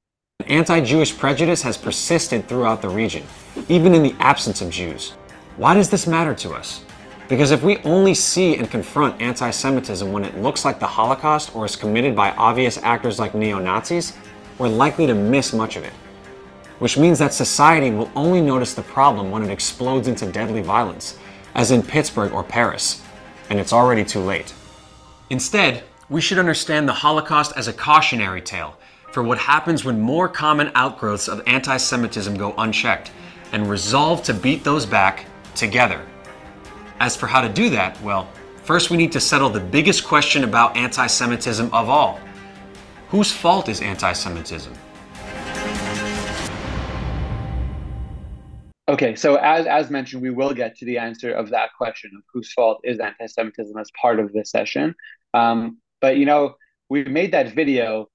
anti 0.47 0.81
Jewish 0.81 1.17
prejudice 1.17 1.63
has 1.63 1.77
persisted 1.77 2.49
throughout 2.49 2.81
the 2.83 2.89
region, 2.89 3.25
even 3.69 3.95
in 3.95 4.03
the 4.03 4.15
absence 4.21 4.61
of 4.61 4.71
Jews. 4.71 5.11
Why 5.57 5.75
does 5.75 5.91
this 5.91 6.07
matter 6.07 6.35
to 6.37 6.53
us? 6.53 6.85
Because 7.29 7.51
if 7.51 7.63
we 7.63 7.79
only 7.79 8.15
see 8.15 8.57
and 8.57 8.71
confront 8.71 9.21
anti 9.21 9.51
Semitism 9.51 10.11
when 10.11 10.25
it 10.25 10.39
looks 10.39 10.65
like 10.65 10.79
the 10.79 10.87
Holocaust 10.87 11.55
or 11.55 11.67
is 11.67 11.77
committed 11.77 12.15
by 12.17 12.31
obvious 12.33 12.79
actors 12.79 13.19
like 13.19 13.35
neo 13.35 13.59
Nazis, 13.59 14.17
we're 14.59 14.69
likely 14.69 15.07
to 15.07 15.15
miss 15.15 15.53
much 15.53 15.77
of 15.77 15.85
it. 15.85 15.93
Which 16.79 16.97
means 16.97 17.19
that 17.19 17.35
society 17.35 17.91
will 17.91 18.11
only 18.15 18.41
notice 18.41 18.75
the 18.75 18.83
problem 18.83 19.31
when 19.31 19.43
it 19.43 19.51
explodes 19.51 20.09
into 20.09 20.31
deadly 20.31 20.63
violence, 20.63 21.19
as 21.55 21.71
in 21.71 21.83
Pittsburgh 21.83 22.33
or 22.33 22.45
Paris, 22.45 23.03
and 23.51 23.59
it's 23.59 23.73
already 23.73 24.05
too 24.05 24.21
late. 24.21 24.55
Instead, 25.31 25.83
we 26.09 26.21
should 26.21 26.39
understand 26.39 26.89
the 26.89 26.93
Holocaust 26.93 27.53
as 27.57 27.69
a 27.69 27.73
cautionary 27.73 28.41
tale 28.41 28.77
for 29.13 29.23
what 29.23 29.39
happens 29.39 29.85
when 29.85 30.01
more 30.01 30.29
common 30.29 30.71
outgrowths 30.75 31.29
of 31.29 31.43
anti 31.47 31.77
Semitism 31.77 32.37
go 32.37 32.55
unchecked 32.59 33.11
and 33.53 33.69
resolve 33.69 34.23
to 34.23 34.35
beat 34.35 34.65
those 34.65 34.87
back 34.87 35.27
together. 35.55 36.07
As 37.01 37.17
for 37.17 37.27
how 37.27 37.41
to 37.41 37.49
do 37.49 37.71
that, 37.71 38.01
well, 38.03 38.29
first 38.63 38.91
we 38.91 38.97
need 38.97 39.13
to 39.13 39.21
settle 39.21 39.51
the 39.51 39.61
biggest 39.61 40.05
question 40.05 40.45
about 40.45 40.77
anti 40.77 41.07
Semitism 41.07 41.73
of 41.73 41.89
all 41.89 42.21
whose 43.09 43.33
fault 43.33 43.69
is 43.69 43.81
anti 43.81 44.13
Semitism? 44.13 44.73
Okay, 48.89 49.15
so 49.17 49.37
as 49.37 49.67
as 49.67 49.91
mentioned, 49.91 50.23
we 50.23 50.31
will 50.31 50.55
get 50.55 50.75
to 50.79 50.87
the 50.87 50.97
answer 50.97 51.31
of 51.31 51.51
that 51.51 51.71
question 51.77 52.11
of 52.17 52.23
whose 52.33 52.51
fault 52.55 52.81
is 52.85 52.99
anti-Semitism 52.99 53.77
as 53.77 53.91
part 54.01 54.19
of 54.19 54.33
this 54.33 54.51
session. 54.51 54.95
Um, 55.35 55.79
but 56.01 56.17
you 56.17 56.25
know, 56.25 56.55
we 56.89 57.05
made 57.05 57.33
that 57.33 57.55
video 57.55 58.09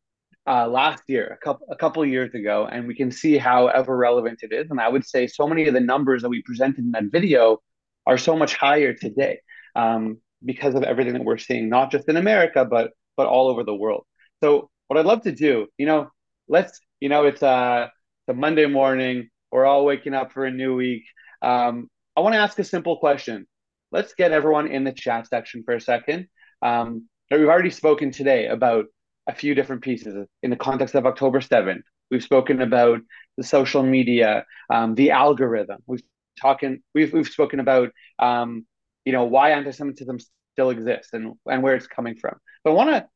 uh, 0.47 0.67
last 0.67 1.03
year, 1.07 1.27
a 1.27 1.37
couple 1.45 1.67
a 1.69 1.75
couple 1.75 2.03
years 2.05 2.33
ago, 2.33 2.67
and 2.71 2.87
we 2.87 2.95
can 2.95 3.11
see 3.11 3.37
how 3.37 3.67
ever 3.67 3.95
relevant 3.95 4.39
it 4.41 4.51
is. 4.51 4.71
And 4.71 4.79
I 4.81 4.89
would 4.89 5.05
say 5.05 5.27
so 5.27 5.45
many 5.47 5.67
of 5.67 5.75
the 5.75 5.79
numbers 5.79 6.23
that 6.23 6.29
we 6.29 6.41
presented 6.41 6.79
in 6.79 6.91
that 6.91 7.05
video 7.11 7.61
are 8.07 8.17
so 8.17 8.35
much 8.35 8.55
higher 8.55 8.93
today 8.95 9.41
um, 9.75 10.17
because 10.43 10.73
of 10.73 10.83
everything 10.83 11.13
that 11.13 11.23
we're 11.23 11.37
seeing, 11.37 11.69
not 11.69 11.91
just 11.91 12.09
in 12.09 12.17
America, 12.17 12.65
but 12.65 12.93
but 13.15 13.27
all 13.27 13.47
over 13.47 13.63
the 13.63 13.75
world. 13.75 14.05
So 14.43 14.71
what 14.87 14.97
I'd 14.99 15.05
love 15.05 15.21
to 15.23 15.31
do, 15.31 15.67
you 15.77 15.85
know, 15.85 16.09
let's, 16.47 16.79
you 16.99 17.09
know, 17.09 17.25
it's 17.25 17.43
uh, 17.43 17.89
it's 18.27 18.35
a 18.35 18.39
Monday 18.39 18.65
morning. 18.65 19.29
We're 19.53 19.67
all 19.67 19.85
waking 19.85 20.15
up 20.15 20.31
for 20.31 20.45
a 20.45 20.51
new 20.51 20.73
week. 20.73 21.03
Um, 21.43 21.87
I 22.17 22.21
want 22.21 22.33
to 22.33 22.39
ask 22.39 22.57
a 22.57 22.63
simple 22.63 22.97
question. 22.97 23.45
Let's 23.91 24.15
get 24.15 24.31
everyone 24.31 24.65
in 24.67 24.83
the 24.83 24.91
chat 24.91 25.27
section 25.27 25.61
for 25.63 25.75
a 25.75 25.79
second. 25.79 26.27
Um, 26.63 27.07
we've 27.29 27.47
already 27.47 27.69
spoken 27.69 28.09
today 28.09 28.47
about 28.47 28.85
a 29.27 29.35
few 29.35 29.53
different 29.53 29.83
pieces 29.83 30.27
in 30.41 30.49
the 30.49 30.55
context 30.55 30.95
of 30.95 31.05
October 31.05 31.39
7th. 31.39 31.83
We've 32.09 32.23
spoken 32.23 32.63
about 32.63 33.01
the 33.37 33.43
social 33.43 33.83
media, 33.83 34.43
um, 34.71 34.95
the 34.95 35.11
algorithm. 35.11 35.83
We've 35.85 36.01
talking 36.41 36.81
we've 36.95 37.13
we've 37.13 37.27
spoken 37.27 37.59
about 37.59 37.91
um, 38.17 38.65
you 39.05 39.11
know 39.11 39.25
why 39.25 39.51
anti-Semitism 39.51 40.17
still 40.53 40.71
exists 40.71 41.13
and 41.13 41.33
and 41.45 41.61
where 41.61 41.75
it's 41.75 41.85
coming 41.85 42.15
from. 42.15 42.39
But 42.63 42.71
I 42.71 42.73
want 42.73 42.89
to 42.89 43.07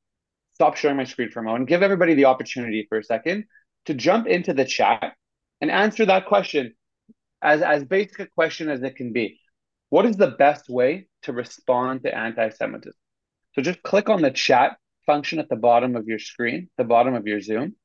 stop 0.54 0.78
sharing 0.78 0.98
my 0.98 1.06
screen 1.06 1.32
for 1.32 1.40
a 1.40 1.44
moment 1.44 1.68
give 1.68 1.82
everybody 1.82 2.14
the 2.14 2.26
opportunity 2.26 2.86
for 2.88 3.00
a 3.00 3.04
second 3.04 3.46
to 3.88 3.96
jump 3.96 4.28
into 4.28 4.54
the 4.54 4.66
chat 4.66 5.16
and 5.62 5.72
answer 5.72 6.06
that 6.06 6.26
question 6.26 6.74
as 7.42 7.62
as 7.62 7.84
basic 7.84 8.20
a 8.20 8.28
question 8.28 8.70
as 8.70 8.82
it 8.84 8.96
can 8.96 9.14
be. 9.14 9.40
What 9.90 10.06
is 10.06 10.18
the 10.18 10.32
best 10.32 10.70
way 10.70 11.08
to 11.24 11.34
respond 11.34 12.04
to 12.04 12.16
anti-Semitism? 12.16 13.00
So 13.54 13.62
just 13.62 13.82
click 13.84 14.10
on 14.10 14.22
the 14.22 14.32
chat 14.32 14.78
function 15.06 15.40
at 15.40 15.50
the 15.50 15.56
bottom 15.56 15.96
of 15.96 16.08
your 16.08 16.20
screen, 16.20 16.70
the 16.78 16.84
bottom 16.84 17.14
of 17.14 17.26
your 17.26 17.40
Zoom, 17.40 17.76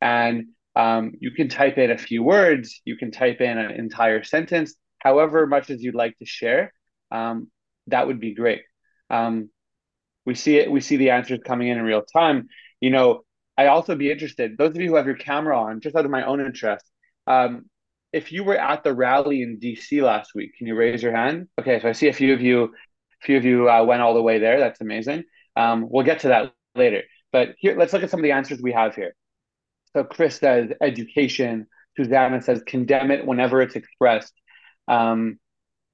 and 0.00 0.46
um, 0.74 1.12
you 1.20 1.32
can 1.32 1.48
type 1.48 1.78
in 1.78 1.90
a 1.90 1.98
few 1.98 2.22
words. 2.22 2.80
You 2.84 2.96
can 2.96 3.10
type 3.10 3.40
in 3.40 3.58
an 3.58 3.72
entire 3.72 4.22
sentence, 4.22 4.74
however 4.98 5.46
much 5.46 5.70
as 5.70 5.82
you'd 5.82 5.94
like 5.94 6.16
to 6.18 6.24
share. 6.24 6.72
Um, 7.10 7.50
that 7.88 8.06
would 8.06 8.20
be 8.20 8.34
great. 8.34 8.62
Um, 9.10 9.50
we 10.24 10.34
see 10.34 10.58
it. 10.58 10.70
We 10.70 10.80
see 10.80 10.96
the 10.96 11.10
answers 11.10 11.40
coming 11.44 11.68
in 11.68 11.78
in 11.78 11.84
real 11.84 12.02
time. 12.02 12.48
You 12.80 12.90
know, 12.90 13.22
I 13.58 13.66
also 13.66 13.94
be 13.94 14.10
interested. 14.10 14.56
Those 14.56 14.70
of 14.70 14.76
you 14.76 14.88
who 14.88 14.96
have 14.96 15.06
your 15.06 15.16
camera 15.16 15.58
on, 15.58 15.80
just 15.80 15.96
out 15.96 16.04
of 16.04 16.10
my 16.10 16.24
own 16.24 16.40
interest, 16.40 16.84
um, 17.30 17.66
if 18.12 18.32
you 18.32 18.42
were 18.42 18.56
at 18.56 18.82
the 18.82 18.92
rally 18.92 19.42
in 19.42 19.60
DC 19.60 20.02
last 20.02 20.34
week, 20.34 20.54
can 20.58 20.66
you 20.66 20.74
raise 20.74 21.02
your 21.02 21.14
hand? 21.14 21.46
Okay, 21.60 21.78
so 21.80 21.88
I 21.88 21.92
see 21.92 22.08
a 22.08 22.12
few 22.12 22.34
of 22.34 22.40
you 22.40 22.64
a 22.64 23.24
few 23.24 23.36
of 23.36 23.44
you 23.44 23.70
uh, 23.70 23.84
went 23.84 24.02
all 24.02 24.14
the 24.14 24.22
way 24.22 24.38
there. 24.38 24.58
That's 24.58 24.80
amazing. 24.80 25.24
Um, 25.54 25.86
we'll 25.88 26.04
get 26.04 26.20
to 26.20 26.28
that 26.28 26.52
later. 26.74 27.02
But 27.32 27.50
here, 27.58 27.76
let's 27.76 27.92
look 27.92 28.02
at 28.02 28.10
some 28.10 28.20
of 28.20 28.24
the 28.24 28.32
answers 28.32 28.60
we 28.60 28.72
have 28.72 28.94
here. 28.94 29.14
So 29.92 30.04
Chris 30.04 30.36
says 30.36 30.70
education. 30.80 31.66
Susanna 31.96 32.40
says 32.40 32.62
condemn 32.66 33.10
it 33.10 33.26
whenever 33.26 33.60
it's 33.62 33.76
expressed. 33.76 34.32
Um, 34.88 35.38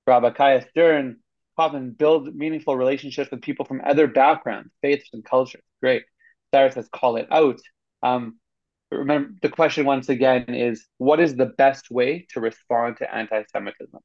Rabakaya 0.09 0.69
Stern, 0.71 1.17
Kaufman, 1.57 1.91
build 1.91 2.35
meaningful 2.35 2.77
relationships 2.77 3.31
with 3.31 3.43
people 3.43 3.65
from 3.65 3.83
other 3.85 4.07
backgrounds, 4.07 4.71
faiths, 4.81 5.09
and 5.13 5.25
cultures. 5.25 5.65
Great. 5.83 6.05
Sarah 6.55 6.73
says 6.73 6.89
call 6.93 7.17
it 7.17 7.27
out. 7.31 7.61
Um, 8.03 8.39
remember, 8.91 9.31
the 9.43 9.49
question 9.49 9.87
once 9.87 10.09
again 10.09 10.55
is 10.55 10.87
what 10.99 11.21
is 11.21 11.35
the 11.35 11.47
best 11.47 11.91
way 11.91 12.27
to 12.31 12.41
respond 12.41 12.99
to 12.99 13.15
anti 13.15 13.43
Semitism? 13.53 14.01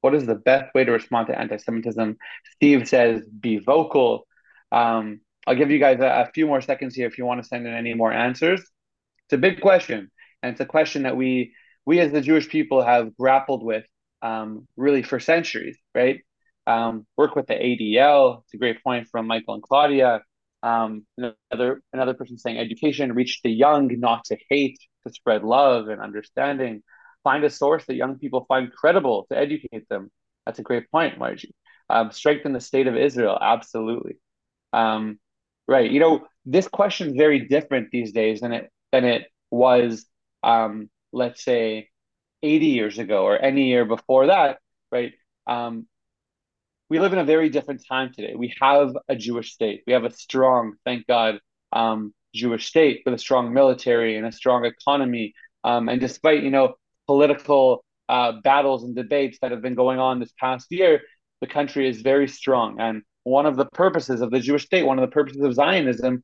What 0.00 0.14
is 0.14 0.26
the 0.26 0.34
best 0.34 0.74
way 0.74 0.84
to 0.84 0.92
respond 0.92 1.28
to 1.28 1.38
anti 1.38 1.56
Semitism? 1.56 2.16
Steve 2.54 2.88
says, 2.88 3.22
be 3.26 3.58
vocal. 3.58 4.26
Um, 4.72 5.20
I'll 5.46 5.56
give 5.56 5.70
you 5.70 5.78
guys 5.78 6.00
a, 6.00 6.28
a, 6.28 6.30
few 6.34 6.46
more 6.46 6.60
seconds 6.60 6.94
here 6.94 7.06
if 7.06 7.18
you 7.18 7.24
want 7.24 7.42
to 7.42 7.48
send 7.48 7.66
in 7.66 7.74
any 7.74 7.94
more 7.94 8.12
answers. 8.12 8.60
It's 8.60 9.32
a 9.32 9.38
big 9.38 9.60
question, 9.60 10.10
and 10.42 10.52
it's 10.52 10.60
a 10.60 10.66
question 10.66 11.04
that 11.04 11.16
we 11.16 11.54
we 11.84 12.00
as 12.00 12.12
the 12.12 12.20
Jewish 12.20 12.48
people 12.48 12.82
have 12.82 13.16
grappled 13.16 13.62
with 13.62 13.84
um, 14.22 14.66
really 14.76 15.02
for 15.02 15.20
centuries, 15.20 15.78
right? 15.94 16.20
Um, 16.66 17.06
work 17.16 17.36
with 17.36 17.46
the 17.46 17.54
ADL. 17.54 18.42
It's 18.42 18.54
a 18.54 18.58
great 18.58 18.82
point 18.82 19.08
from 19.08 19.28
Michael 19.28 19.54
and 19.54 19.62
Claudia. 19.62 20.22
Um, 20.66 21.06
another 21.52 21.82
another 21.92 22.14
person 22.14 22.38
saying 22.38 22.58
education 22.58 23.12
reach 23.12 23.40
the 23.44 23.50
young, 23.50 23.88
not 24.00 24.24
to 24.26 24.36
hate, 24.50 24.78
to 25.06 25.12
spread 25.12 25.44
love 25.44 25.88
and 25.88 26.00
understanding 26.00 26.82
find 27.26 27.42
a 27.42 27.50
source 27.50 27.84
that 27.86 27.96
young 27.96 28.16
people 28.20 28.44
find 28.46 28.72
credible 28.72 29.26
to 29.28 29.36
educate 29.36 29.88
them. 29.88 30.12
That's 30.44 30.60
a 30.60 30.62
great 30.62 30.88
point, 30.92 31.18
Margie. 31.18 31.56
Um, 31.90 32.12
strengthen 32.12 32.52
the 32.52 32.60
state 32.60 32.86
of 32.86 32.96
Israel, 32.96 33.36
absolutely. 33.40 34.14
Um, 34.72 35.18
right. 35.66 35.90
You 35.90 35.98
know, 35.98 36.26
this 36.44 36.68
question 36.68 37.08
is 37.08 37.14
very 37.16 37.40
different 37.48 37.90
these 37.90 38.12
days 38.12 38.42
than 38.42 38.52
it 38.52 38.70
than 38.92 39.04
it 39.04 39.24
was, 39.50 40.06
um, 40.44 40.88
let's 41.12 41.42
say, 41.42 41.88
80 42.44 42.66
years 42.66 42.98
ago 43.00 43.24
or 43.24 43.36
any 43.36 43.70
year 43.70 43.84
before 43.84 44.28
that, 44.28 44.58
right? 44.92 45.12
We 46.88 47.00
live 47.00 47.12
in 47.12 47.18
a 47.18 47.24
very 47.24 47.48
different 47.48 47.82
time 47.86 48.12
today. 48.12 48.34
We 48.36 48.54
have 48.60 48.96
a 49.08 49.16
Jewish 49.16 49.52
state. 49.52 49.82
We 49.86 49.92
have 49.92 50.04
a 50.04 50.10
strong, 50.10 50.74
thank 50.84 51.06
God, 51.08 51.40
um, 51.72 52.14
Jewish 52.32 52.68
state 52.68 53.02
with 53.04 53.14
a 53.14 53.18
strong 53.18 53.52
military 53.52 54.16
and 54.16 54.24
a 54.24 54.30
strong 54.30 54.64
economy. 54.64 55.34
Um, 55.64 55.88
and 55.88 56.00
despite 56.00 56.44
you 56.44 56.50
know 56.50 56.74
political 57.08 57.84
uh, 58.08 58.32
battles 58.44 58.84
and 58.84 58.94
debates 58.94 59.38
that 59.42 59.50
have 59.50 59.62
been 59.62 59.74
going 59.74 59.98
on 59.98 60.20
this 60.20 60.32
past 60.38 60.68
year, 60.70 61.00
the 61.40 61.48
country 61.48 61.88
is 61.88 62.02
very 62.02 62.28
strong. 62.28 62.80
And 62.80 63.02
one 63.24 63.46
of 63.46 63.56
the 63.56 63.66
purposes 63.66 64.20
of 64.20 64.30
the 64.30 64.38
Jewish 64.38 64.66
state, 64.66 64.84
one 64.84 64.98
of 64.98 65.02
the 65.08 65.12
purposes 65.12 65.42
of 65.42 65.54
Zionism, 65.54 66.22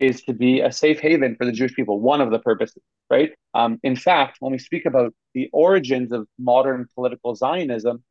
is 0.00 0.22
to 0.22 0.32
be 0.32 0.60
a 0.60 0.72
safe 0.72 1.00
haven 1.00 1.36
for 1.36 1.44
the 1.44 1.52
Jewish 1.52 1.74
people. 1.74 2.00
One 2.00 2.22
of 2.22 2.30
the 2.30 2.38
purposes, 2.38 2.82
right? 3.10 3.32
Um, 3.52 3.78
in 3.82 3.96
fact, 3.96 4.38
when 4.40 4.52
we 4.52 4.58
speak 4.58 4.86
about 4.86 5.12
the 5.34 5.50
origins 5.52 6.12
of 6.12 6.26
modern 6.38 6.86
political 6.94 7.34
Zionism, 7.34 8.02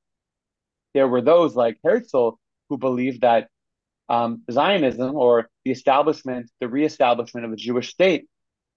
there 0.97 1.07
were 1.07 1.21
those 1.21 1.55
like 1.55 1.77
Herzl 1.83 2.31
who 2.69 2.77
believed 2.79 3.21
that 3.21 3.49
um, 4.10 4.41
Zionism 4.51 5.15
or 5.15 5.47
the 5.63 5.69
establishment, 5.69 6.49
the 6.60 6.67
reestablishment 6.67 7.45
of 7.45 7.51
a 7.51 7.55
Jewish 7.55 7.89
state 7.89 8.25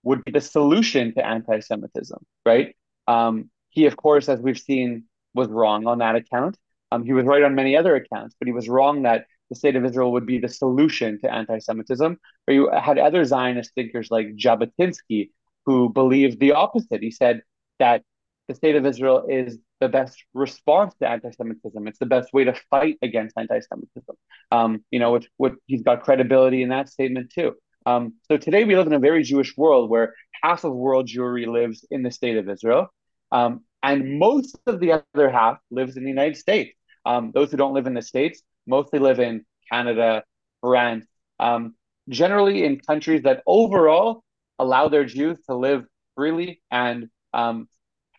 would 0.02 0.22
be 0.26 0.32
the 0.32 0.40
solution 0.42 1.14
to 1.14 1.24
anti 1.24 1.60
Semitism, 1.60 2.18
right? 2.44 2.76
Um, 3.08 3.48
he, 3.70 3.86
of 3.86 3.96
course, 3.96 4.28
as 4.28 4.38
we've 4.38 4.58
seen, 4.58 5.04
was 5.32 5.48
wrong 5.48 5.86
on 5.86 5.98
that 5.98 6.14
account. 6.14 6.58
Um, 6.92 7.04
he 7.04 7.14
was 7.14 7.24
right 7.24 7.42
on 7.42 7.54
many 7.54 7.74
other 7.74 7.94
accounts, 7.96 8.34
but 8.38 8.46
he 8.46 8.52
was 8.52 8.68
wrong 8.68 9.04
that 9.04 9.24
the 9.48 9.56
state 9.56 9.76
of 9.76 9.84
Israel 9.86 10.12
would 10.12 10.26
be 10.26 10.38
the 10.38 10.48
solution 10.48 11.18
to 11.22 11.32
anti 11.32 11.58
Semitism. 11.58 12.18
But 12.46 12.52
you 12.52 12.70
had 12.70 12.98
other 12.98 13.24
Zionist 13.24 13.72
thinkers 13.74 14.08
like 14.10 14.36
Jabotinsky 14.36 15.30
who 15.64 15.88
believed 15.88 16.38
the 16.38 16.52
opposite. 16.52 17.00
He 17.00 17.12
said 17.12 17.40
that 17.78 18.02
the 18.50 18.56
state 18.56 18.74
of 18.74 18.84
Israel 18.84 19.26
is 19.28 19.58
the 19.78 19.88
best 19.88 20.24
response 20.34 20.92
to 21.00 21.08
anti-Semitism. 21.08 21.86
It's 21.86 22.00
the 22.00 22.12
best 22.16 22.32
way 22.32 22.42
to 22.42 22.54
fight 22.68 22.98
against 23.00 23.38
anti-Semitism. 23.38 24.16
Um, 24.50 24.84
you 24.90 24.98
know, 24.98 25.20
what 25.36 25.54
he's 25.66 25.82
got 25.82 26.02
credibility 26.02 26.64
in 26.64 26.70
that 26.70 26.88
statement 26.88 27.30
too. 27.32 27.54
Um, 27.86 28.14
so 28.26 28.36
today 28.36 28.64
we 28.64 28.74
live 28.74 28.88
in 28.88 28.92
a 28.92 28.98
very 28.98 29.22
Jewish 29.22 29.56
world 29.56 29.88
where 29.88 30.14
half 30.42 30.64
of 30.64 30.74
world 30.74 31.06
Jewry 31.06 31.46
lives 31.46 31.86
in 31.92 32.02
the 32.02 32.10
state 32.10 32.38
of 32.38 32.48
Israel, 32.48 32.88
um, 33.30 33.60
and 33.84 34.18
most 34.18 34.58
of 34.66 34.80
the 34.80 35.00
other 35.14 35.30
half 35.30 35.58
lives 35.70 35.96
in 35.96 36.02
the 36.02 36.10
United 36.10 36.36
States. 36.36 36.72
Um, 37.06 37.30
those 37.32 37.52
who 37.52 37.56
don't 37.56 37.72
live 37.72 37.86
in 37.86 37.94
the 37.94 38.02
states 38.02 38.42
mostly 38.66 38.98
live 38.98 39.20
in 39.20 39.44
Canada, 39.70 40.24
France, 40.60 41.06
um, 41.38 41.76
generally 42.08 42.64
in 42.64 42.80
countries 42.80 43.22
that 43.22 43.44
overall 43.46 44.24
allow 44.58 44.88
their 44.88 45.04
Jews 45.04 45.38
to 45.48 45.54
live 45.54 45.84
freely 46.16 46.60
and 46.72 47.08
um, 47.32 47.68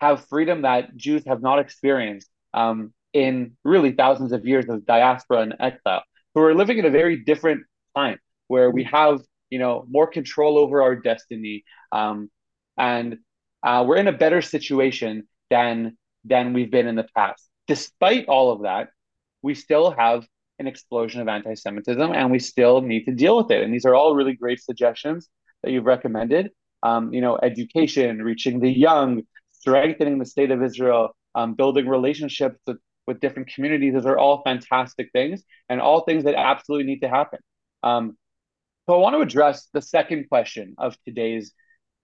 have 0.01 0.25
freedom 0.27 0.63
that 0.63 0.97
Jews 0.97 1.23
have 1.27 1.41
not 1.41 1.59
experienced 1.59 2.29
um, 2.53 2.91
in 3.13 3.55
really 3.63 3.91
thousands 3.91 4.31
of 4.31 4.45
years 4.45 4.67
of 4.67 4.85
diaspora 4.85 5.41
and 5.41 5.53
exile. 5.59 6.03
So 6.33 6.41
we're 6.41 6.55
living 6.55 6.79
in 6.79 6.85
a 6.85 6.89
very 6.89 7.17
different 7.23 7.61
time 7.95 8.17
where 8.47 8.71
we 8.71 8.83
have, 8.85 9.21
you 9.51 9.59
know, 9.59 9.85
more 9.87 10.07
control 10.07 10.57
over 10.57 10.81
our 10.81 10.95
destiny, 10.95 11.63
um, 11.91 12.31
and 12.77 13.17
uh, 13.63 13.83
we're 13.87 13.97
in 13.97 14.07
a 14.07 14.17
better 14.25 14.41
situation 14.41 15.27
than 15.49 15.97
than 16.25 16.53
we've 16.53 16.71
been 16.71 16.87
in 16.87 16.95
the 16.95 17.07
past. 17.15 17.47
Despite 17.67 18.25
all 18.27 18.51
of 18.51 18.63
that, 18.63 18.89
we 19.41 19.53
still 19.53 19.91
have 19.91 20.25
an 20.59 20.67
explosion 20.67 21.21
of 21.21 21.27
anti-Semitism, 21.27 22.11
and 22.13 22.31
we 22.31 22.39
still 22.39 22.81
need 22.81 23.05
to 23.05 23.13
deal 23.13 23.37
with 23.37 23.51
it. 23.51 23.63
And 23.63 23.73
these 23.73 23.85
are 23.85 23.95
all 23.95 24.15
really 24.15 24.35
great 24.35 24.61
suggestions 24.61 25.29
that 25.61 25.71
you've 25.71 25.85
recommended. 25.85 26.51
Um, 26.83 27.13
you 27.13 27.21
know, 27.21 27.37
education, 27.41 28.23
reaching 28.23 28.59
the 28.59 28.71
young, 28.71 29.23
strengthening 29.61 30.17
the 30.17 30.25
state 30.25 30.51
of 30.51 30.61
Israel, 30.63 31.15
um, 31.35 31.53
building 31.53 31.87
relationships 31.87 32.59
with, 32.65 32.77
with 33.07 33.19
different 33.19 33.49
communities. 33.53 33.93
Those 33.93 34.05
are 34.05 34.17
all 34.17 34.41
fantastic 34.43 35.09
things 35.13 35.43
and 35.69 35.79
all 35.79 36.01
things 36.01 36.23
that 36.23 36.35
absolutely 36.35 36.85
need 36.85 37.01
to 37.01 37.09
happen. 37.09 37.39
Um, 37.83 38.17
so 38.87 38.95
I 38.95 38.97
want 38.97 39.15
to 39.15 39.21
address 39.21 39.67
the 39.71 39.81
second 39.81 40.27
question 40.29 40.75
of 40.77 40.97
today's 41.05 41.53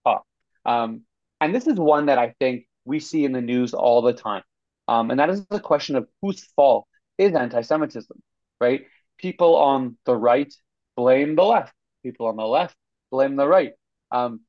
talk. 0.05 0.23
Um, 0.65 1.01
and 1.41 1.53
this 1.53 1.67
is 1.67 1.75
one 1.75 2.05
that 2.07 2.19
I 2.19 2.35
think 2.39 2.65
we 2.85 2.99
see 2.99 3.25
in 3.25 3.31
the 3.31 3.41
news 3.41 3.73
all 3.73 4.01
the 4.01 4.13
time. 4.13 4.43
Um, 4.87 5.11
and 5.11 5.19
that 5.19 5.29
is 5.29 5.45
the 5.47 5.59
question 5.59 5.95
of 5.95 6.07
whose 6.21 6.43
fault 6.55 6.87
is 7.17 7.35
anti 7.35 7.61
Semitism, 7.61 8.17
right? 8.61 8.85
People 9.17 9.55
on 9.55 9.97
the 10.05 10.15
right 10.15 10.53
blame 10.95 11.35
the 11.35 11.43
left, 11.43 11.73
people 12.03 12.27
on 12.27 12.37
the 12.37 12.45
left 12.45 12.75
blame 13.11 13.35
the 13.35 13.47
right. 13.47 13.73
Um, 14.11 14.41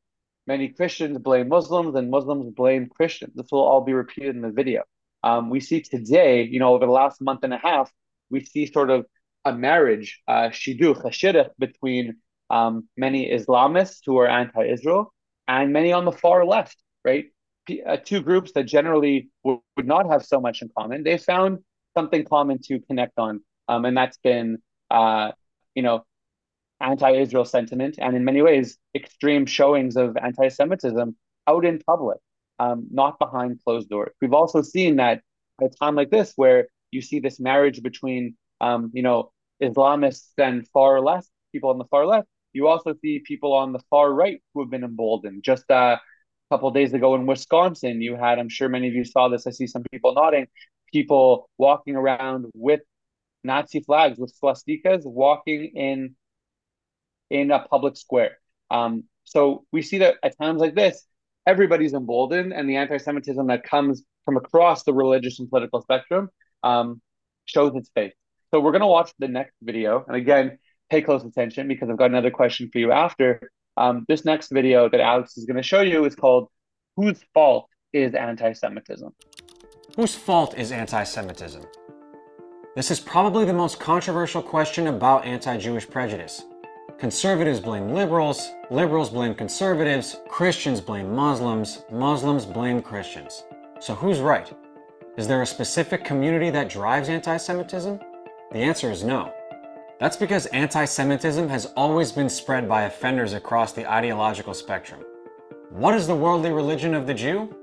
Many 0.48 0.70
Christians 0.70 1.18
blame 1.18 1.48
Muslims 1.48 1.94
and 1.94 2.11
Muslims 2.11 2.54
blame 2.54 2.88
Christians. 2.88 3.34
This 3.34 3.48
will 3.52 3.61
all 3.61 3.82
be 3.82 3.92
repeated 3.92 4.34
in 4.34 4.40
the 4.40 4.50
video. 4.50 4.82
Um, 5.22 5.50
we 5.50 5.61
see 5.61 5.82
today, 5.82 6.42
you 6.42 6.58
know, 6.58 6.72
over 6.74 6.87
the 6.87 6.90
last 6.90 7.20
month 7.20 7.40
and 7.42 7.52
a 7.52 7.58
half, 7.58 7.92
we 8.30 8.42
see 8.42 8.64
sort 8.64 8.88
of 8.88 9.04
a 9.44 9.52
marriage, 9.52 10.22
uh, 10.26 10.48
shidduch, 10.48 11.04
a 11.04 11.11
shidduch 11.11 11.50
between 11.58 12.16
um, 12.48 12.88
many 12.96 13.30
Islamists 13.30 14.00
who 14.06 14.16
are 14.16 14.26
anti-Israel 14.26 15.12
and 15.46 15.70
many 15.74 15.92
on 15.92 16.06
the 16.06 16.12
far 16.12 16.46
left, 16.46 16.78
right? 17.04 17.26
P- 17.66 17.82
uh, 17.82 17.98
two 18.02 18.22
groups 18.22 18.52
that 18.52 18.64
generally 18.64 19.28
w- 19.44 19.61
would 19.76 19.87
not 19.87 20.08
have 20.11 20.24
so 20.24 20.40
much 20.40 20.62
in 20.62 20.70
common. 20.78 21.02
They 21.02 21.18
found 21.18 21.58
something 21.94 22.24
common 22.24 22.58
to 22.68 22.80
connect 22.80 23.18
on, 23.18 23.42
um, 23.68 23.84
and 23.84 23.94
that's 23.94 24.16
been, 24.16 24.62
uh, 24.90 25.32
you 25.74 25.82
know, 25.82 26.06
anti-Israel 26.80 27.44
sentiment 27.44 27.98
and 27.98 28.16
in 28.16 28.24
many 28.24 28.42
ways 28.42 28.78
extreme 28.94 29.46
showings 29.46 29.96
of 29.96 30.16
anti-Semitism 30.16 31.16
out 31.46 31.64
in 31.64 31.80
public, 31.80 32.18
um, 32.58 32.86
not 32.90 33.18
behind 33.18 33.60
closed 33.64 33.88
doors. 33.88 34.12
We've 34.20 34.32
also 34.32 34.62
seen 34.62 34.96
that 34.96 35.22
at 35.60 35.72
a 35.72 35.76
time 35.76 35.94
like 35.94 36.10
this, 36.10 36.32
where 36.36 36.68
you 36.90 37.02
see 37.02 37.20
this 37.20 37.40
marriage 37.40 37.82
between, 37.82 38.36
um, 38.60 38.90
you 38.94 39.02
know, 39.02 39.32
Islamists 39.62 40.32
and 40.38 40.66
far 40.68 41.00
left 41.00 41.28
people 41.52 41.70
on 41.70 41.78
the 41.78 41.84
far 41.86 42.06
left, 42.06 42.28
you 42.52 42.68
also 42.68 42.94
see 43.02 43.20
people 43.20 43.52
on 43.52 43.72
the 43.72 43.80
far 43.90 44.12
right 44.12 44.40
who 44.52 44.60
have 44.60 44.70
been 44.70 44.84
emboldened. 44.84 45.42
Just 45.42 45.70
uh, 45.70 45.96
a 45.96 46.54
couple 46.54 46.70
days 46.70 46.92
ago 46.92 47.14
in 47.14 47.26
Wisconsin, 47.26 48.00
you 48.00 48.16
had, 48.16 48.38
I'm 48.38 48.48
sure 48.48 48.68
many 48.68 48.88
of 48.88 48.94
you 48.94 49.04
saw 49.04 49.28
this. 49.28 49.46
I 49.46 49.50
see 49.50 49.66
some 49.66 49.82
people 49.90 50.14
nodding. 50.14 50.46
People 50.92 51.50
walking 51.58 51.96
around 51.96 52.46
with 52.54 52.80
Nazi 53.44 53.80
flags, 53.80 54.18
with 54.18 54.32
swastikas, 54.40 55.04
walking 55.04 55.72
in 55.74 56.16
in 57.30 57.50
a 57.50 57.60
public 57.60 57.96
square. 57.96 58.38
Um, 58.70 59.04
so 59.24 59.64
we 59.72 59.82
see 59.82 59.98
that 59.98 60.16
at 60.22 60.38
times 60.38 60.60
like 60.60 60.74
this, 60.74 61.04
everybody's 61.46 61.94
emboldened, 61.94 62.52
and 62.52 62.68
the 62.68 62.76
anti-Semitism 62.76 63.46
that 63.46 63.64
comes 63.64 64.02
from 64.24 64.36
across 64.36 64.84
the 64.84 64.92
religious 64.92 65.38
and 65.38 65.48
political 65.48 65.80
spectrum 65.82 66.28
um, 66.62 67.00
shows 67.46 67.72
its 67.74 67.90
face. 67.94 68.14
So 68.50 68.60
we're 68.60 68.72
going 68.72 68.80
to 68.80 68.86
watch 68.86 69.12
the 69.18 69.28
next 69.28 69.54
video, 69.62 70.04
and 70.06 70.16
again, 70.16 70.58
pay 70.90 71.02
close 71.02 71.24
attention 71.24 71.68
because 71.68 71.90
I've 71.90 71.98
got 71.98 72.10
another 72.10 72.30
question 72.30 72.70
for 72.72 72.78
you 72.78 72.92
after. 72.92 73.50
Um, 73.76 74.04
this 74.08 74.24
next 74.24 74.50
video 74.50 74.88
that 74.88 75.00
Alex 75.00 75.36
is 75.36 75.44
going 75.44 75.56
to 75.56 75.62
show 75.62 75.82
you 75.82 76.04
is 76.04 76.14
called 76.14 76.48
"Whose 76.96 77.22
Fault 77.34 77.68
is 77.92 78.14
Anti-Semitism?" 78.14 79.12
Whose 79.96 80.14
fault 80.14 80.56
is 80.56 80.70
anti-Semitism? 80.70 81.64
This 82.76 82.90
is 82.90 83.00
probably 83.00 83.44
the 83.44 83.52
most 83.52 83.80
controversial 83.80 84.42
question 84.42 84.86
about 84.86 85.24
anti-Jewish 85.24 85.90
prejudice. 85.90 86.44
Conservatives 86.98 87.61
blame 87.61 87.90
liberals, 87.90 88.50
liberals 88.70 89.08
blame 89.08 89.32
conservatives, 89.32 90.16
Christians 90.28 90.80
blame 90.80 91.14
Muslims, 91.14 91.84
Muslims 91.92 92.44
blame 92.44 92.82
Christians. 92.82 93.44
So 93.78 93.94
who's 93.94 94.18
right? 94.18 94.52
Is 95.16 95.28
there 95.28 95.42
a 95.42 95.46
specific 95.46 96.04
community 96.04 96.50
that 96.50 96.68
drives 96.68 97.08
anti 97.08 97.37
Semitism? 97.37 98.00
The 98.50 98.58
answer 98.58 98.90
is 98.90 99.04
no. 99.04 99.32
That's 100.00 100.16
because 100.16 100.46
anti 100.46 100.84
Semitism 100.87 101.48
has 101.48 101.66
always 101.76 102.11
been 102.11 102.28
spread 102.28 102.68
by 102.68 102.82
offenders 102.82 103.32
across 103.32 103.72
the 103.72 103.88
ideological 103.88 104.52
spectrum. 104.52 105.04
What 105.70 105.94
is 105.94 106.08
the 106.08 106.16
worldly 106.16 106.50
religion 106.50 106.94
of 106.94 107.06
the 107.06 107.14
Jew? 107.14 107.54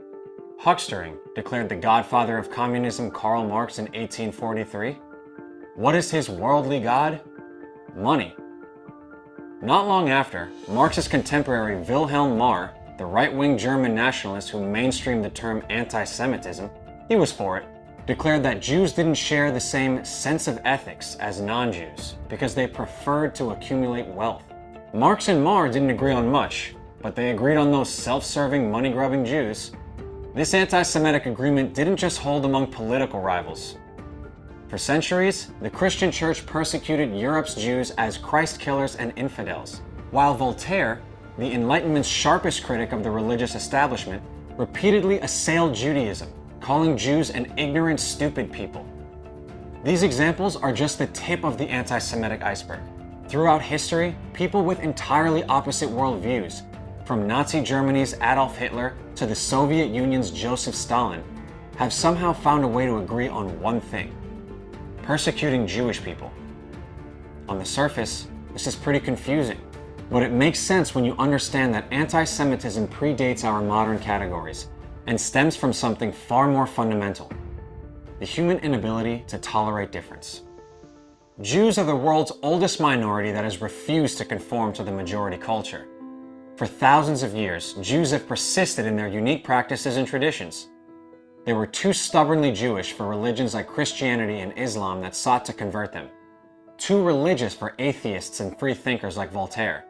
Huckstering, 0.62 1.18
declared 1.36 1.68
the 1.68 1.76
godfather 1.76 2.38
of 2.38 2.50
communism 2.50 3.12
Karl 3.12 3.46
Marx 3.46 3.80
in 3.80 3.86
1843. 3.88 4.98
What 5.76 5.94
is 5.94 6.10
his 6.10 6.30
worldly 6.30 6.80
god? 6.80 7.20
Money. 7.98 8.34
Not 9.62 9.88
long 9.88 10.10
after, 10.10 10.50
Marx's 10.68 11.08
contemporary 11.08 11.78
Wilhelm 11.78 12.38
Marr, 12.38 12.74
the 12.98 13.06
right 13.06 13.34
wing 13.34 13.58
German 13.58 13.96
nationalist 13.96 14.50
who 14.50 14.60
mainstreamed 14.60 15.24
the 15.24 15.30
term 15.30 15.64
anti 15.70 16.04
Semitism, 16.04 16.70
he 17.08 17.16
was 17.16 17.32
for 17.32 17.58
it, 17.58 17.66
declared 18.06 18.44
that 18.44 18.62
Jews 18.62 18.92
didn't 18.92 19.16
share 19.16 19.52
the 19.52 19.60
same 19.60 20.04
sense 20.04 20.50
of 20.50 20.60
ethics 20.66 21.16
as 21.22 21.40
non 21.40 21.72
Jews 21.72 22.16
because 22.28 22.54
they 22.54 22.68
preferred 22.68 23.34
to 23.36 23.52
accumulate 23.52 24.08
wealth. 24.08 24.44
Marx 24.94 25.30
and 25.30 25.42
Marr 25.42 25.70
didn't 25.70 25.90
agree 25.90 26.12
on 26.12 26.30
much, 26.30 26.76
but 27.02 27.16
they 27.16 27.32
agreed 27.32 27.56
on 27.56 27.72
those 27.72 27.90
self 27.90 28.26
serving, 28.26 28.70
money 28.70 28.92
grubbing 28.92 29.24
Jews. 29.24 29.72
This 30.34 30.54
anti 30.54 30.82
Semitic 30.82 31.28
agreement 31.28 31.74
didn't 31.74 31.98
just 31.98 32.20
hold 32.20 32.44
among 32.44 32.68
political 32.68 33.22
rivals. 33.22 33.78
For 34.68 34.80
centuries, 34.80 35.52
the 35.62 35.70
Christian 35.70 36.12
church 36.12 36.44
persecuted 36.48 37.16
Europe's 37.16 37.54
Jews 37.54 37.92
as 37.92 38.18
Christ 38.18 38.60
killers 38.60 38.96
and 38.96 39.14
infidels, 39.16 39.82
while 40.10 40.34
Voltaire, 40.34 41.02
the 41.38 41.52
Enlightenment's 41.52 42.10
sharpest 42.10 42.64
critic 42.64 42.92
of 42.92 43.04
the 43.04 43.12
religious 43.12 43.54
establishment, 43.54 44.24
repeatedly 44.58 45.20
assailed 45.20 45.76
Judaism, 45.76 46.30
calling 46.62 46.98
Jews 46.98 47.30
an 47.30 47.54
ignorant, 47.58 48.00
stupid 48.00 48.52
people. 48.52 48.88
These 49.84 50.02
examples 50.02 50.56
are 50.56 50.74
just 50.74 50.98
the 50.98 51.08
tip 51.08 51.44
of 51.44 51.60
the 51.60 51.66
anti 51.66 52.00
Semitic 52.00 52.42
iceberg. 52.42 52.82
Throughout 53.28 53.62
history, 53.62 54.16
people 54.34 54.64
with 54.66 54.80
entirely 54.80 55.44
opposite 55.44 55.90
worldviews, 55.90 56.64
from 57.06 57.28
Nazi 57.28 57.62
Germany's 57.62 58.16
Adolf 58.16 58.58
Hitler 58.58 58.96
to 59.14 59.28
the 59.28 59.36
Soviet 59.36 59.92
Union's 59.92 60.32
Joseph 60.32 60.74
Stalin, 60.74 61.24
have 61.76 61.94
somehow 61.94 62.34
found 62.34 62.64
a 62.64 62.68
way 62.68 62.88
to 62.88 62.98
agree 62.98 63.28
on 63.28 63.60
one 63.60 63.80
thing 63.80 64.12
persecuting 65.06 65.68
Jewish 65.68 66.04
people. 66.04 66.32
On 67.48 67.60
the 67.60 67.66
surface, 67.66 68.28
this 68.54 68.66
is 68.66 68.76
pretty 68.76 69.00
confusing, 69.00 69.62
but 70.10 70.24
it 70.24 70.32
makes 70.32 70.60
sense 70.60 70.96
when 70.96 71.06
you 71.06 71.16
understand 71.18 71.74
that 71.74 71.86
anti 71.92 72.24
Semitism 72.24 72.88
predates 72.88 73.44
our 73.44 73.62
modern 73.62 74.00
categories 74.00 74.68
and 75.06 75.20
stems 75.20 75.56
from 75.56 75.72
something 75.72 76.12
far 76.12 76.48
more 76.48 76.68
fundamental 76.68 77.32
the 78.20 78.26
human 78.26 78.58
inability 78.60 79.26
to 79.28 79.38
tolerate 79.38 79.92
difference. 79.92 80.44
Jews 81.42 81.78
are 81.78 81.86
the 81.86 81.96
world's 81.96 82.32
oldest 82.42 82.80
minority 82.80 83.30
that 83.34 83.44
has 83.44 83.62
refused 83.62 84.18
to 84.18 84.26
conform 84.26 84.72
to 84.72 84.86
the 84.86 84.92
majority 84.92 85.38
culture. 85.38 85.86
For 86.56 86.66
thousands 86.66 87.24
of 87.24 87.36
years, 87.36 87.74
Jews 87.82 88.12
have 88.12 88.26
persisted 88.26 88.86
in 88.86 88.96
their 88.96 89.10
unique 89.10 89.44
practices 89.44 89.98
and 89.98 90.08
traditions. 90.08 90.70
They 91.46 91.54
were 91.54 91.68
too 91.68 91.94
stubbornly 91.94 92.52
Jewish 92.52 92.94
for 92.94 93.08
religions 93.08 93.54
like 93.54 93.68
Christianity 93.68 94.40
and 94.40 94.52
Islam 94.58 95.00
that 95.02 95.16
sought 95.16 95.46
to 95.46 95.54
convert 95.54 95.94
them, 95.94 96.10
too 96.76 97.04
religious 97.04 97.54
for 97.54 97.76
atheists 97.78 98.40
and 98.40 98.58
free 98.58 98.74
thinkers 98.74 99.16
like 99.16 99.32
Voltaire, 99.32 99.86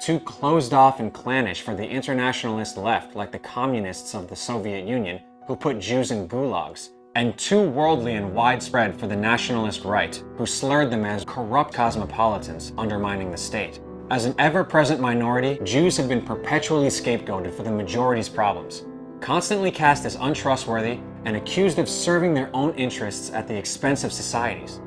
too 0.00 0.18
closed 0.20 0.72
off 0.72 0.98
and 0.98 1.12
clannish 1.12 1.60
for 1.60 1.74
the 1.74 1.86
internationalist 1.86 2.78
left 2.78 3.14
like 3.14 3.30
the 3.30 3.38
communists 3.38 4.14
of 4.14 4.26
the 4.26 4.36
Soviet 4.36 4.86
Union 4.86 5.20
who 5.46 5.54
put 5.54 5.78
Jews 5.78 6.12
in 6.12 6.26
gulags, 6.26 6.88
and 7.14 7.36
too 7.36 7.68
worldly 7.68 8.14
and 8.14 8.34
widespread 8.34 8.98
for 8.98 9.06
the 9.06 9.16
nationalist 9.16 9.84
right 9.84 10.22
who 10.38 10.46
slurred 10.46 10.90
them 10.90 11.04
as 11.04 11.26
corrupt 11.26 11.74
cosmopolitans 11.74 12.72
undermining 12.78 13.30
the 13.30 13.36
state. 13.36 13.80
As 14.10 14.24
an 14.24 14.34
ever 14.38 14.64
present 14.64 15.00
minority, 15.00 15.58
Jews 15.62 15.98
have 15.98 16.08
been 16.08 16.22
perpetually 16.22 16.88
scapegoated 16.88 17.52
for 17.52 17.64
the 17.64 17.70
majority's 17.70 18.30
problems, 18.30 18.84
constantly 19.20 19.70
cast 19.70 20.04
as 20.04 20.16
untrustworthy, 20.16 20.98
and 21.24 21.36
accused 21.36 21.78
of 21.78 21.88
serving 21.88 22.34
their 22.34 22.50
own 22.54 22.74
interests 22.74 23.30
at 23.32 23.48
the 23.48 23.56
expense 23.56 24.04
of 24.04 24.12
society's. 24.12 24.80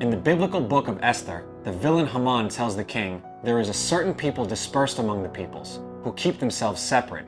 In 0.00 0.10
the 0.10 0.16
biblical 0.16 0.60
book 0.60 0.88
of 0.88 0.98
Esther, 1.02 1.44
the 1.64 1.72
villain 1.72 2.06
Haman 2.06 2.48
tells 2.48 2.76
the 2.76 2.84
king, 2.84 3.22
There 3.42 3.60
is 3.60 3.68
a 3.68 3.74
certain 3.74 4.14
people 4.14 4.44
dispersed 4.44 4.98
among 4.98 5.22
the 5.22 5.28
peoples, 5.28 5.80
who 6.02 6.12
keep 6.12 6.38
themselves 6.38 6.80
separate. 6.80 7.26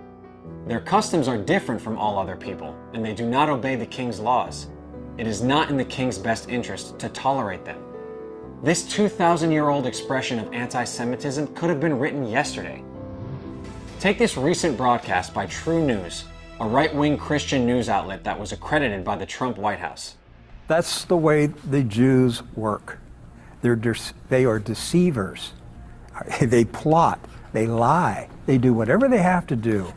Their 0.67 0.81
customs 0.81 1.29
are 1.29 1.39
different 1.39 1.81
from 1.81 1.99
all 1.99 2.19
other 2.19 2.37
people, 2.37 2.77
and 2.93 3.05
they 3.05 3.15
do 3.15 3.27
not 3.27 3.49
obey 3.49 3.77
the 3.77 3.87
king's 3.87 4.21
laws. 4.21 4.69
It 5.17 5.27
is 5.27 5.43
not 5.43 5.71
in 5.71 5.77
the 5.77 5.85
king's 5.85 6.19
best 6.19 6.49
interest 6.49 6.99
to 6.99 7.09
tolerate 7.09 7.65
them. 7.65 7.83
This 8.63 8.85
2,000 8.87 9.51
year 9.51 9.69
old 9.69 9.87
expression 9.87 10.39
of 10.39 10.53
anti 10.53 10.85
Semitism 10.85 11.55
could 11.55 11.71
have 11.71 11.81
been 11.81 11.99
written 11.99 12.27
yesterday. 12.27 12.85
Take 13.99 14.17
this 14.17 14.37
recent 14.37 14.77
broadcast 14.77 15.35
by 15.35 15.47
TruNews, 15.47 16.23
a 16.61 16.69
right 16.69 16.95
wing 16.95 17.19
Christian 17.19 17.67
news 17.67 17.89
outlet 17.89 18.23
that 18.23 18.39
was 18.39 18.53
accredited 18.53 19.05
by 19.05 19.17
the 19.17 19.27
Trump 19.27 19.59
White 19.59 19.81
House. 19.81 20.15
That's 20.69 21.05
the 21.05 21.17
way 21.17 21.47
the 21.47 21.83
Jews 21.83 22.45
work. 22.55 23.01
They're 23.61 23.75
de- 23.75 23.97
they 24.29 24.45
are 24.45 24.61
deceivers. 24.61 25.53
They 26.41 26.65
plot, 26.65 27.19
they 27.53 27.67
lie, 27.67 28.29
they 28.47 28.57
do 28.57 28.73
whatever 28.73 29.09
they 29.09 29.23
have 29.23 29.49
to 29.49 29.57
do 29.57 29.93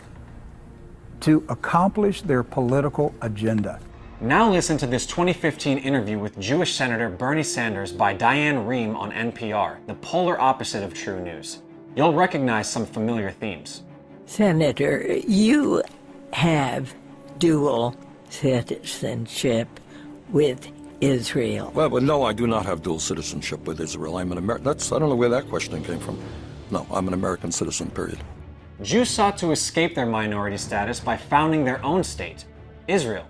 to 1.19 1.45
accomplish 1.47 2.23
their 2.23 2.41
political 2.41 3.13
agenda. 3.21 3.79
Now 4.19 4.49
listen 4.49 4.79
to 4.79 4.87
this 4.87 5.05
2015 5.05 5.77
interview 5.77 6.17
with 6.17 6.39
Jewish 6.39 6.73
Senator 6.73 7.07
Bernie 7.07 7.43
Sanders 7.43 7.91
by 7.91 8.13
Diane 8.13 8.65
Rehm 8.65 8.95
on 8.95 9.11
NPR, 9.11 9.85
the 9.85 9.93
polar 9.95 10.41
opposite 10.41 10.83
of 10.83 10.91
TruNews. 10.91 11.59
You'll 11.95 12.13
recognize 12.13 12.67
some 12.67 12.85
familiar 12.85 13.29
themes. 13.29 13.83
Senator, 14.31 15.17
you 15.27 15.83
have 16.31 16.95
dual 17.37 17.93
citizenship 18.29 19.67
with 20.29 20.71
Israel. 21.01 21.69
Well, 21.75 21.89
well, 21.89 22.01
no, 22.01 22.23
I 22.23 22.31
do 22.31 22.47
not 22.47 22.65
have 22.65 22.81
dual 22.81 22.99
citizenship 22.99 23.59
with 23.65 23.81
Israel. 23.81 24.15
I'm 24.15 24.31
an 24.31 24.37
American. 24.37 24.63
That's 24.63 24.93
I 24.93 24.99
don't 24.99 25.09
know 25.09 25.17
where 25.17 25.27
that 25.27 25.49
question 25.49 25.83
came 25.83 25.99
from. 25.99 26.17
No, 26.71 26.87
I'm 26.91 27.09
an 27.09 27.13
American 27.13 27.51
citizen. 27.51 27.89
Period. 27.89 28.19
Jews 28.81 29.09
sought 29.09 29.37
to 29.39 29.51
escape 29.51 29.95
their 29.95 30.05
minority 30.05 30.55
status 30.55 31.01
by 31.01 31.17
founding 31.17 31.65
their 31.65 31.83
own 31.83 32.01
state, 32.01 32.45
Israel. 32.87 33.27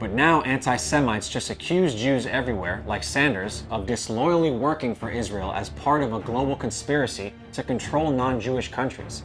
But 0.00 0.10
now 0.10 0.40
anti 0.40 0.74
Semites 0.74 1.28
just 1.28 1.50
accuse 1.50 1.94
Jews 1.94 2.26
everywhere, 2.26 2.82
like 2.84 3.04
Sanders, 3.04 3.62
of 3.70 3.86
disloyally 3.86 4.50
working 4.50 4.96
for 4.96 5.08
Israel 5.08 5.52
as 5.52 5.68
part 5.68 6.02
of 6.02 6.12
a 6.12 6.18
global 6.18 6.56
conspiracy 6.56 7.32
to 7.52 7.62
control 7.62 8.10
non 8.10 8.40
Jewish 8.40 8.72
countries. 8.72 9.22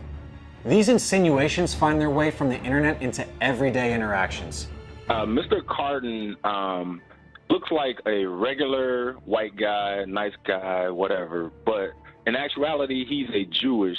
These 0.67 0.89
insinuations 0.89 1.73
find 1.73 1.99
their 1.99 2.10
way 2.10 2.30
from 2.30 2.49
the 2.49 2.58
internet 2.58 3.01
into 3.01 3.25
everyday 3.39 3.93
interactions. 3.93 4.67
Uh, 5.08 5.25
Mr. 5.25 5.63
Cardin 5.63 6.36
um, 6.45 7.01
looks 7.49 7.71
like 7.71 8.01
a 8.06 8.25
regular 8.25 9.13
white 9.23 9.56
guy, 9.56 10.03
nice 10.03 10.34
guy, 10.45 10.89
whatever, 10.89 11.53
but 11.65 11.91
in 12.25 12.36
actuality, 12.36 13.06
he's 13.06 13.30
a 13.34 13.45
Jewish 13.45 13.97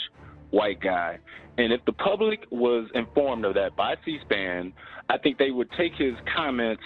white 0.51 0.79
guy. 0.79 1.19
And 1.57 1.73
if 1.73 1.83
the 1.87 1.93
public 1.95 2.45
was 2.51 2.87
informed 2.95 3.47
of 3.47 3.55
that 3.55 3.75
by 3.75 3.97
C 4.05 4.19
SPAN, 4.27 4.75
I 5.09 5.17
think 5.17 5.39
they 5.39 5.51
would 5.51 5.71
take 5.73 5.95
his 5.95 6.17
comments 6.37 6.83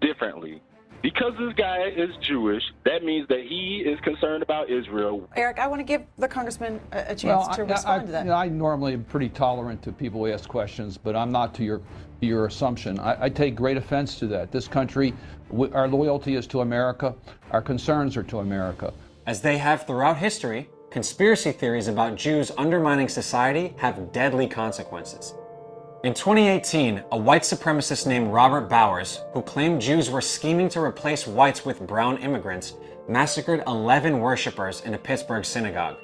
differently. 0.00 0.62
Because 1.02 1.32
this 1.38 1.54
guy 1.54 1.88
is 1.88 2.10
Jewish, 2.20 2.62
that 2.84 3.02
means 3.02 3.26
that 3.28 3.40
he 3.40 3.82
is 3.86 3.98
concerned 4.00 4.42
about 4.42 4.68
Israel. 4.68 5.26
Eric, 5.34 5.58
I 5.58 5.66
want 5.66 5.80
to 5.80 5.84
give 5.84 6.02
the 6.18 6.28
congressman 6.28 6.78
a, 6.92 6.98
a 6.98 7.04
chance 7.08 7.24
well, 7.24 7.48
to 7.54 7.62
I, 7.62 7.64
respond 7.64 8.02
I, 8.02 8.06
to 8.06 8.12
that. 8.12 8.24
You 8.24 8.30
know, 8.30 8.36
I 8.36 8.48
normally 8.48 8.92
am 8.92 9.04
pretty 9.04 9.30
tolerant 9.30 9.82
to 9.84 9.92
people 9.92 10.20
who 10.20 10.32
ask 10.32 10.48
questions, 10.48 10.98
but 10.98 11.16
I'm 11.16 11.32
not 11.32 11.54
to 11.54 11.64
your 11.64 11.80
your 12.20 12.44
assumption. 12.44 12.98
I, 12.98 13.24
I 13.24 13.28
take 13.30 13.54
great 13.54 13.78
offense 13.78 14.18
to 14.18 14.26
that. 14.26 14.52
This 14.52 14.68
country, 14.68 15.14
we, 15.48 15.70
our 15.72 15.88
loyalty 15.88 16.34
is 16.34 16.46
to 16.48 16.60
America. 16.60 17.14
Our 17.50 17.62
concerns 17.62 18.14
are 18.18 18.22
to 18.24 18.40
America. 18.40 18.92
As 19.26 19.40
they 19.40 19.56
have 19.56 19.86
throughout 19.86 20.18
history, 20.18 20.68
conspiracy 20.90 21.52
theories 21.52 21.88
about 21.88 22.16
Jews 22.16 22.52
undermining 22.58 23.08
society 23.08 23.74
have 23.78 24.12
deadly 24.12 24.46
consequences. 24.46 25.32
In 26.02 26.14
2018, 26.14 27.04
a 27.12 27.18
white 27.18 27.42
supremacist 27.42 28.06
named 28.06 28.32
Robert 28.32 28.70
Bowers, 28.70 29.20
who 29.34 29.42
claimed 29.42 29.82
Jews 29.82 30.08
were 30.08 30.22
scheming 30.22 30.70
to 30.70 30.80
replace 30.80 31.26
whites 31.26 31.66
with 31.66 31.86
brown 31.86 32.16
immigrants, 32.22 32.72
massacred 33.06 33.62
11 33.66 34.18
worshippers 34.18 34.80
in 34.80 34.94
a 34.94 34.98
Pittsburgh 34.98 35.44
synagogue. 35.44 35.98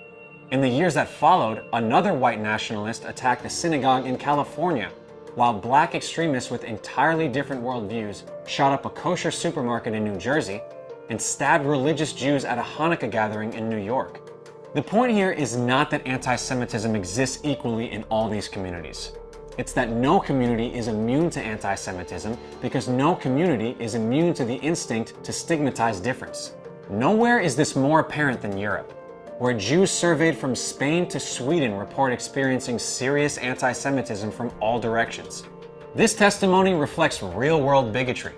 In 0.51 0.61
the 0.61 0.69
years 0.69 0.93
that 0.93 1.09
followed, 1.09 1.65
another 1.73 2.13
white 2.13 2.43
nationalist 2.43 3.07
attacked 3.07 3.47
a 3.47 3.49
synagogue 3.49 4.05
in 4.05 4.19
California, 4.19 4.91
while 5.35 5.55
black 5.55 5.95
extremists 5.95 6.51
with 6.51 6.65
entirely 6.65 7.27
different 7.27 7.63
worldviews 7.63 8.25
shot 8.47 8.75
up 8.75 8.85
a 8.85 8.91
kosher 8.91 9.31
supermarket 9.31 9.95
in 9.95 10.05
New 10.05 10.19
Jersey 10.19 10.61
and 11.09 11.19
stabbed 11.19 11.65
religious 11.65 12.13
Jews 12.13 12.45
at 12.45 12.59
a 12.59 12.63
Hanukkah 12.63 13.11
gathering 13.11 13.55
in 13.55 13.71
New 13.71 13.83
York. 13.83 14.21
The 14.75 14.83
point 14.83 15.13
here 15.13 15.33
is 15.33 15.57
not 15.57 15.91
that 15.91 16.07
anti 16.07 16.37
Semitism 16.37 16.95
exists 16.95 17.41
equally 17.43 17.91
in 17.91 18.03
all 18.11 18.29
these 18.29 18.47
communities. 18.47 19.13
It's 19.59 19.73
that 19.73 19.89
no 19.89 20.21
community 20.21 20.75
is 20.75 20.89
immune 20.89 21.31
to 21.31 21.41
anti 21.41 21.75
Semitism 21.75 22.37
because 22.61 22.89
no 22.89 23.15
community 23.15 23.75
is 23.79 23.95
immune 23.95 24.35
to 24.35 24.45
the 24.45 24.57
instinct 24.57 25.25
to 25.25 25.33
stigmatize 25.33 25.99
difference. 25.99 26.53
Nowhere 26.91 27.41
is 27.41 27.57
this 27.57 27.75
more 27.75 28.01
apparent 28.01 28.43
than 28.43 28.59
Europe, 28.59 28.93
where 29.39 29.55
Jews 29.55 29.91
surveyed 29.91 30.37
from 30.37 30.55
Spain 30.55 31.09
to 31.09 31.19
Sweden 31.19 31.75
report 31.75 32.13
experiencing 32.13 32.79
serious 32.79 33.39
anti 33.39 33.73
Semitism 33.73 34.31
from 34.31 34.53
all 34.61 34.79
directions. 34.79 35.45
This 35.95 36.15
testimony 36.15 36.75
reflects 36.75 37.23
real 37.23 37.63
world 37.63 37.95
bigotry. 37.95 38.35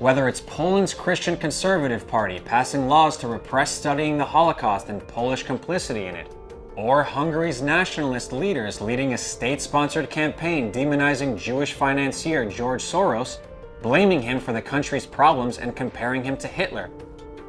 Whether 0.00 0.26
it's 0.26 0.40
Poland's 0.40 0.94
Christian 0.94 1.36
Conservative 1.36 2.08
Party 2.08 2.40
passing 2.40 2.88
laws 2.88 3.16
to 3.18 3.28
repress 3.28 3.70
studying 3.70 4.18
the 4.18 4.24
Holocaust 4.24 4.88
and 4.88 5.06
Polish 5.06 5.44
complicity 5.44 6.06
in 6.06 6.16
it, 6.16 6.34
or 6.76 7.02
Hungary's 7.02 7.60
nationalist 7.62 8.32
leaders 8.32 8.80
leading 8.80 9.12
a 9.12 9.18
state 9.18 9.60
sponsored 9.60 10.08
campaign 10.08 10.72
demonizing 10.72 11.38
Jewish 11.38 11.72
financier 11.72 12.44
George 12.44 12.82
Soros, 12.82 13.38
blaming 13.82 14.22
him 14.22 14.40
for 14.40 14.52
the 14.52 14.62
country's 14.62 15.06
problems 15.06 15.58
and 15.58 15.74
comparing 15.74 16.22
him 16.22 16.36
to 16.38 16.48
Hitler. 16.48 16.90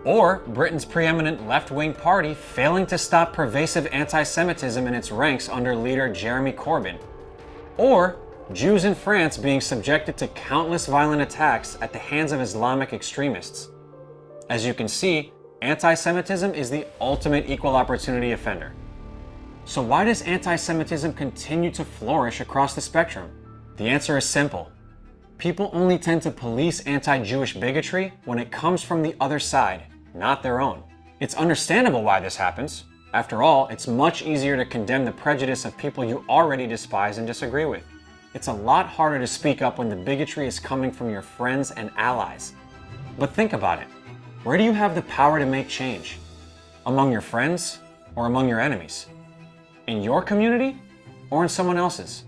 Or 0.04 0.38
Britain's 0.48 0.86
preeminent 0.86 1.48
left 1.48 1.70
wing 1.70 1.94
party 1.94 2.34
failing 2.34 2.88
to 2.88 2.98
stop 2.98 3.34
pervasive 3.34 3.88
anti 3.92 4.24
Semitism 4.24 4.88
in 4.88 4.94
its 4.96 5.12
ranks 5.12 5.48
under 5.48 5.76
leader 5.76 6.12
Jeremy 6.12 6.54
Corbyn. 6.54 6.98
Or 7.78 8.18
Jews 8.54 8.84
in 8.84 8.96
France 8.96 9.38
being 9.38 9.62
subjected 9.62 10.18
to 10.18 10.28
countless 10.30 10.88
violent 10.88 11.22
attacks 11.22 11.78
at 11.82 11.94
the 11.94 12.00
hands 12.00 12.32
of 12.32 12.42
Islamic 12.42 12.94
extremists. 12.94 13.70
As 14.50 14.66
you 14.66 14.74
can 14.74 14.88
see, 14.88 15.32
anti 15.62 15.94
Semitism 15.94 16.54
is 16.56 16.70
the 16.70 16.86
ultimate 17.00 17.48
equal 17.48 17.76
opportunity 17.76 18.32
offender. 18.32 18.74
So, 19.66 19.82
why 19.82 20.04
does 20.04 20.24
anti 20.24 20.56
Semitism 20.56 21.14
continue 21.14 21.72
to 21.72 21.86
flourish 21.86 22.42
across 22.42 22.74
the 22.76 22.82
spectrum? 22.82 23.30
The 23.78 23.88
answer 23.88 24.18
is 24.18 24.26
simple. 24.26 24.72
People 25.38 25.70
only 25.74 25.98
tend 25.98 26.22
to 26.24 26.32
police 26.32 26.82
anti 26.82 27.24
Jewish 27.24 27.56
bigotry 27.56 28.14
when 28.26 28.40
it 28.40 28.52
comes 28.52 28.84
from 28.84 29.02
the 29.02 29.16
other 29.20 29.40
side, 29.40 29.84
not 30.14 30.44
their 30.44 30.62
own. 30.62 30.84
It's 31.20 31.36
understandable 31.36 32.04
why 32.04 32.20
this 32.20 32.36
happens. 32.36 32.86
After 33.14 33.44
all, 33.44 33.68
it's 33.68 33.88
much 33.88 34.24
easier 34.24 34.56
to 34.56 34.66
condemn 34.66 35.06
the 35.06 35.12
prejudice 35.12 35.66
of 35.66 35.78
people 35.78 36.06
you 36.06 36.24
already 36.30 36.66
despise 36.66 37.18
and 37.18 37.28
disagree 37.28 37.66
with. 37.66 37.84
It's 38.34 38.48
a 38.48 38.54
lot 38.54 38.88
harder 38.88 39.20
to 39.20 39.28
speak 39.28 39.62
up 39.62 39.78
when 39.78 39.90
the 39.90 39.96
bigotry 39.96 40.48
is 40.48 40.60
coming 40.60 40.92
from 40.92 41.10
your 41.10 41.22
friends 41.22 41.72
and 41.72 41.92
allies. 41.98 42.54
But 43.20 43.34
think 43.34 43.54
about 43.54 43.80
it 43.80 43.88
where 44.44 44.58
do 44.58 44.64
you 44.64 44.74
have 44.74 44.96
the 44.96 45.04
power 45.04 45.38
to 45.38 45.46
make 45.46 45.68
change? 45.68 46.18
Among 46.88 47.12
your 47.12 47.22
friends 47.22 47.78
or 48.16 48.26
among 48.26 48.50
your 48.50 48.60
enemies? 48.60 49.06
In 49.88 50.04
your 50.04 50.22
community 50.22 50.80
or 51.30 51.44
in 51.44 51.50
someone 51.50 51.78
else's? 51.78 52.26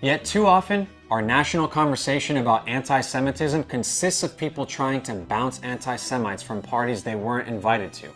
Yet, 0.00 0.24
too 0.24 0.46
often, 0.46 0.86
our 1.10 1.22
national 1.22 1.66
conversation 1.66 2.36
about 2.36 2.68
anti 2.68 3.00
Semitism 3.00 3.64
consists 3.64 4.22
of 4.22 4.36
people 4.36 4.64
trying 4.66 5.02
to 5.02 5.14
bounce 5.14 5.60
anti 5.60 5.96
Semites 5.96 6.42
from 6.42 6.62
parties 6.62 7.02
they 7.02 7.14
weren't 7.14 7.48
invited 7.48 7.92
to. 7.94 8.08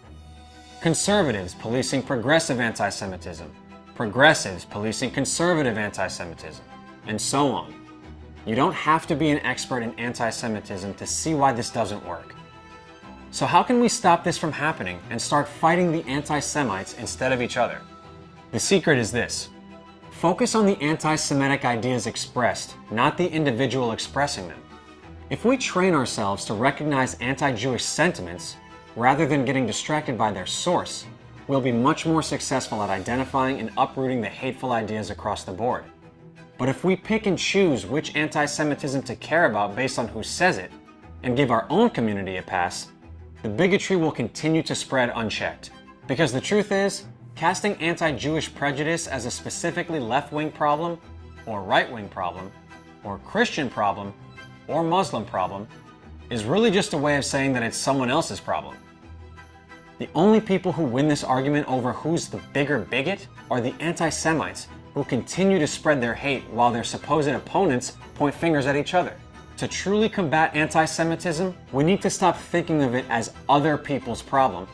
Conservatives 0.81 1.55
policing 1.55 2.03
progressive 2.03 2.61
anti 2.61 2.89
Semitism, 2.89 3.51
progressives 3.95 4.65
policing 4.65 5.11
conservative 5.11 5.77
anti 5.77 6.07
Semitism, 6.07 6.65
and 7.07 7.21
so 7.21 7.49
on. 7.49 7.75
You 8.47 8.55
don't 8.55 8.75
have 8.75 9.07
to 9.09 9.17
be 9.17 9.31
an 9.31 9.41
expert 9.41 9.83
in 9.83 9.93
anti 9.99 10.31
Semitism 10.31 10.95
to 10.95 11.07
see 11.07 11.35
why 11.35 11.53
this 11.53 11.71
doesn't 11.71 12.07
work. 12.07 12.35
So, 13.31 13.45
how 13.45 13.63
can 13.63 13.81
we 13.81 13.89
stop 13.89 14.25
this 14.25 14.39
from 14.39 14.53
happening 14.53 14.99
and 15.11 15.21
start 15.21 15.49
fighting 15.49 15.93
the 15.93 16.03
anti 16.05 16.39
Semites 16.39 16.95
instead 16.95 17.33
of 17.33 17.43
each 17.43 17.57
other? 17.57 17.81
The 18.51 18.59
secret 18.59 18.99
is 18.99 19.13
this 19.13 19.51
focus 20.11 20.55
on 20.55 20.65
the 20.65 20.81
anti 20.81 21.17
Semitic 21.17 21.67
ideas 21.67 22.07
expressed, 22.07 22.77
not 22.91 23.19
the 23.19 23.31
individual 23.31 23.93
expressing 23.93 24.49
them. 24.49 24.61
If 25.29 25.45
we 25.45 25.59
train 25.59 25.95
ourselves 25.95 26.47
to 26.47 26.55
recognize 26.55 27.15
anti 27.17 27.53
Jewish 27.53 27.85
sentiments, 27.85 28.57
rather 28.97 29.27
than 29.27 29.45
getting 29.45 29.67
distracted 29.67 30.17
by 30.17 30.33
their 30.33 30.47
source, 30.47 31.05
we'll 31.47 31.61
be 31.61 31.73
much 31.73 32.07
more 32.07 32.23
successful 32.23 32.83
at 32.83 32.89
identifying 32.89 33.61
and 33.61 33.71
uprooting 33.77 34.23
the 34.23 34.29
hateful 34.29 34.73
ideas 34.73 35.11
across 35.11 35.45
the 35.45 35.53
board. 35.53 35.85
But 36.57 36.71
if 36.71 36.85
we 36.85 36.97
pick 36.97 37.27
and 37.27 37.39
choose 37.39 37.85
which 37.85 38.17
anti 38.17 38.47
Semitism 38.47 39.03
to 39.03 39.17
care 39.17 39.45
about 39.45 39.77
based 39.77 39.99
on 39.99 40.09
who 40.09 40.23
says 40.23 40.57
it, 40.57 40.73
and 41.23 41.37
give 41.37 41.51
our 41.51 41.67
own 41.69 41.91
community 41.91 42.39
a 42.39 42.43
pass, 42.43 42.93
the 43.43 43.49
bigotry 43.51 43.97
will 43.97 44.11
continue 44.11 44.63
to 44.63 44.75
spread 44.75 45.13
unchecked. 45.15 45.71
Because 46.07 46.33
the 46.33 46.41
truth 46.41 46.73
is, 46.73 47.05
casting 47.39 47.77
anti 47.77 48.11
Jewish 48.11 48.53
prejudice 48.53 49.07
as 49.07 49.25
a 49.25 49.31
specifically 49.31 50.01
left 50.01 50.33
wing 50.33 50.51
problem, 50.51 50.99
or 51.47 51.63
right 51.63 51.89
wing 51.91 52.09
problem, 52.09 52.51
or 53.05 53.19
Christian 53.19 53.71
problem, 53.71 54.13
or 54.67 54.83
Muslim 54.83 55.25
problem 55.25 55.69
is 56.31 56.43
really 56.45 56.69
just 56.69 56.95
a 56.95 56.99
way 56.99 57.17
of 57.17 57.25
saying 57.25 57.53
that 57.53 57.63
it's 57.63 57.77
someone 57.77 58.11
else's 58.11 58.41
problem. 58.41 58.77
The 59.99 60.09
only 60.17 60.41
people 60.41 60.73
who 60.73 60.83
win 60.83 61.07
this 61.07 61.23
argument 61.23 61.69
over 61.69 61.93
who's 61.93 62.27
the 62.27 62.41
bigger 62.53 62.81
bigot 62.81 63.29
are 63.53 63.61
the 63.61 63.75
anti 63.79 64.09
Semites 64.09 64.67
who 64.93 65.05
continue 65.05 65.61
to 65.61 65.67
spread 65.69 66.03
their 66.03 66.15
hate 66.15 66.43
while 66.51 66.73
their 66.73 66.83
supposed 66.83 67.29
opponents 67.29 67.97
point 68.17 68.35
fingers 68.35 68.67
at 68.67 68.75
each 68.75 68.95
other. 68.95 69.15
To 69.59 69.69
truly 69.69 70.09
combat 70.09 70.57
anti 70.57 70.85
Semitism, 70.85 71.55
we 71.71 71.85
need 71.85 72.03
to 72.03 72.11
stop 72.11 72.37
thinking 72.37 72.83
of 72.83 72.97
it 72.97 73.05
as 73.09 73.33
other 73.49 73.79
people's 73.79 74.23
problem 74.23 74.67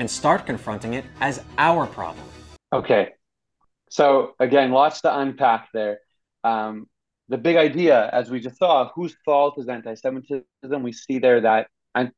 and 0.00 0.10
start 0.10 0.46
confronting 0.46 0.94
it 0.94 1.04
as 1.20 1.44
our 1.58 1.86
problem. 1.86 2.26
Okay. 2.72 3.10
So, 3.90 4.34
again, 4.40 4.72
lots 4.72 5.02
to 5.02 5.18
unpack 5.18 5.68
there. 5.74 6.00
Um, 6.42 6.86
the 7.28 7.36
big 7.36 7.56
idea, 7.56 8.08
as 8.10 8.30
we 8.30 8.40
just 8.40 8.56
saw, 8.56 8.90
whose 8.94 9.14
fault 9.24 9.58
is 9.58 9.68
anti 9.68 9.94
Semitism? 9.94 10.82
We 10.82 10.92
see 10.92 11.18
there 11.18 11.42
that 11.42 11.68
and 11.94 12.10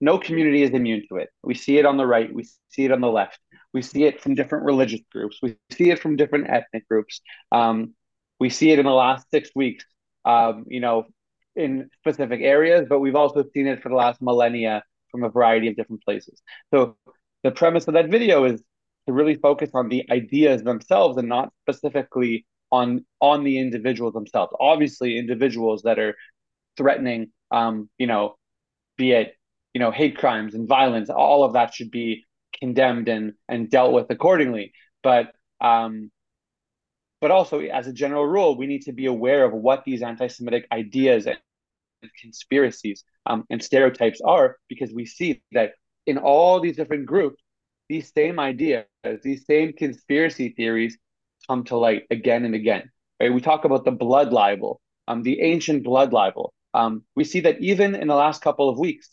no 0.00 0.18
community 0.18 0.62
is 0.62 0.70
immune 0.70 1.02
to 1.10 1.16
it. 1.16 1.28
We 1.42 1.54
see 1.54 1.76
it 1.76 1.84
on 1.84 1.98
the 1.98 2.06
right, 2.06 2.32
we 2.32 2.44
see 2.70 2.86
it 2.86 2.90
on 2.90 3.02
the 3.02 3.10
left, 3.10 3.38
we 3.74 3.82
see 3.82 4.04
it 4.04 4.22
from 4.22 4.34
different 4.34 4.64
religious 4.64 5.00
groups, 5.12 5.38
we 5.42 5.56
see 5.70 5.90
it 5.90 5.98
from 5.98 6.16
different 6.16 6.48
ethnic 6.48 6.88
groups. 6.88 7.20
Um, 7.52 7.94
we 8.40 8.48
see 8.48 8.70
it 8.70 8.78
in 8.78 8.86
the 8.86 8.92
last 8.92 9.26
six 9.30 9.50
weeks, 9.54 9.84
um, 10.24 10.64
you 10.68 10.80
know, 10.80 11.06
in 11.54 11.90
specific 12.00 12.40
areas, 12.40 12.86
but 12.88 13.00
we've 13.00 13.14
also 13.14 13.44
seen 13.52 13.66
it 13.66 13.82
for 13.82 13.90
the 13.90 13.94
last 13.94 14.22
millennia 14.22 14.82
from 15.10 15.22
a 15.24 15.28
variety 15.28 15.68
of 15.68 15.76
different 15.76 16.02
places. 16.02 16.40
So 16.72 16.96
the 17.46 17.52
premise 17.52 17.86
of 17.86 17.94
that 17.94 18.10
video 18.10 18.44
is 18.44 18.60
to 19.06 19.12
really 19.12 19.36
focus 19.36 19.70
on 19.72 19.88
the 19.88 20.04
ideas 20.10 20.64
themselves 20.64 21.16
and 21.16 21.28
not 21.28 21.52
specifically 21.62 22.44
on 22.72 23.06
on 23.20 23.44
the 23.44 23.58
individuals 23.58 24.14
themselves. 24.14 24.52
Obviously, 24.58 25.16
individuals 25.16 25.82
that 25.82 26.00
are 26.00 26.16
threatening, 26.76 27.30
um, 27.52 27.88
you 27.98 28.08
know, 28.08 28.36
be 28.96 29.12
it 29.12 29.36
you 29.74 29.78
know 29.78 29.92
hate 29.92 30.18
crimes 30.18 30.54
and 30.54 30.66
violence, 30.66 31.08
all 31.08 31.44
of 31.44 31.52
that 31.52 31.72
should 31.72 31.92
be 31.92 32.24
condemned 32.58 33.08
and 33.08 33.34
and 33.48 33.70
dealt 33.70 33.92
with 33.92 34.10
accordingly. 34.10 34.72
But 35.04 35.32
um, 35.60 36.10
but 37.20 37.30
also 37.30 37.60
as 37.60 37.86
a 37.86 37.92
general 37.92 38.26
rule, 38.26 38.58
we 38.58 38.66
need 38.66 38.82
to 38.82 38.92
be 38.92 39.06
aware 39.06 39.44
of 39.44 39.52
what 39.52 39.84
these 39.84 40.02
anti-Semitic 40.02 40.66
ideas 40.72 41.26
and 41.26 41.38
conspiracies 42.20 43.04
um, 43.24 43.44
and 43.50 43.62
stereotypes 43.62 44.20
are 44.20 44.56
because 44.68 44.92
we 44.92 45.06
see 45.06 45.42
that 45.52 45.74
in 46.06 46.18
all 46.18 46.60
these 46.60 46.76
different 46.76 47.06
groups, 47.06 47.42
these 47.88 48.12
same 48.12 48.38
ideas, 48.40 48.84
these 49.22 49.44
same 49.46 49.72
conspiracy 49.72 50.54
theories 50.56 50.98
come 51.48 51.64
to 51.64 51.76
light 51.76 52.04
again 52.10 52.44
and 52.44 52.54
again. 52.54 52.90
Right? 53.20 53.32
We 53.32 53.40
talk 53.40 53.64
about 53.64 53.84
the 53.84 53.92
blood 53.92 54.32
libel, 54.32 54.80
um, 55.08 55.22
the 55.22 55.40
ancient 55.40 55.84
blood 55.84 56.12
libel. 56.12 56.52
Um, 56.74 57.04
we 57.14 57.24
see 57.24 57.40
that 57.40 57.60
even 57.60 57.94
in 57.94 58.08
the 58.08 58.14
last 58.14 58.42
couple 58.42 58.68
of 58.68 58.78
weeks, 58.78 59.08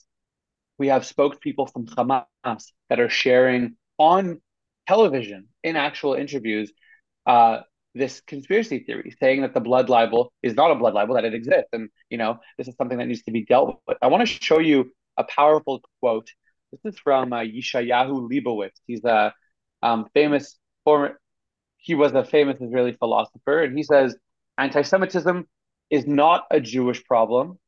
we 0.78 0.88
have 0.88 1.04
spokespeople 1.04 1.72
from 1.72 1.86
Hamas 1.86 2.66
that 2.89 3.00
are 3.00 3.10
sharing 3.10 3.76
on 3.98 4.41
television 4.88 5.48
in 5.64 5.76
actual 5.76 6.14
interviews 6.14 6.72
uh, 7.26 7.60
this 7.96 8.22
conspiracy 8.22 8.80
theory 8.80 9.16
saying 9.20 9.41
that 9.41 9.54
the 9.54 9.60
blood 9.60 9.88
libel 9.88 10.34
is 10.41 10.56
not 10.56 10.72
a 10.72 10.76
blood 10.76 10.94
libel, 10.94 11.16
that 11.16 11.26
it 11.26 11.34
exists. 11.34 11.70
And, 11.74 11.89
you 12.10 12.18
know, 12.18 12.39
this 12.58 12.68
is 12.68 12.76
something 12.76 12.98
that 12.98 13.06
needs 13.06 13.24
to 13.24 13.32
be 13.32 13.46
dealt 13.46 13.80
with. 13.88 13.98
I 14.02 14.08
want 14.08 14.22
to 14.22 14.26
show 14.26 14.60
you 14.60 14.91
a 15.18 15.24
powerful 15.24 15.82
quote. 16.02 16.30
This 16.74 16.93
is 16.93 16.99
from 16.99 17.34
uh, 17.34 17.41
Yeshayahu 17.41 18.30
Leibowitz. 18.30 18.80
He's 18.88 19.03
a 19.03 19.34
um, 19.84 20.07
famous 20.15 20.57
former, 20.84 21.19
he 21.78 21.93
was 21.93 22.13
a 22.13 22.24
famous 22.24 22.59
Israeli 22.59 22.93
philosopher, 22.93 23.61
and 23.63 23.78
he 23.78 23.84
says 23.84 24.15
anti 24.57 24.82
Semitism 24.82 25.47
is 25.91 26.07
not 26.07 26.45
a 26.49 26.59
Jewish 26.59 27.03
problem, 27.03 27.59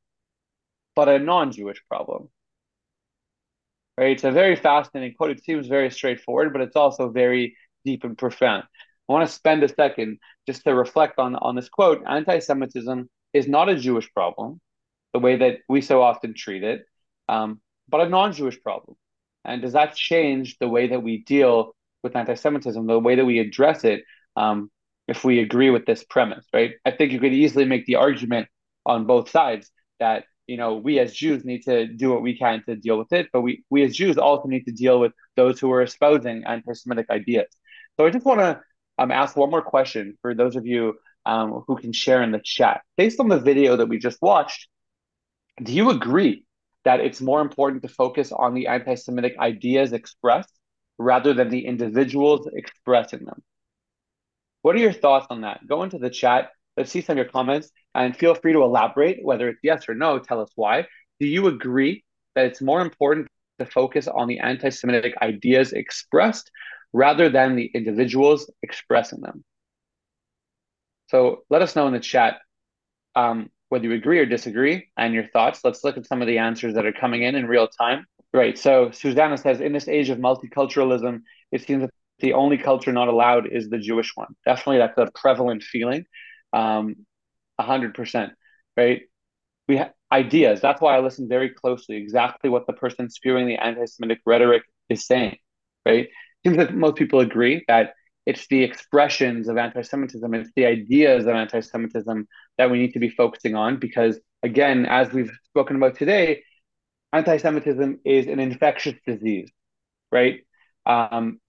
but 0.96 1.08
a 1.08 1.20
non 1.20 1.52
Jewish 1.52 1.84
problem. 1.88 2.30
Right? 3.96 4.12
It's 4.12 4.24
a 4.24 4.32
very 4.32 4.56
fascinating 4.56 5.16
quote. 5.16 5.32
It 5.32 5.44
seems 5.44 5.68
very 5.68 5.92
straightforward, 5.92 6.52
but 6.52 6.62
it's 6.62 6.76
also 6.76 7.10
very 7.10 7.56
deep 7.86 8.04
and 8.04 8.18
profound. 8.18 8.64
I 9.08 9.14
want 9.14 9.28
to 9.28 9.34
spend 9.34 9.64
a 9.64 9.70
second 9.70 10.18
just 10.48 10.64
to 10.64 10.74
reflect 10.74 11.20
on, 11.20 11.36
on 11.36 11.56
this 11.56 11.70
quote. 11.70 12.02
Anti 12.08 12.40
Semitism 12.40 13.08
is 13.34 13.48
not 13.48 13.70
a 13.70 13.76
Jewish 13.76 14.12
problem, 14.14 14.60
the 15.14 15.20
way 15.20 15.36
that 15.38 15.60
we 15.70 15.82
so 15.82 16.02
often 16.02 16.34
treat 16.34 16.64
it, 16.64 16.86
um, 17.30 17.62
but 17.88 18.02
a 18.02 18.10
non 18.10 18.34
Jewish 18.34 18.62
problem. 18.62 18.96
And 19.44 19.62
does 19.62 19.74
that 19.74 19.96
change 19.96 20.58
the 20.60 20.68
way 20.68 20.88
that 20.88 21.04
we 21.04 21.24
deal 21.24 21.76
with 22.04 22.16
anti 22.16 22.36
Semitism, 22.36 22.86
the 22.88 23.00
way 23.00 23.16
that 23.16 23.26
we 23.26 23.40
address 23.40 23.84
it, 23.84 24.04
um, 24.36 24.72
if 25.08 25.24
we 25.24 25.40
agree 25.40 25.70
with 25.70 25.86
this 25.86 26.04
premise, 26.04 26.46
right? 26.54 26.74
I 26.86 26.92
think 26.92 27.12
you 27.12 27.20
could 27.20 27.34
easily 27.34 27.66
make 27.66 27.86
the 27.86 27.96
argument 27.96 28.48
on 28.86 29.06
both 29.06 29.30
sides 29.30 29.72
that 30.00 30.26
you 30.48 30.58
know 30.58 30.76
we 30.76 31.00
as 31.00 31.14
Jews 31.14 31.46
need 31.46 31.64
to 31.64 31.88
do 31.88 32.10
what 32.12 32.22
we 32.22 32.38
can 32.38 32.64
to 32.66 32.76
deal 32.76 32.98
with 32.98 33.12
it, 33.14 33.28
but 33.32 33.42
we 33.42 33.64
we 33.70 33.84
as 33.84 33.96
Jews 33.96 34.18
also 34.18 34.48
need 34.48 34.66
to 34.66 34.72
deal 34.72 35.00
with 35.00 35.12
those 35.36 35.60
who 35.60 35.72
are 35.72 35.82
espousing 35.82 36.44
anti-Semitic 36.46 37.10
ideas. 37.10 37.48
So 37.98 38.06
I 38.06 38.10
just 38.10 38.26
want 38.26 38.40
to 38.40 38.62
um, 38.98 39.12
ask 39.12 39.36
one 39.36 39.52
more 39.52 39.62
question 39.62 40.18
for 40.22 40.34
those 40.34 40.56
of 40.56 40.66
you 40.66 40.96
um, 41.26 41.64
who 41.68 41.78
can 41.78 41.94
share 41.94 42.24
in 42.24 42.32
the 42.32 42.42
chat. 42.44 42.82
Based 42.98 43.20
on 43.20 43.28
the 43.30 43.40
video 43.40 43.76
that 43.78 43.88
we 43.88 43.98
just 44.00 44.22
watched, 44.22 44.68
do 45.62 45.74
you 45.74 45.90
agree 45.90 46.45
that 46.86 47.00
it's 47.00 47.22
more 47.22 47.42
important 47.42 47.82
to 47.84 47.90
focus 47.90 48.32
on 48.32 48.54
the 48.54 48.68
anti 48.68 48.96
Semitic 48.96 49.38
ideas 49.40 49.94
expressed 49.94 50.54
rather 50.98 51.34
than 51.34 51.50
the 51.50 51.66
individuals 51.66 52.48
expressing 52.54 53.26
them? 53.26 53.44
What 54.62 54.76
are 54.76 54.80
your 54.80 54.94
thoughts 54.94 55.28
on 55.30 55.42
that? 55.42 55.68
Go 55.68 55.84
into 55.84 56.00
the 56.00 56.10
chat. 56.10 56.50
Let's 56.78 56.92
see 56.92 57.02
some 57.02 57.14
of 57.14 57.18
your 57.18 57.32
comments 57.32 57.72
and 57.94 58.16
feel 58.16 58.36
free 58.36 58.54
to 58.54 58.64
elaborate, 58.64 59.20
whether 59.22 59.50
it's 59.50 59.60
yes 59.64 59.88
or 59.88 59.96
no. 59.96 60.20
Tell 60.20 60.42
us 60.42 60.52
why. 60.56 60.88
Do 61.20 61.28
you 61.28 61.48
agree 61.48 62.04
that 62.36 62.46
it's 62.46 62.62
more 62.62 62.82
important 62.82 63.28
to 63.60 63.66
focus 63.66 64.08
on 64.08 64.28
the 64.28 64.40
anti 64.40 64.70
Semitic 64.70 65.16
ideas 65.22 65.74
expressed 65.74 66.52
rather 66.94 67.30
than 67.30 67.56
the 67.56 67.66
individuals 67.74 68.50
expressing 68.64 69.22
them. 69.22 69.44
So 71.08 71.44
let 71.50 71.62
us 71.62 71.76
know 71.76 71.88
in 71.88 71.94
the 71.94 72.00
chat 72.00 72.38
um, 73.16 73.50
whether 73.70 73.86
you 73.86 73.94
agree 73.94 74.20
or 74.20 74.26
disagree 74.26 74.88
and 74.98 75.14
your 75.14 75.28
thoughts. 75.28 75.62
Let's 75.64 75.84
look 75.84 75.98
at 75.98 76.06
some 76.06 76.22
of 76.22 76.28
the 76.28 76.38
answers 76.38 76.76
that 76.76 76.86
are 76.86 76.94
coming 76.94 77.24
in 77.24 77.36
in 77.36 77.48
real 77.48 77.68
time. 77.68 78.06
Right. 78.34 78.58
So 78.58 78.92
Susanna 78.92 79.38
says, 79.38 79.62
in 79.62 79.72
this 79.72 79.88
age 79.88 80.10
of 80.10 80.18
multiculturalism, 80.18 81.22
it 81.52 81.66
seems 81.66 81.82
that 81.82 81.92
the 82.20 82.34
only 82.34 82.58
culture 82.58 82.92
not 82.92 83.08
allowed 83.08 83.48
is 83.52 83.70
the 83.70 83.78
Jewish 83.78 84.12
one. 84.16 84.36
Definitely, 84.46 84.80
that's 84.80 84.98
a 84.98 85.10
prevalent 85.20 85.64
feeling. 85.64 86.06
Um, 86.54 86.96
hundred 87.60 87.94
percent, 87.94 88.34
right? 88.76 89.04
We 89.68 89.78
have 89.78 89.92
ideas. 90.12 90.62
That's 90.62 90.82
why 90.82 90.96
I 90.96 91.00
listen 91.00 91.28
very 91.28 91.50
closely, 91.50 91.96
exactly 91.96 92.50
what 92.50 92.68
the 92.68 92.74
person 92.74 93.10
spewing 93.10 93.48
the 93.48 93.56
anti-Semitic 93.56 94.20
rhetoric 94.26 94.64
is 94.90 95.06
saying, 95.06 95.38
right? 95.86 96.10
Seems 96.46 96.58
that 96.58 96.74
most 96.76 96.96
people 96.96 97.22
agree 97.22 97.64
that 97.68 97.94
it's 98.26 98.48
the 98.48 98.64
expressions 98.64 99.48
of 99.48 99.58
anti-Semitism, 99.58 100.34
it's 100.34 100.52
the 100.56 100.66
ideas 100.66 101.26
of 101.26 101.36
anti-Semitism 101.36 102.28
that 102.58 102.72
we 102.72 102.80
need 102.80 102.94
to 102.94 103.00
be 103.00 103.10
focusing 103.10 103.56
on 103.56 103.78
because, 103.78 104.20
again, 104.44 104.86
as 104.86 105.12
we've 105.14 105.32
spoken 105.46 105.76
about 105.76 105.98
today, 105.98 106.44
anti-Semitism 107.14 108.00
is 108.04 108.28
an 108.28 108.40
infectious 108.40 108.96
disease, 109.06 109.52
right? 110.12 110.42
Um, 110.86 111.40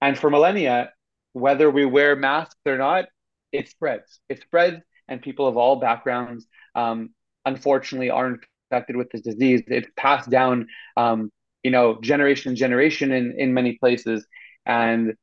and 0.00 0.18
for 0.18 0.30
millennia, 0.30 0.92
whether 1.32 1.70
we 1.70 1.84
wear 1.84 2.16
masks 2.16 2.56
or 2.66 2.76
not, 2.76 3.06
it 3.52 3.68
spreads. 3.68 4.20
It 4.28 4.40
spreads, 4.42 4.82
and 5.08 5.22
people 5.22 5.46
of 5.46 5.56
all 5.56 5.76
backgrounds, 5.76 6.46
um, 6.74 7.10
unfortunately, 7.44 8.10
are 8.10 8.38
infected 8.70 8.96
with 8.96 9.10
this 9.10 9.22
disease. 9.22 9.62
It's 9.66 9.88
passed 9.96 10.30
down, 10.30 10.68
um, 10.96 11.30
you 11.62 11.70
know, 11.70 11.98
generation 12.00 12.52
to 12.52 12.58
generation 12.58 13.12
in 13.12 13.34
in 13.36 13.52
many 13.52 13.76
places, 13.78 14.26
and 14.64 15.14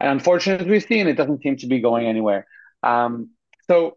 and 0.00 0.10
unfortunately, 0.10 0.70
we've 0.70 0.84
seen, 0.84 1.06
it 1.06 1.16
doesn't 1.16 1.42
seem 1.42 1.56
to 1.58 1.66
be 1.66 1.80
going 1.80 2.06
anywhere. 2.06 2.46
Um, 2.82 3.30
so, 3.66 3.96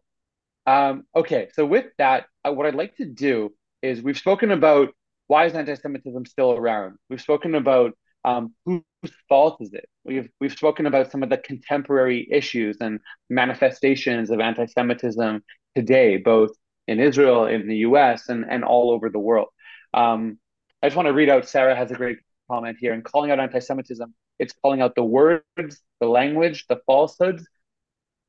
um, 0.65 1.05
okay, 1.15 1.49
so 1.53 1.65
with 1.65 1.85
that, 1.97 2.25
uh, 2.45 2.51
what 2.51 2.65
I'd 2.65 2.75
like 2.75 2.95
to 2.97 3.05
do 3.05 3.53
is 3.81 4.01
we've 4.01 4.17
spoken 4.17 4.51
about 4.51 4.89
why 5.27 5.45
is 5.45 5.53
anti-Semitism 5.53 6.25
still 6.25 6.51
around. 6.51 6.97
We've 7.09 7.21
spoken 7.21 7.55
about 7.55 7.93
um, 8.25 8.53
whose 8.65 8.81
fault 9.27 9.57
is 9.61 9.73
it? 9.73 9.87
We've 10.03 10.29
we've 10.39 10.51
spoken 10.51 10.85
about 10.85 11.11
some 11.11 11.23
of 11.23 11.29
the 11.29 11.37
contemporary 11.37 12.27
issues 12.31 12.77
and 12.81 12.99
manifestations 13.29 14.29
of 14.29 14.39
anti-Semitism 14.39 15.43
today, 15.75 16.17
both 16.17 16.51
in 16.87 16.99
Israel, 16.99 17.45
in 17.45 17.67
the 17.67 17.77
U.S., 17.77 18.29
and 18.29 18.45
and 18.49 18.63
all 18.63 18.91
over 18.91 19.09
the 19.09 19.19
world. 19.19 19.49
Um, 19.93 20.39
I 20.81 20.87
just 20.87 20.97
want 20.97 21.07
to 21.07 21.13
read 21.13 21.29
out. 21.29 21.47
Sarah 21.47 21.75
has 21.75 21.91
a 21.91 21.95
great 21.95 22.17
comment 22.49 22.77
here, 22.79 22.93
and 22.93 23.03
calling 23.03 23.31
out 23.31 23.39
anti-Semitism 23.39 24.13
it's 24.39 24.53
calling 24.61 24.81
out 24.81 24.95
the 24.95 25.03
words, 25.03 25.81
the 25.99 26.07
language, 26.07 26.65
the 26.67 26.79
falsehoods, 26.85 27.47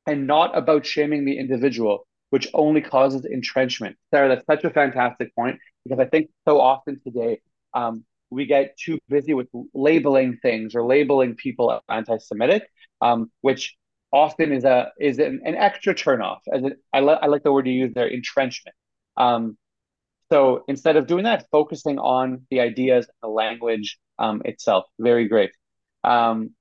and 0.05 0.27
not 0.27 0.57
about 0.57 0.85
shaming 0.85 1.25
the 1.25 1.37
individual, 1.37 2.07
which 2.29 2.47
only 2.53 2.81
causes 2.81 3.25
entrenchment. 3.25 3.97
Sarah, 4.11 4.29
that's 4.29 4.45
such 4.45 4.63
a 4.63 4.69
fantastic 4.69 5.33
point 5.35 5.59
because 5.83 5.99
I 5.99 6.05
think 6.05 6.29
so 6.47 6.59
often 6.59 6.99
today 7.03 7.39
um, 7.73 8.03
we 8.29 8.45
get 8.45 8.77
too 8.77 8.99
busy 9.09 9.33
with 9.33 9.47
labeling 9.73 10.37
things 10.41 10.75
or 10.75 10.85
labeling 10.85 11.35
people 11.35 11.71
as 11.71 11.81
anti-Semitic, 11.89 12.63
um, 13.01 13.31
which 13.41 13.75
often 14.11 14.51
is 14.51 14.63
a 14.65 14.91
is 14.99 15.19
an, 15.19 15.41
an 15.45 15.55
extra 15.55 15.93
turnoff. 15.95 16.39
As 16.51 16.63
it, 16.63 16.73
I, 16.93 16.99
I 16.99 17.27
like 17.27 17.43
the 17.43 17.51
word 17.51 17.67
you 17.67 17.73
use 17.73 17.93
there, 17.93 18.07
entrenchment. 18.07 18.75
Um, 19.17 19.57
so 20.31 20.63
instead 20.67 20.95
of 20.95 21.07
doing 21.07 21.25
that, 21.25 21.47
focusing 21.51 21.99
on 21.99 22.45
the 22.49 22.61
ideas, 22.61 23.05
and 23.05 23.15
the 23.21 23.27
language 23.27 23.99
um, 24.17 24.41
itself. 24.45 24.85
Very 24.99 25.27
great. 25.27 25.51
Um, 26.03 26.51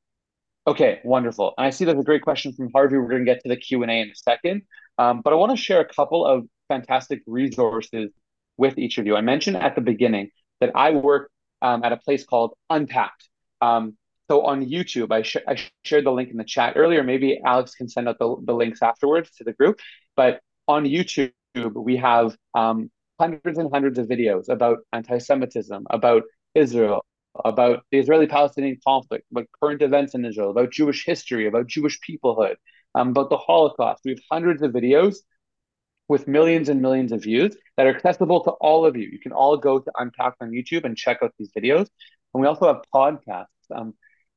okay, 0.66 1.00
wonderful. 1.04 1.54
And 1.56 1.66
I 1.66 1.70
see 1.70 1.84
there's 1.84 1.98
a 1.98 2.04
great 2.04 2.22
question 2.22 2.52
from 2.52 2.70
Harvey. 2.72 2.98
We're 2.98 3.08
going 3.08 3.24
to 3.24 3.32
get 3.32 3.42
to 3.42 3.48
the 3.48 3.56
Q 3.56 3.82
and 3.82 3.90
A 3.90 3.94
in 3.94 4.10
a 4.10 4.14
second, 4.14 4.62
um, 4.98 5.20
but 5.22 5.32
I 5.32 5.36
want 5.36 5.50
to 5.52 5.56
share 5.56 5.80
a 5.80 5.88
couple 5.88 6.26
of 6.26 6.46
fantastic 6.68 7.22
resources 7.26 8.10
with 8.56 8.78
each 8.78 8.98
of 8.98 9.06
you. 9.06 9.16
I 9.16 9.22
mentioned 9.22 9.56
at 9.56 9.74
the 9.74 9.80
beginning 9.80 10.30
that 10.60 10.72
I 10.74 10.90
work 10.92 11.30
um, 11.62 11.82
at 11.82 11.92
a 11.92 11.96
place 11.96 12.24
called 12.24 12.54
Unpacked. 12.68 13.28
Um, 13.60 13.96
so 14.28 14.46
on 14.46 14.64
YouTube, 14.64 15.10
I, 15.10 15.22
sh- 15.22 15.48
I 15.48 15.56
shared 15.84 16.06
the 16.06 16.12
link 16.12 16.30
in 16.30 16.36
the 16.36 16.44
chat 16.44 16.74
earlier. 16.76 17.02
Maybe 17.02 17.40
Alex 17.44 17.74
can 17.74 17.88
send 17.88 18.08
out 18.08 18.18
the, 18.18 18.36
the 18.44 18.54
links 18.54 18.80
afterwards 18.82 19.30
to 19.38 19.44
the 19.44 19.52
group. 19.52 19.80
But 20.14 20.40
on 20.68 20.84
YouTube, 20.84 21.32
we 21.74 21.96
have 21.96 22.36
um, 22.54 22.90
hundreds 23.18 23.58
and 23.58 23.68
hundreds 23.72 23.98
of 23.98 24.06
videos 24.06 24.48
about 24.48 24.78
anti-Semitism, 24.92 25.86
about 25.90 26.22
Israel, 26.54 27.04
about 27.44 27.84
the 27.90 27.98
Israeli 27.98 28.26
Palestinian 28.26 28.78
conflict, 28.84 29.26
about 29.30 29.46
current 29.60 29.82
events 29.82 30.14
in 30.14 30.24
Israel, 30.24 30.50
about 30.50 30.72
Jewish 30.72 31.04
history, 31.04 31.46
about 31.46 31.66
Jewish 31.66 31.98
peoplehood, 32.08 32.56
um, 32.94 33.10
about 33.10 33.30
the 33.30 33.36
Holocaust. 33.36 34.02
We 34.04 34.12
have 34.12 34.20
hundreds 34.30 34.62
of 34.62 34.72
videos 34.72 35.16
with 36.08 36.26
millions 36.26 36.68
and 36.68 36.82
millions 36.82 37.12
of 37.12 37.22
views 37.22 37.56
that 37.76 37.86
are 37.86 37.94
accessible 37.94 38.42
to 38.44 38.50
all 38.50 38.84
of 38.84 38.96
you. 38.96 39.08
You 39.10 39.20
can 39.20 39.32
all 39.32 39.56
go 39.56 39.78
to 39.78 39.92
Unpacked 39.96 40.42
on 40.42 40.50
YouTube 40.50 40.84
and 40.84 40.96
check 40.96 41.18
out 41.22 41.32
these 41.38 41.52
videos. 41.56 41.86
And 42.34 42.40
we 42.40 42.46
also 42.46 42.66
have 42.66 42.82
podcasts. 42.92 43.46
Um, 43.74 43.94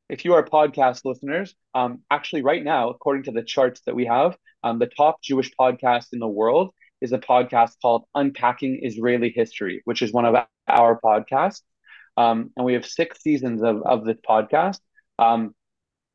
if 0.10 0.24
you 0.24 0.36
are 0.36 0.44
podcast 0.44 1.02
listeners, 1.06 1.56
um, 1.74 2.02
actually, 2.12 2.44
right 2.44 2.64
now, 2.64 2.90
according 2.90 3.24
to 3.24 3.32
the 3.32 3.44
charts 3.44 3.82
that 3.86 3.96
we 3.96 4.06
have, 4.06 4.38
um, 4.64 4.78
the 4.78 4.86
top 4.86 5.22
Jewish 5.24 5.52
podcast 5.60 6.08
in 6.14 6.20
the 6.20 6.28
world 6.28 6.72
is 7.02 7.12
a 7.12 7.18
podcast 7.18 7.72
called 7.82 8.06
Unpacking 8.14 8.82
Israeli 8.84 9.30
History, 9.36 9.82
which 9.86 10.02
is 10.02 10.14
one 10.14 10.26
of 10.26 10.36
our 10.68 11.00
podcasts. 11.04 11.62
Um, 12.18 12.52
and 12.56 12.66
we 12.66 12.74
have 12.74 12.86
six 12.86 13.22
seasons 13.22 13.64
of, 13.64 13.82
of 13.84 14.06
this 14.06 14.18
podcast. 14.28 14.80
Um, 15.20 15.56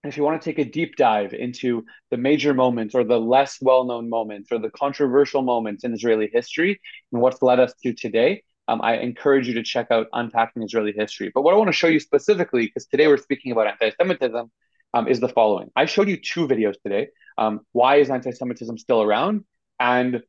if 0.05 0.17
you 0.17 0.23
want 0.23 0.41
to 0.41 0.45
take 0.45 0.59
a 0.59 0.71
deep 0.71 0.97
dive 0.97 1.35
into 1.35 1.85
the 2.11 2.17
major 2.17 2.55
moments 2.55 2.95
or 2.95 3.05
the 3.05 3.19
less 3.19 3.59
well 3.61 3.85
known 3.85 4.09
moments 4.09 4.51
or 4.53 4.59
the 4.59 4.71
controversial 4.71 5.43
moments 5.43 5.85
in 5.85 5.93
Israeli 5.93 6.31
history 6.33 6.81
and 7.13 7.21
what's 7.21 7.43
led 7.43 7.59
us 7.59 7.75
to 7.83 7.93
today, 7.93 8.45
um, 8.69 8.81
I 8.83 8.99
encourage 8.99 9.49
you 9.49 9.55
to 9.55 9.63
check 9.63 9.89
out 9.91 10.07
Unpacking 10.13 10.63
Israeli 10.63 10.93
History. 10.93 11.33
But 11.35 11.43
what 11.43 11.55
I 11.55 11.57
want 11.57 11.69
to 11.69 11.73
show 11.73 11.89
you 11.89 11.99
specifically, 11.99 12.67
because 12.67 12.87
today 12.87 13.09
we're 13.09 13.17
speaking 13.17 13.51
about 13.51 13.67
anti 13.67 13.91
Semitism, 13.97 14.51
um, 14.95 15.09
is 15.09 15.21
the 15.21 15.29
following. 15.29 15.71
I 15.75 15.87
showed 15.87 16.09
you 16.09 16.17
two 16.17 16.47
videos 16.47 16.75
today. 16.83 17.09
Um, 17.37 17.61
why 17.73 17.97
is 17.97 18.11
anti 18.11 18.31
Semitism 18.31 18.79
still 18.79 19.03
around? 19.03 19.45
And 19.81 20.23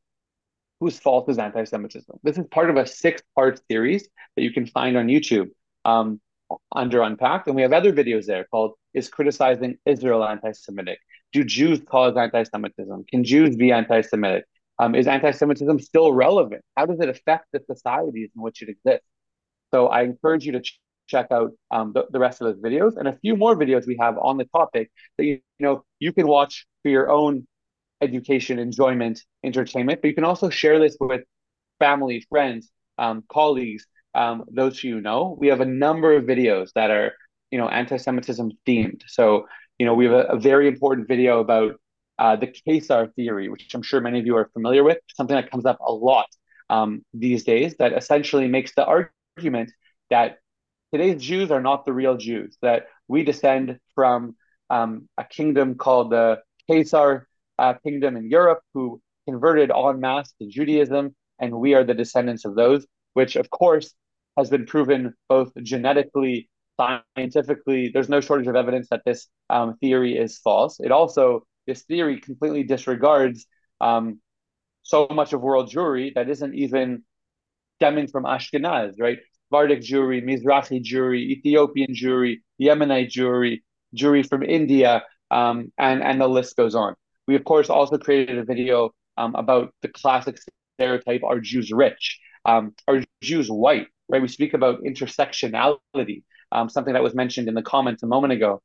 whose 0.80 0.97
fault 0.97 1.30
is 1.30 1.38
anti 1.38 1.65
Semitism? 1.65 2.20
This 2.24 2.38
is 2.38 2.45
part 2.49 2.70
of 2.70 2.78
a 2.78 2.86
six 2.86 3.22
part 3.36 3.61
series 3.70 4.07
that 4.36 4.41
you 4.41 4.51
can 4.51 4.65
find 4.65 4.97
on 4.97 5.07
YouTube 5.07 5.49
um, 5.86 6.19
under 6.75 7.01
Unpacked. 7.01 7.47
And 7.47 7.55
we 7.55 7.61
have 7.61 7.73
other 7.73 7.93
videos 7.93 8.25
there 8.25 8.45
called 8.45 8.73
Is 8.93 9.09
Criticizing 9.09 9.77
Israel 9.86 10.23
Anti 10.23 10.51
Semitic? 10.51 10.99
Do 11.32 11.43
Jews 11.43 11.80
cause 11.88 12.17
anti 12.17 12.43
Semitism? 12.43 13.05
Can 13.09 13.23
Jews 13.23 13.55
be 13.55 13.71
anti 13.71 14.01
Semitic? 14.01 14.45
Um, 14.80 14.95
is 14.95 15.07
anti 15.07 15.32
Semitism 15.32 15.80
still 15.80 16.13
relevant? 16.13 16.63
How 16.75 16.86
does 16.86 16.99
it 16.99 17.09
affect 17.09 17.47
the 17.53 17.59
societies 17.59 18.30
in 18.36 18.41
which 18.41 18.61
it 18.61 18.69
exists? 18.69 19.05
So 19.71 19.88
I 19.88 20.03
encourage 20.03 20.45
you 20.45 20.53
to 20.53 20.61
ch- 20.61 20.80
check 21.07 21.27
out 21.32 21.51
um, 21.71 21.91
the, 21.93 22.05
the 22.09 22.19
rest 22.19 22.41
of 22.41 22.47
those 22.47 22.61
videos 22.61 22.97
and 22.97 23.07
a 23.07 23.17
few 23.17 23.36
more 23.36 23.55
videos 23.55 23.86
we 23.86 23.97
have 23.99 24.17
on 24.17 24.38
the 24.38 24.45
topic 24.45 24.91
that 25.17 25.25
you, 25.25 25.39
you 25.59 25.65
know 25.65 25.84
you 25.99 26.13
can 26.13 26.27
watch 26.27 26.65
for 26.84 26.89
your 26.89 27.09
own 27.09 27.45
education, 28.01 28.59
enjoyment, 28.59 29.21
entertainment. 29.43 30.01
But 30.01 30.07
you 30.07 30.15
can 30.15 30.23
also 30.23 30.49
share 30.49 30.80
this 30.80 30.95
with 30.99 31.21
family, 31.80 32.25
friends, 32.30 32.69
um, 32.97 33.23
colleagues, 33.30 33.86
um, 34.16 34.45
those 34.51 34.84
you 34.84 35.01
know, 35.01 35.38
we 35.39 35.47
have 35.47 35.62
a 35.62 35.66
number 35.66 36.16
of 36.16 36.24
videos 36.24 36.72
that 36.74 36.91
are, 36.91 37.14
you 37.51 37.57
know, 37.57 37.68
anti-Semitism 37.68 38.51
themed. 38.68 39.01
So, 39.07 39.47
you 39.78 39.86
know, 39.86 39.93
we 39.93 40.05
have 40.05 40.14
a, 40.14 40.24
a 40.24 40.39
very 40.39 40.68
important 40.68 41.07
video 41.07 41.39
about 41.39 41.80
uh, 42.18 42.36
the 42.36 42.47
Khazar 42.47 43.14
theory, 43.16 43.49
which 43.49 43.74
I'm 43.74 43.82
sure 43.82 44.01
many 44.01 44.20
of 44.20 44.26
you 44.26 44.36
are 44.36 44.49
familiar 44.53 44.84
with, 44.84 44.97
something 45.16 45.36
that 45.36 45.51
comes 45.51 45.66
up 45.66 45.80
a 45.80 45.91
lot 45.91 46.28
um, 46.70 47.03
these 47.14 47.43
days 47.43 47.76
that 47.80 47.93
essentially 47.93 48.47
makes 48.47 48.74
the 48.76 48.86
argument 48.86 49.72
that 50.10 50.39
today's 50.93 51.22
Jews 51.22 51.51
are 51.51 51.62
not 51.62 51.86
the 51.86 51.93
real 51.93 52.18
Jews, 52.18 52.57
that 52.62 52.88
we 53.07 53.24
descend 53.24 53.80
from 53.95 54.36
um, 54.70 55.07
a 55.18 55.24
kingdom 55.24 55.76
called 55.76 56.12
the 56.12 56.39
Khazar 56.70 57.24
uh, 57.57 57.74
kingdom 57.76 58.18
in 58.18 58.30
Europe 58.30 58.62
who 58.74 59.01
converted 59.28 59.72
en 59.72 59.99
masse 59.99 60.34
to 60.41 60.47
Judaism, 60.47 61.16
and 61.39 61.53
we 61.53 61.74
are 61.74 61.84
the 61.84 61.93
descendants 61.93 62.43
of 62.43 62.55
those 62.55 62.86
which 63.14 63.36
of 63.36 63.49
course 63.49 63.93
has 64.40 64.50
been 64.50 64.66
proven 64.66 65.14
both 65.28 65.52
genetically, 65.62 66.50
scientifically. 66.80 67.92
There's 67.94 68.10
no 68.10 68.22
shortage 68.22 68.48
of 68.48 68.56
evidence 68.56 68.88
that 68.90 69.02
this 69.06 69.28
um, 69.50 69.78
theory 69.78 70.18
is 70.18 70.38
false. 70.40 70.80
It 70.80 70.92
also, 70.92 71.44
this 71.68 71.84
theory 71.84 72.20
completely 72.20 72.64
disregards 72.64 73.46
um, 73.82 74.20
so 74.84 75.08
much 75.12 75.34
of 75.34 75.42
world 75.42 75.70
Jewry 75.72 76.14
that 76.16 76.30
isn't 76.30 76.56
even 76.56 77.04
stemming 77.78 78.08
from 78.08 78.24
Ashkenaz, 78.24 78.94
right? 79.00 79.20
Sephardic 79.50 79.82
Jewry, 79.82 80.24
Mizrahi 80.24 80.84
Jewry, 80.84 81.22
Ethiopian 81.36 81.94
Jewry, 81.94 82.38
Yemenite 82.62 83.10
Jewry, 83.10 83.62
Jewry 83.96 84.28
from 84.28 84.44
India, 84.44 85.04
um, 85.32 85.72
and, 85.78 86.02
and 86.04 86.22
the 86.22 86.28
list 86.28 86.56
goes 86.56 86.76
on. 86.76 86.96
We, 87.28 87.36
of 87.36 87.44
course, 87.44 87.70
also 87.70 87.98
created 87.98 88.38
a 88.38 88.44
video 88.44 88.92
um, 89.18 89.36
about 89.36 89.74
the 89.82 89.90
classic 89.90 90.38
stereotype 90.76 91.24
are 91.24 91.40
Jews 91.40 91.72
rich? 91.72 92.20
Um, 92.46 92.74
are 92.88 93.04
Jews 93.22 93.50
white? 93.50 93.88
Right? 94.10 94.22
We 94.22 94.28
speak 94.28 94.53
about 94.53 94.82
intersectionality, 94.82 96.24
um, 96.51 96.70
something 96.70 96.93
that 96.93 97.03
was 97.03 97.14
mentioned 97.14 97.47
in 97.47 97.53
the 97.53 97.62
comments 97.62 98.03
a 98.03 98.07
moment 98.07 98.34
ago. 98.34 98.62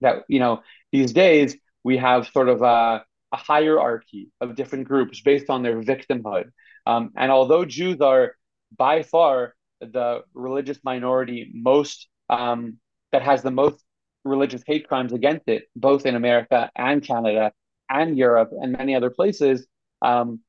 That 0.00 0.24
you 0.28 0.38
know, 0.38 0.62
these 0.92 1.12
days 1.12 1.56
we 1.82 1.96
have 1.98 2.28
sort 2.28 2.48
of 2.48 2.62
a, 2.62 3.04
a 3.32 3.36
hierarchy 3.36 4.30
of 4.40 4.54
different 4.54 4.86
groups 4.86 5.20
based 5.20 5.50
on 5.50 5.62
their 5.62 5.82
victimhood. 5.82 6.50
Um, 6.86 7.10
and 7.16 7.30
although 7.30 7.64
Jews 7.64 8.00
are 8.00 8.34
by 8.76 9.02
far 9.02 9.54
the 9.80 10.22
religious 10.34 10.78
minority 10.84 11.50
most 11.54 12.08
um, 12.30 12.78
that 13.12 13.22
has 13.22 13.42
the 13.42 13.50
most 13.50 13.82
religious 14.24 14.62
hate 14.66 14.88
crimes 14.88 15.12
against 15.12 15.48
it, 15.48 15.64
both 15.74 16.06
in 16.06 16.14
America 16.14 16.70
and 16.76 17.02
Canada 17.02 17.52
and 17.88 18.18
Europe 18.18 18.50
and 18.52 18.72
many 18.72 18.94
other 18.94 19.10
places, 19.10 19.66
Um, 20.02 20.40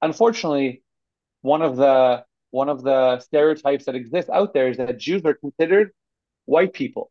unfortunately, 0.00 0.82
one 1.42 1.62
of 1.62 1.76
the 1.76 2.24
one 2.54 2.68
of 2.68 2.84
the 2.84 3.18
stereotypes 3.18 3.84
that 3.86 3.96
exists 3.96 4.30
out 4.30 4.54
there 4.54 4.68
is 4.68 4.76
that 4.76 4.96
Jews 4.96 5.22
are 5.24 5.34
considered 5.34 5.90
white 6.44 6.72
people. 6.72 7.10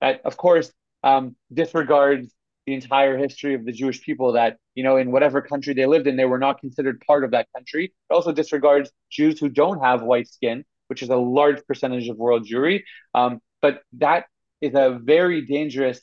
That, 0.00 0.22
of 0.24 0.38
course, 0.38 0.72
um, 1.04 1.36
disregards 1.52 2.32
the 2.66 2.72
entire 2.72 3.18
history 3.18 3.52
of 3.54 3.66
the 3.66 3.72
Jewish 3.72 4.00
people. 4.00 4.32
That 4.32 4.56
you 4.74 4.82
know, 4.82 4.96
in 4.96 5.12
whatever 5.12 5.42
country 5.42 5.74
they 5.74 5.84
lived 5.84 6.06
in, 6.06 6.16
they 6.16 6.24
were 6.24 6.38
not 6.38 6.60
considered 6.60 7.02
part 7.06 7.24
of 7.24 7.32
that 7.32 7.46
country. 7.54 7.84
It 7.84 8.14
also 8.14 8.32
disregards 8.32 8.90
Jews 9.10 9.38
who 9.38 9.50
don't 9.50 9.80
have 9.84 10.00
white 10.02 10.28
skin, 10.28 10.64
which 10.88 11.02
is 11.02 11.10
a 11.10 11.16
large 11.16 11.60
percentage 11.66 12.08
of 12.08 12.16
world 12.16 12.48
Jewry. 12.48 12.80
Um, 13.14 13.40
but 13.60 13.82
that 13.98 14.26
is 14.62 14.72
a 14.74 14.98
very 15.02 15.44
dangerous, 15.44 16.00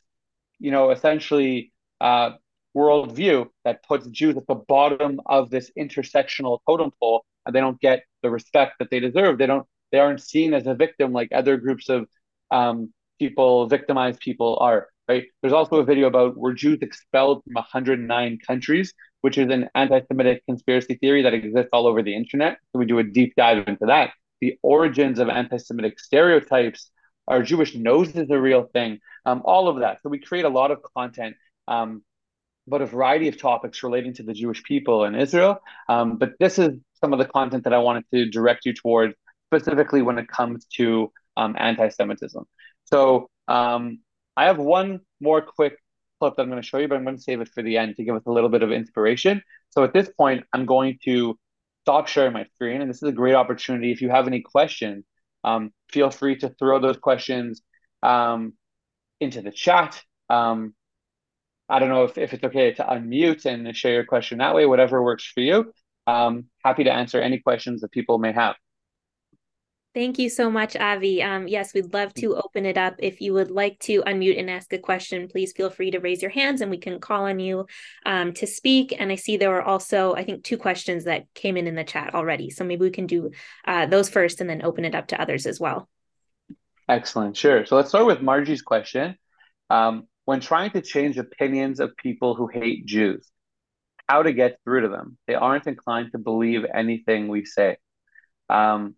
you 0.59 0.69
know, 0.69 0.91
essentially 0.91 1.71
uh, 1.99 2.31
worldview 2.75 3.47
that 3.65 3.83
puts 3.89 4.05
Jews 4.07 4.37
at 4.37 4.45
the 4.45 4.61
bottom 4.75 5.19
of 5.25 5.49
this 5.49 5.71
intersectional 5.75 6.59
totem 6.67 6.91
pole, 6.99 7.25
and 7.43 7.55
they 7.55 7.59
don't 7.59 7.79
get 7.79 8.03
the 8.27 8.31
respect 8.31 8.73
that 8.79 8.89
they 8.91 8.99
deserve. 8.99 9.37
They 9.37 9.47
don't. 9.47 9.65
They 9.91 9.99
aren't 9.99 10.21
seen 10.21 10.53
as 10.53 10.67
a 10.67 10.75
victim 10.75 11.13
like 11.13 11.29
other 11.31 11.55
groups 11.55 11.87
of 11.87 12.07
um, 12.51 12.93
people, 13.19 13.67
victimized 13.67 14.19
people 14.19 14.57
are. 14.59 14.89
Right. 15.07 15.23
There's 15.41 15.53
also 15.53 15.77
a 15.77 15.85
video 15.85 16.07
about 16.07 16.35
were 16.35 16.53
Jews 16.53 16.79
expelled 16.81 17.41
from 17.45 17.53
109 17.53 18.39
countries, 18.45 18.93
which 19.21 19.37
is 19.37 19.49
an 19.49 19.69
anti-Semitic 19.73 20.45
conspiracy 20.45 20.95
theory 20.95 21.21
that 21.23 21.33
exists 21.33 21.69
all 21.71 21.87
over 21.87 22.03
the 22.03 22.13
internet. 22.13 22.57
So 22.71 22.79
we 22.79 22.85
do 22.85 22.99
a 22.99 23.03
deep 23.03 23.33
dive 23.37 23.65
into 23.69 23.85
that. 23.85 24.11
The 24.41 24.57
origins 24.61 25.19
of 25.19 25.29
anti-Semitic 25.29 25.97
stereotypes. 25.97 26.91
Our 27.25 27.41
Jewish 27.41 27.73
nose 27.73 28.13
is 28.17 28.29
a 28.29 28.39
real 28.39 28.63
thing. 28.73 28.99
Um, 29.25 29.41
all 29.45 29.69
of 29.69 29.79
that. 29.79 30.01
So 30.01 30.09
we 30.09 30.19
create 30.19 30.43
a 30.43 30.49
lot 30.49 30.71
of 30.71 30.79
content 30.95 31.37
um, 31.69 32.03
about 32.67 32.81
a 32.81 32.85
variety 32.85 33.27
of 33.27 33.37
topics 33.37 33.81
relating 33.81 34.13
to 34.15 34.23
the 34.23 34.33
Jewish 34.33 34.61
people 34.63 35.05
in 35.05 35.15
Israel. 35.15 35.59
Um, 35.87 36.17
but 36.17 36.33
this 36.39 36.59
is 36.59 36.71
some 37.01 37.13
of 37.13 37.19
the 37.19 37.25
content 37.25 37.63
that 37.63 37.73
I 37.73 37.77
wanted 37.79 38.05
to 38.13 38.29
direct 38.29 38.65
you 38.65 38.73
towards, 38.73 39.13
specifically 39.49 40.01
when 40.01 40.17
it 40.17 40.27
comes 40.27 40.65
to 40.75 41.11
um, 41.37 41.55
anti-Semitism. 41.57 42.43
So 42.85 43.29
um, 43.47 43.99
I 44.35 44.45
have 44.45 44.57
one 44.57 45.01
more 45.21 45.41
quick 45.41 45.77
clip 46.19 46.35
that 46.35 46.41
I'm 46.41 46.49
going 46.49 46.61
to 46.61 46.67
show 46.67 46.77
you, 46.77 46.87
but 46.87 46.95
I'm 46.95 47.03
going 47.03 47.15
to 47.15 47.21
save 47.21 47.41
it 47.41 47.49
for 47.49 47.63
the 47.63 47.77
end 47.77 47.95
to 47.97 48.03
give 48.03 48.15
us 48.15 48.23
a 48.25 48.31
little 48.31 48.49
bit 48.49 48.63
of 48.63 48.71
inspiration. 48.71 49.41
So 49.69 49.83
at 49.83 49.93
this 49.93 50.09
point, 50.09 50.43
I'm 50.53 50.65
going 50.65 50.97
to 51.05 51.37
stop 51.83 52.07
sharing 52.07 52.33
my 52.33 52.45
screen, 52.55 52.81
and 52.81 52.89
this 52.89 52.97
is 52.97 53.09
a 53.09 53.13
great 53.13 53.35
opportunity. 53.35 53.91
If 53.91 54.01
you 54.01 54.09
have 54.09 54.27
any 54.27 54.41
questions, 54.41 55.05
um, 55.43 55.71
feel 55.91 56.09
free 56.09 56.35
to 56.37 56.49
throw 56.49 56.79
those 56.79 56.97
questions 56.97 57.61
um, 58.03 58.53
into 59.19 59.41
the 59.41 59.51
chat. 59.51 60.01
Um, 60.29 60.73
I 61.69 61.79
don't 61.79 61.89
know 61.89 62.03
if, 62.03 62.17
if 62.17 62.33
it's 62.33 62.43
okay 62.43 62.73
to 62.73 62.83
unmute 62.83 63.45
and 63.45 63.75
share 63.75 63.93
your 63.93 64.05
question 64.05 64.37
that 64.37 64.55
way, 64.55 64.65
whatever 64.65 65.03
works 65.03 65.25
for 65.25 65.41
you. 65.41 65.73
Um, 66.05 66.45
happy 66.63 66.85
to 66.85 66.91
answer 66.91 67.19
any 67.19 67.39
questions 67.39 67.81
that 67.81 67.91
people 67.91 68.17
may 68.17 68.31
have. 68.31 68.55
Thank 69.93 70.19
you 70.19 70.29
so 70.29 70.51
much, 70.51 70.75
Avi. 70.75 71.23
Um, 71.23 71.47
yes, 71.47 71.73
we'd 71.73 71.91
love 71.91 72.13
to 72.15 72.35
open 72.35 72.67
it 72.67 72.77
up. 72.77 72.97
If 72.99 73.19
you 73.19 73.33
would 73.33 73.49
like 73.49 73.79
to 73.79 74.03
unmute 74.03 74.39
and 74.39 74.47
ask 74.47 74.71
a 74.71 74.77
question, 74.77 75.27
please 75.27 75.53
feel 75.53 75.71
free 75.71 75.89
to 75.89 75.99
raise 75.99 76.21
your 76.21 76.29
hands 76.29 76.61
and 76.61 76.69
we 76.69 76.77
can 76.77 76.99
call 76.99 77.23
on 77.23 77.39
you 77.39 77.65
um, 78.05 78.33
to 78.33 78.45
speak. 78.45 78.95
And 78.97 79.11
I 79.11 79.15
see 79.15 79.37
there 79.37 79.49
were 79.49 79.63
also, 79.63 80.13
I 80.13 80.23
think, 80.23 80.43
two 80.43 80.57
questions 80.57 81.05
that 81.05 81.25
came 81.33 81.57
in 81.57 81.65
in 81.65 81.73
the 81.73 81.83
chat 81.83 82.13
already. 82.13 82.51
So 82.51 82.63
maybe 82.63 82.81
we 82.81 82.91
can 82.91 83.07
do 83.07 83.31
uh, 83.65 83.87
those 83.87 84.07
first 84.07 84.39
and 84.39 84.47
then 84.47 84.63
open 84.63 84.85
it 84.85 84.93
up 84.93 85.07
to 85.07 85.19
others 85.19 85.47
as 85.47 85.59
well. 85.59 85.89
Excellent. 86.87 87.35
Sure. 87.35 87.65
So 87.65 87.75
let's 87.75 87.89
start 87.89 88.05
with 88.05 88.21
Margie's 88.21 88.61
question. 88.61 89.17
Um, 89.71 90.07
when 90.27 90.41
trying 90.41 90.71
to 90.71 90.81
change 90.81 91.17
opinions 91.17 91.79
of 91.79 91.95
people 91.95 92.35
who 92.35 92.47
hate 92.47 92.85
Jews, 92.85 93.25
how 94.09 94.23
to 94.23 94.33
get 94.33 94.59
through 94.61 94.81
to 94.81 94.89
them? 94.89 95.17
They 95.25 95.35
aren't 95.35 95.67
inclined 95.67 96.11
to 96.11 96.17
believe 96.17 96.65
anything 96.65 97.29
we 97.29 97.45
say. 97.45 97.77
Um, 98.49 98.95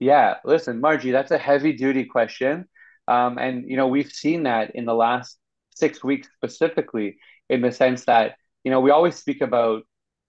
yeah, 0.00 0.38
listen, 0.44 0.80
Margie, 0.80 1.12
that's 1.12 1.30
a 1.30 1.38
heavy 1.38 1.74
duty 1.74 2.04
question. 2.04 2.64
Um, 3.06 3.38
and, 3.38 3.70
you 3.70 3.76
know, 3.76 3.86
we've 3.86 4.10
seen 4.10 4.42
that 4.42 4.74
in 4.74 4.86
the 4.86 4.94
last 4.94 5.38
six 5.76 6.02
weeks 6.02 6.26
specifically, 6.34 7.18
in 7.48 7.60
the 7.60 7.70
sense 7.70 8.06
that, 8.06 8.34
you 8.64 8.72
know, 8.72 8.80
we 8.80 8.90
always 8.90 9.14
speak 9.14 9.42
about 9.42 9.84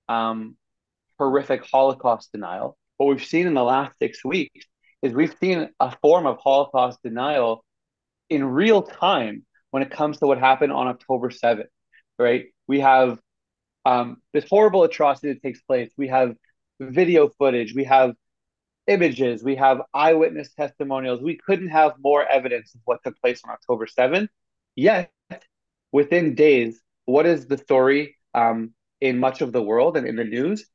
um, 0.07 0.55
horrific 1.17 1.65
Holocaust 1.65 2.31
denial. 2.31 2.77
What 2.97 3.07
we've 3.07 3.25
seen 3.25 3.47
in 3.47 3.55
the 3.55 3.63
last 3.63 3.97
six 3.97 4.23
weeks 4.23 4.67
is 5.01 5.13
we've 5.13 5.35
seen 5.39 5.69
a 5.79 5.97
form 5.99 6.27
of 6.27 6.37
Holocaust 6.37 6.99
denial 7.01 7.65
in 8.29 8.45
real 8.45 8.83
time 8.83 9.47
when 9.71 9.83
it 9.83 9.91
comes 9.91 10.19
to 10.19 10.27
what 10.27 10.37
happened 10.37 10.71
on 10.71 10.87
October 10.87 11.29
7th, 11.29 11.67
right? 12.19 12.45
We 12.67 12.81
have 12.81 13.19
um, 13.85 14.17
this 14.33 14.45
horrible 14.49 14.83
atrocity 14.83 15.33
that 15.33 15.41
takes 15.41 15.61
place. 15.61 15.91
We 15.97 16.09
have 16.09 16.35
video 16.79 17.29
footage. 17.29 17.73
We 17.73 17.85
have 17.85 18.13
images, 18.87 19.43
we 19.43 19.55
have 19.55 19.81
eyewitness 19.93 20.53
testimonials. 20.53 21.21
We 21.21 21.37
couldn't 21.37 21.69
have 21.69 21.93
more 22.03 22.25
evidence 22.27 22.73
of 22.75 22.81
what 22.85 22.99
took 23.03 23.19
place 23.21 23.41
on 23.43 23.51
October 23.51 23.87
7th. 23.87 24.27
Yet, 24.75 25.11
within 25.91 26.35
days, 26.35 26.81
what 27.05 27.25
is 27.25 27.47
the 27.47 27.57
story 27.57 28.17
um, 28.33 28.73
in 28.99 29.19
much 29.19 29.41
of 29.41 29.51
the 29.51 29.61
world 29.61 29.97
and 29.97 30.07
in 30.07 30.15
the 30.15 30.23
news? 30.23 30.65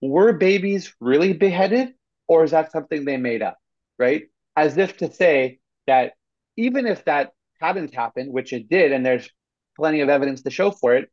Were 0.00 0.32
babies 0.32 0.94
really 1.00 1.32
beheaded, 1.32 1.94
or 2.28 2.44
is 2.44 2.50
that 2.50 2.72
something 2.72 3.04
they 3.04 3.16
made 3.16 3.42
up? 3.42 3.56
Right? 3.98 4.24
As 4.56 4.76
if 4.76 4.98
to 4.98 5.12
say 5.12 5.58
that 5.86 6.12
even 6.56 6.86
if 6.86 7.04
that 7.04 7.32
hadn't 7.66 7.94
happened, 7.94 8.32
which 8.32 8.52
it 8.52 8.68
did, 8.68 8.92
and 8.92 9.04
there's 9.04 9.28
plenty 9.76 10.00
of 10.00 10.08
evidence 10.08 10.42
to 10.42 10.50
show 10.50 10.70
for 10.70 10.94
it, 10.94 11.10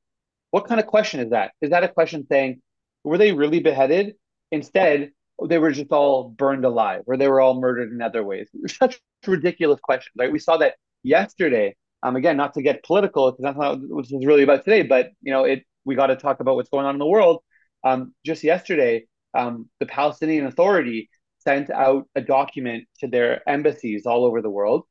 what 0.52 0.68
kind 0.68 0.80
of 0.80 0.88
question 0.88 1.20
is 1.20 1.32
that? 1.32 1.52
Is 1.62 1.72
that 1.72 1.84
a 1.84 1.88
question 1.88 2.26
saying, 2.30 2.62
were 3.04 3.18
they 3.18 3.32
really 3.32 3.60
beheaded? 3.60 4.16
Instead, 4.52 5.12
they 5.48 5.58
were 5.58 5.72
just 5.72 5.92
all 5.92 6.30
burned 6.30 6.66
alive 6.66 7.04
or 7.08 7.18
they 7.18 7.28
were 7.28 7.42
all 7.42 7.60
murdered 7.60 7.92
in 7.92 8.02
other 8.02 8.24
ways. 8.24 8.50
Such 8.68 9.00
ridiculous 9.26 9.80
questions, 9.80 10.14
right? 10.18 10.32
We 10.32 10.40
saw 10.40 10.58
that 10.58 10.76
yesterday. 11.04 11.76
Um, 12.04 12.16
again, 12.16 12.38
not 12.38 12.54
to 12.56 12.62
get 12.62 12.84
political, 12.84 13.32
because 13.32 13.44
that's 13.44 13.58
not 13.58 13.80
what 13.82 14.04
this 14.04 14.12
is 14.12 14.26
really 14.26 14.44
about 14.44 14.66
today, 14.66 14.82
but 14.82 15.12
you 15.22 15.32
know, 15.32 15.44
it 15.44 15.64
we 15.86 15.96
got 15.96 16.08
to 16.08 16.16
talk 16.16 16.40
about 16.40 16.56
what's 16.56 16.70
going 16.70 16.86
on 16.86 16.96
in 16.96 17.00
the 17.00 17.08
world. 17.08 17.42
Um, 17.84 18.14
just 18.26 18.44
yesterday, 18.44 19.06
um, 19.34 19.70
the 19.80 19.86
Palestinian 19.86 20.46
Authority 20.46 21.10
sent 21.40 21.70
out 21.70 22.08
a 22.16 22.22
document 22.22 22.86
to 23.00 23.08
their 23.08 23.48
embassies 23.50 24.06
all 24.06 24.26
over 24.26 24.42
the 24.42 24.50
world, 24.50 24.84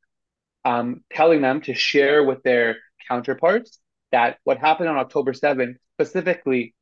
um, 0.64 1.02
telling 1.12 1.42
them 1.42 1.60
to 1.62 1.74
share 1.74 2.24
with 2.24 2.42
their 2.42 2.76
counterparts 3.08 3.78
that 4.12 4.38
what 4.44 4.58
happened 4.58 4.88
on 4.88 4.96
October 4.96 5.32
7th, 5.32 5.76
specifically 5.96 6.74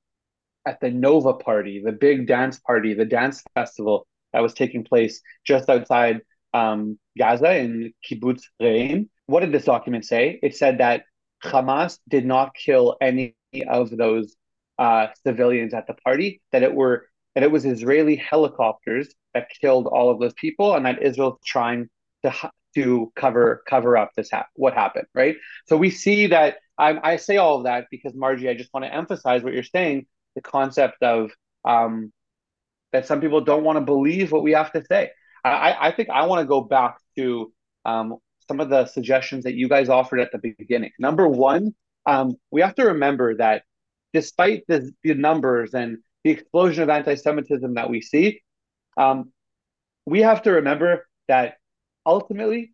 at 0.67 0.81
the 0.81 0.91
Nova 0.91 1.35
Party, 1.35 1.83
the 1.85 1.93
big 1.93 2.27
dance 2.27 2.59
party, 2.59 2.95
the 2.95 3.05
dance 3.05 3.43
festival 3.55 4.07
that 4.33 4.41
was 4.41 4.55
taking 4.55 4.85
place 4.85 5.23
just 5.45 5.69
outside 5.69 6.21
um, 6.55 6.99
Gaza 7.17 7.57
in 7.57 7.93
Kibbutz 8.05 8.43
Re'im. 8.61 9.09
What 9.27 9.41
did 9.41 9.53
this 9.53 9.65
document 9.65 10.05
say? 10.05 10.39
It 10.43 10.57
said 10.57 10.79
that 10.79 11.05
Hamas 11.45 11.99
did 12.09 12.27
not 12.27 12.55
kill 12.55 12.97
any 13.01 13.35
of 13.69 13.91
those 13.91 14.37
uh, 14.79 15.09
civilians 15.27 15.75
at 15.75 15.87
the 15.87 15.95
party. 15.95 16.41
That 16.53 16.63
it 16.63 16.75
were 16.75 17.07
that 17.35 17.45
it 17.45 17.51
was 17.51 17.65
Israeli 17.65 18.17
helicopters 18.17 19.15
that 19.35 19.49
killed 19.61 19.87
all 19.87 20.11
of 20.11 20.19
those 20.19 20.35
people, 20.35 20.75
and 20.75 20.87
that 20.87 21.03
Israel's 21.03 21.39
trying 21.45 21.89
to 22.25 22.51
to 22.75 23.13
cover 23.17 23.63
cover 23.69 23.97
up 23.97 24.11
this 24.17 24.31
ha- 24.31 24.47
what 24.55 24.75
happened. 24.75 25.07
Right. 25.15 25.37
So 25.67 25.77
we 25.77 25.91
see 25.91 26.29
that. 26.29 26.57
I, 26.81 27.13
I 27.13 27.17
say 27.17 27.39
all 27.39 27.59
of 27.59 27.65
that 27.65 27.87
because 27.91 28.15
Margie, 28.15 28.49
I 28.49 28.55
just 28.55 28.73
want 28.73 28.85
to 28.85 28.95
emphasize 28.95 29.43
what 29.43 29.53
you're 29.53 29.65
saying 29.65 30.07
the 30.35 30.43
concept 30.43 31.03
of 31.03 31.31
um, 31.65 32.13
that 32.93 33.07
some 33.07 33.21
people 33.21 33.41
don't 33.41 33.65
want 33.65 33.77
to 33.77 33.85
believe 33.85 34.33
what 34.33 34.43
we 34.43 34.53
have 34.53 34.73
to 34.73 34.85
say. 34.85 35.11
I, 35.45 35.89
I 35.89 35.93
think 35.93 36.11
I 36.11 36.27
want 36.27 36.41
to 36.41 36.47
go 36.47 36.61
back 36.61 36.99
to 37.17 37.53
um, 37.85 38.17
some 38.47 38.61
of 38.61 38.71
the 38.71 38.87
suggestions 38.87 39.45
that 39.45 39.55
you 39.55 39.69
guys 39.69 39.89
offered 39.89 40.21
at 40.21 40.33
the 40.33 40.39
beginning. 40.39 40.91
Number 40.99 41.29
one, 41.29 41.75
um, 42.07 42.37
we 42.51 42.61
have 42.61 42.75
to 42.77 42.87
remember 42.87 43.37
that 43.37 43.63
despite 44.13 44.65
the, 44.69 44.91
the 45.03 45.15
numbers 45.15 45.75
and 45.75 45.99
the 46.25 46.31
explosion 46.31 46.83
of 46.83 46.89
anti-Semitism 46.89 47.75
that 47.75 47.91
we 47.91 48.01
see, 48.01 48.41
um, 48.97 49.33
we 50.07 50.23
have 50.23 50.43
to 50.43 50.53
remember 50.53 51.07
that 51.29 51.55
ultimately, 52.09 52.73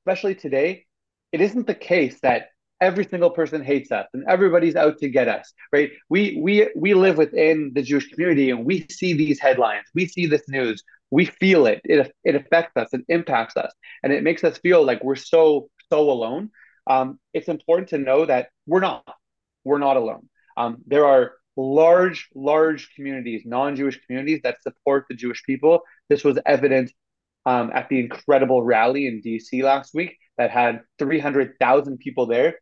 especially 0.00 0.34
today, 0.36 0.84
it 1.32 1.40
isn't 1.40 1.66
the 1.66 1.74
case 1.74 2.20
that 2.22 2.50
every 2.80 3.04
single 3.04 3.30
person 3.30 3.64
hates 3.64 3.90
us 3.90 4.06
and 4.14 4.24
everybody's 4.28 4.76
out 4.76 4.98
to 4.98 5.08
get 5.08 5.26
us 5.26 5.52
right? 5.72 5.90
We 6.08 6.38
we 6.40 6.70
we 6.76 6.94
live 6.94 7.16
within 7.18 7.72
the 7.74 7.82
jewish 7.82 8.08
community 8.10 8.50
and 8.50 8.64
we 8.64 8.86
see 8.88 9.14
these 9.14 9.40
headlines 9.40 9.86
we 9.96 10.06
see 10.06 10.26
this 10.26 10.48
news 10.48 10.84
we 11.10 11.24
feel 11.24 11.66
it. 11.66 11.80
It, 11.84 12.12
it 12.24 12.34
affects 12.34 12.76
us 12.76 12.88
it 12.92 13.02
impacts 13.08 13.56
us 13.56 13.72
and 14.02 14.12
it 14.12 14.22
makes 14.22 14.44
us 14.44 14.58
feel 14.58 14.84
like 14.84 15.02
we're 15.02 15.16
so 15.16 15.70
so 15.90 16.10
alone. 16.10 16.50
Um, 16.86 17.18
it's 17.32 17.48
important 17.48 17.88
to 17.90 17.98
know 17.98 18.26
that 18.26 18.48
we're 18.66 18.80
not 18.80 19.04
we're 19.64 19.78
not 19.78 19.96
alone. 19.96 20.28
Um, 20.56 20.78
there 20.86 21.06
are 21.06 21.32
large 21.56 22.28
large 22.34 22.94
communities 22.94 23.42
non-jewish 23.44 24.00
communities 24.06 24.40
that 24.44 24.62
support 24.62 25.06
the 25.08 25.16
jewish 25.16 25.42
people. 25.44 25.82
This 26.08 26.24
was 26.24 26.38
evident 26.46 26.92
um, 27.46 27.70
at 27.74 27.88
the 27.88 28.00
incredible 28.00 28.62
rally 28.62 29.06
in 29.06 29.22
dc 29.22 29.62
last 29.62 29.94
week 29.94 30.16
that 30.36 30.50
had 30.50 30.82
300,000 30.98 31.98
people 31.98 32.26
there 32.26 32.56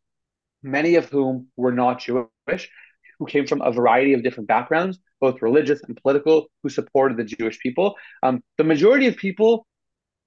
many 0.66 0.96
of 0.96 1.08
whom 1.08 1.48
were 1.56 1.72
not 1.72 2.00
Jewish, 2.00 2.70
who 3.18 3.26
came 3.26 3.46
from 3.46 3.62
a 3.62 3.72
variety 3.72 4.12
of 4.12 4.22
different 4.22 4.48
backgrounds, 4.48 4.98
both 5.20 5.40
religious 5.40 5.80
and 5.82 5.96
political, 5.96 6.46
who 6.62 6.68
supported 6.68 7.16
the 7.16 7.24
Jewish 7.24 7.58
people. 7.60 7.94
Um, 8.22 8.42
the 8.58 8.64
majority 8.64 9.06
of 9.06 9.16
people 9.16 9.66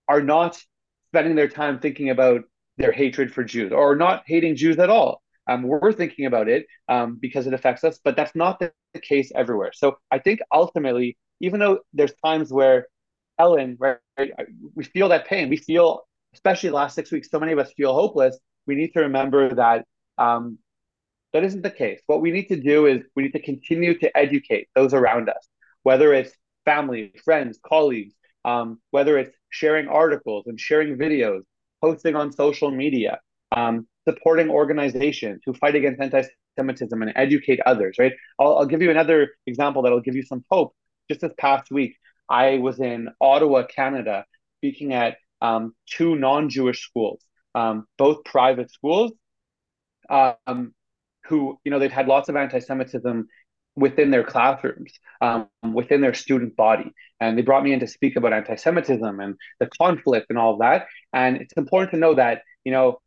are 0.07 0.21
not 0.21 0.57
spending 1.11 1.35
their 1.35 1.47
time 1.47 1.79
thinking 1.79 2.09
about 2.09 2.41
their 2.77 2.91
hatred 2.91 3.33
for 3.33 3.43
Jews 3.43 3.71
or 3.71 3.95
not 3.95 4.23
hating 4.25 4.55
Jews 4.55 4.79
at 4.79 4.89
all. 4.89 5.21
Um, 5.47 5.63
we're 5.63 5.91
thinking 5.91 6.25
about 6.25 6.47
it 6.47 6.65
um, 6.87 7.17
because 7.19 7.47
it 7.47 7.53
affects 7.53 7.83
us, 7.83 7.99
but 8.03 8.15
that's 8.15 8.35
not 8.35 8.59
the, 8.59 8.71
the 8.93 9.01
case 9.01 9.31
everywhere. 9.35 9.71
So 9.73 9.97
I 10.11 10.19
think 10.19 10.39
ultimately, 10.53 11.17
even 11.41 11.59
though 11.59 11.79
there's 11.93 12.13
times 12.23 12.53
where 12.53 12.87
Ellen, 13.39 13.77
right, 13.79 13.97
we 14.75 14.83
feel 14.83 15.09
that 15.09 15.27
pain, 15.27 15.49
we 15.49 15.57
feel, 15.57 16.01
especially 16.33 16.69
the 16.69 16.75
last 16.75 16.95
six 16.95 17.11
weeks, 17.11 17.29
so 17.29 17.39
many 17.39 17.51
of 17.51 17.59
us 17.59 17.71
feel 17.73 17.93
hopeless. 17.93 18.37
We 18.67 18.75
need 18.75 18.91
to 18.93 19.01
remember 19.01 19.55
that 19.55 19.85
um, 20.17 20.59
that 21.33 21.43
isn't 21.43 21.61
the 21.61 21.71
case. 21.71 22.01
What 22.07 22.21
we 22.21 22.31
need 22.31 22.47
to 22.47 22.59
do 22.59 22.85
is 22.85 23.01
we 23.15 23.23
need 23.23 23.33
to 23.33 23.41
continue 23.41 23.97
to 23.99 24.17
educate 24.17 24.67
those 24.75 24.93
around 24.93 25.29
us, 25.29 25.47
whether 25.83 26.13
it's 26.13 26.31
family, 26.65 27.13
friends, 27.23 27.59
colleagues, 27.65 28.13
um, 28.45 28.79
whether 28.91 29.17
it's 29.17 29.35
sharing 29.49 29.87
articles 29.87 30.45
and 30.47 30.59
sharing 30.59 30.97
videos, 30.97 31.41
posting 31.81 32.15
on 32.15 32.31
social 32.31 32.71
media, 32.71 33.19
um, 33.51 33.87
supporting 34.07 34.49
organizations 34.49 35.41
who 35.45 35.53
fight 35.53 35.75
against 35.75 36.01
anti-Semitism 36.01 37.01
and 37.01 37.11
educate 37.15 37.59
others. 37.65 37.95
Right. 37.99 38.13
I'll, 38.39 38.57
I'll 38.59 38.65
give 38.65 38.81
you 38.81 38.91
another 38.91 39.29
example 39.47 39.81
that'll 39.81 40.01
give 40.01 40.15
you 40.15 40.23
some 40.23 40.43
hope. 40.49 40.73
Just 41.09 41.21
this 41.21 41.33
past 41.39 41.71
week, 41.71 41.95
I 42.29 42.57
was 42.57 42.79
in 42.79 43.09
Ottawa, 43.19 43.63
Canada, 43.63 44.25
speaking 44.57 44.93
at 44.93 45.17
um, 45.41 45.73
two 45.85 46.15
non-Jewish 46.15 46.83
schools, 46.83 47.21
um, 47.55 47.85
both 47.97 48.23
private 48.23 48.71
schools, 48.71 49.11
um, 50.09 50.73
who 51.25 51.59
you 51.63 51.71
know 51.71 51.79
they've 51.79 51.91
had 51.91 52.07
lots 52.07 52.29
of 52.29 52.35
anti-Semitism 52.35 53.27
within 53.75 54.11
their 54.11 54.23
classrooms, 54.23 54.91
um, 55.21 55.47
within 55.73 56.01
their 56.01 56.13
student 56.13 56.55
body. 56.55 56.91
And 57.19 57.37
they 57.37 57.41
brought 57.41 57.63
me 57.63 57.73
in 57.73 57.79
to 57.79 57.87
speak 57.87 58.15
about 58.15 58.33
anti 58.33 58.55
Semitism 58.55 59.19
and 59.19 59.35
the 59.59 59.67
conflict 59.67 60.27
and 60.29 60.37
all 60.37 60.53
of 60.53 60.59
that. 60.59 60.87
And 61.13 61.37
it's 61.37 61.53
important 61.53 61.91
to 61.91 61.97
know 61.97 62.15
that, 62.15 62.43
you 62.63 62.71
know, 62.71 62.99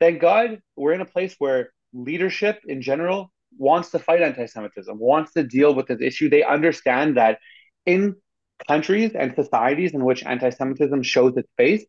thank 0.00 0.20
God 0.20 0.60
we're 0.76 0.92
in 0.92 1.00
a 1.00 1.06
place 1.06 1.34
where 1.38 1.70
leadership 1.92 2.60
in 2.66 2.82
general 2.82 3.32
wants 3.56 3.90
to 3.90 3.98
fight 3.98 4.22
anti 4.22 4.46
Semitism, 4.46 4.98
wants 4.98 5.32
to 5.34 5.42
deal 5.42 5.74
with 5.74 5.86
this 5.86 6.00
issue. 6.00 6.28
They 6.28 6.42
understand 6.42 7.16
that 7.16 7.38
in 7.86 8.16
countries 8.66 9.12
and 9.14 9.34
societies 9.34 9.92
in 9.92 10.04
which 10.04 10.24
anti 10.24 10.50
Semitism 10.50 11.02
shows 11.02 11.36
its 11.36 11.48
face, 11.56 11.84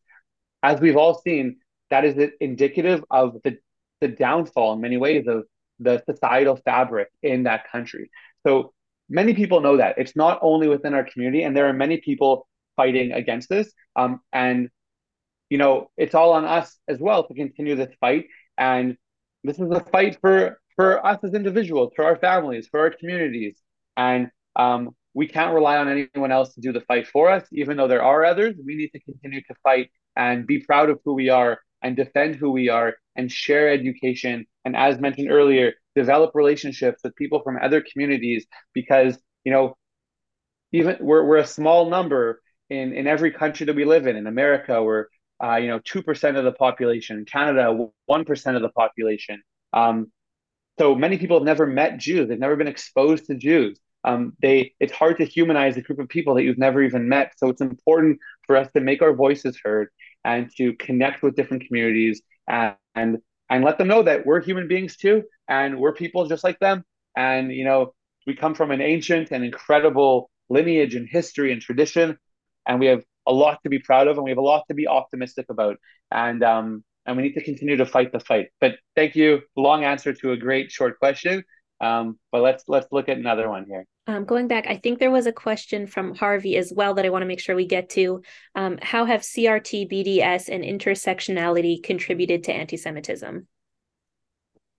as 0.63 0.79
we've 0.79 0.97
all 0.97 1.19
seen, 1.19 1.57
that 1.89 2.05
is 2.05 2.31
indicative 2.39 3.03
of 3.09 3.37
the, 3.43 3.57
the 3.99 4.07
downfall 4.07 4.73
in 4.73 4.81
many 4.81 4.97
ways 4.97 5.27
of 5.27 5.43
the 5.79 6.01
societal 6.09 6.55
fabric 6.55 7.09
in 7.21 7.43
that 7.43 7.69
country. 7.71 8.09
So 8.45 8.73
many 9.09 9.33
people 9.33 9.61
know 9.61 9.77
that 9.77 9.97
it's 9.97 10.15
not 10.15 10.39
only 10.41 10.67
within 10.67 10.93
our 10.93 11.03
community, 11.03 11.43
and 11.43 11.55
there 11.55 11.67
are 11.67 11.73
many 11.73 11.97
people 11.97 12.47
fighting 12.75 13.11
against 13.11 13.49
this. 13.49 13.71
Um, 13.95 14.21
and 14.31 14.69
you 15.49 15.57
know, 15.57 15.91
it's 15.97 16.15
all 16.15 16.31
on 16.31 16.45
us 16.45 16.77
as 16.87 16.99
well 16.99 17.27
to 17.27 17.33
continue 17.33 17.75
this 17.75 17.93
fight. 17.99 18.27
And 18.57 18.95
this 19.43 19.59
is 19.59 19.69
a 19.69 19.81
fight 19.91 20.17
for 20.21 20.59
for 20.77 21.05
us 21.05 21.19
as 21.23 21.33
individuals, 21.33 21.91
for 21.95 22.05
our 22.05 22.15
families, 22.15 22.67
for 22.69 22.79
our 22.79 22.91
communities, 22.91 23.57
and 23.97 24.29
um, 24.55 24.95
we 25.13 25.27
can't 25.27 25.53
rely 25.53 25.77
on 25.77 25.89
anyone 25.89 26.31
else 26.31 26.53
to 26.53 26.61
do 26.61 26.71
the 26.71 26.81
fight 26.81 27.07
for 27.07 27.29
us. 27.29 27.45
Even 27.51 27.77
though 27.77 27.87
there 27.87 28.03
are 28.03 28.23
others, 28.23 28.55
we 28.65 28.75
need 28.75 28.89
to 28.89 28.99
continue 28.99 29.41
to 29.41 29.55
fight 29.63 29.89
and 30.15 30.47
be 30.47 30.59
proud 30.59 30.89
of 30.89 30.99
who 31.03 31.13
we 31.13 31.29
are 31.29 31.59
and 31.81 31.95
defend 31.95 32.35
who 32.35 32.51
we 32.51 32.69
are 32.69 32.95
and 33.15 33.31
share 33.31 33.69
education. 33.69 34.45
And 34.65 34.75
as 34.75 34.99
mentioned 34.99 35.31
earlier, 35.31 35.73
develop 35.95 36.31
relationships 36.33 37.01
with 37.03 37.15
people 37.15 37.41
from 37.41 37.57
other 37.61 37.81
communities 37.81 38.45
because, 38.73 39.17
you 39.43 39.51
know, 39.51 39.75
even 40.71 40.97
we're, 41.01 41.25
we're 41.25 41.37
a 41.37 41.47
small 41.47 41.89
number 41.89 42.41
in, 42.69 42.93
in 42.93 43.07
every 43.07 43.31
country 43.31 43.65
that 43.65 43.75
we 43.75 43.83
live 43.83 44.07
in. 44.07 44.15
In 44.15 44.27
America, 44.27 44.81
we're, 44.81 45.07
uh, 45.43 45.57
you 45.57 45.67
know, 45.67 45.79
2% 45.79 46.37
of 46.37 46.43
the 46.45 46.53
population. 46.53 47.17
In 47.17 47.25
Canada, 47.25 47.87
1% 48.09 48.55
of 48.55 48.61
the 48.61 48.69
population. 48.69 49.41
Um, 49.73 50.11
so 50.79 50.95
many 50.95 51.17
people 51.17 51.37
have 51.37 51.45
never 51.45 51.67
met 51.67 51.97
Jews. 51.97 52.29
They've 52.29 52.39
never 52.39 52.55
been 52.55 52.67
exposed 52.67 53.25
to 53.25 53.35
Jews. 53.35 53.79
Um, 54.03 54.33
they 54.41 54.73
it's 54.79 54.93
hard 54.93 55.17
to 55.17 55.25
humanize 55.25 55.77
a 55.77 55.81
group 55.81 55.99
of 55.99 56.09
people 56.09 56.35
that 56.35 56.43
you've 56.43 56.57
never 56.57 56.81
even 56.81 57.07
met. 57.09 57.33
So 57.37 57.49
it's 57.49 57.61
important 57.61 58.19
for 58.47 58.55
us 58.57 58.67
to 58.73 58.81
make 58.81 59.01
our 59.01 59.13
voices 59.13 59.59
heard 59.63 59.89
and 60.23 60.49
to 60.57 60.73
connect 60.73 61.23
with 61.23 61.35
different 61.35 61.67
communities 61.67 62.21
and, 62.47 62.75
and 62.95 63.17
and 63.49 63.63
let 63.63 63.77
them 63.77 63.87
know 63.87 64.03
that 64.03 64.25
we're 64.25 64.41
human 64.41 64.67
beings 64.67 64.95
too 64.97 65.23
and 65.47 65.79
we're 65.79 65.93
people 65.93 66.27
just 66.27 66.43
like 66.43 66.59
them. 66.59 66.83
And 67.15 67.51
you 67.51 67.63
know 67.63 67.93
we 68.25 68.35
come 68.35 68.55
from 68.55 68.71
an 68.71 68.81
ancient 68.81 69.31
and 69.31 69.43
incredible 69.43 70.29
lineage 70.49 70.95
and 70.95 71.07
history 71.07 71.51
and 71.51 71.61
tradition 71.61 72.17
and 72.67 72.79
we 72.79 72.87
have 72.87 73.03
a 73.27 73.33
lot 73.33 73.59
to 73.63 73.69
be 73.69 73.79
proud 73.79 74.07
of 74.07 74.17
and 74.17 74.23
we 74.23 74.31
have 74.31 74.37
a 74.37 74.41
lot 74.41 74.65
to 74.67 74.73
be 74.73 74.87
optimistic 74.87 75.45
about. 75.49 75.77
And 76.11 76.43
um 76.43 76.83
and 77.05 77.17
we 77.17 77.23
need 77.23 77.33
to 77.33 77.43
continue 77.43 77.77
to 77.77 77.85
fight 77.85 78.11
the 78.11 78.19
fight. 78.19 78.49
But 78.59 78.75
thank 78.95 79.15
you. 79.15 79.41
Long 79.55 79.83
answer 79.83 80.13
to 80.13 80.31
a 80.31 80.37
great 80.37 80.71
short 80.71 80.99
question 80.99 81.43
um, 81.81 82.17
but 82.31 82.41
let's 82.41 82.63
let's 82.67 82.87
look 82.91 83.09
at 83.09 83.17
another 83.17 83.49
one 83.49 83.65
here. 83.65 83.85
Um, 84.07 84.25
going 84.25 84.47
back, 84.47 84.67
I 84.67 84.77
think 84.77 84.99
there 84.99 85.11
was 85.11 85.25
a 85.25 85.31
question 85.31 85.87
from 85.87 86.15
Harvey 86.15 86.57
as 86.57 86.71
well 86.75 86.93
that 86.93 87.05
I 87.05 87.09
want 87.09 87.23
to 87.23 87.27
make 87.27 87.39
sure 87.39 87.55
we 87.55 87.65
get 87.65 87.89
to. 87.91 88.21
Um, 88.55 88.77
how 88.81 89.05
have 89.05 89.21
CRT, 89.21 89.91
BDS, 89.91 90.49
and 90.49 90.63
intersectionality 90.63 91.81
contributed 91.81 92.43
to 92.45 92.53
anti-Semitism? 92.53 93.47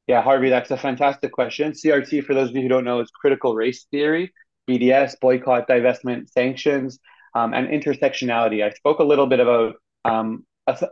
Yeah, 0.09 0.23
Harvey, 0.23 0.51
that's 0.51 0.71
a 0.71 0.77
fantastic 0.77 1.33
question. 1.33 1.73
CRT, 1.73 2.25
for 2.25 2.35
those 2.35 2.51
of 2.51 2.57
you 2.57 2.63
who 2.63 2.69
don't 2.69 2.85
know, 2.85 3.01
is 3.01 3.11
critical 3.11 3.55
race 3.55 3.87
theory. 3.91 4.33
BDS, 4.69 5.15
boycott, 5.21 5.69
divestment, 5.69 6.29
sanctions, 6.31 6.99
um, 7.35 7.55
and 7.55 7.69
intersectionality. 7.69 8.65
I 8.65 8.71
spoke 8.71 8.99
a 8.99 9.05
little 9.05 9.27
bit 9.27 9.41
about 9.41 9.75
um, 10.05 10.45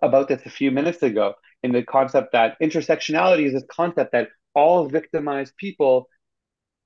about 0.03 0.29
this 0.29 0.43
a 0.47 0.51
few 0.51 0.71
minutes 0.71 1.03
ago 1.03 1.35
in 1.63 1.73
the 1.73 1.83
concept 1.83 2.33
that 2.33 2.57
intersectionality 2.61 3.47
is 3.47 3.53
this 3.53 3.65
concept 3.71 4.13
that 4.13 4.29
all 4.55 4.89
victimized 4.89 5.57
people, 5.57 6.09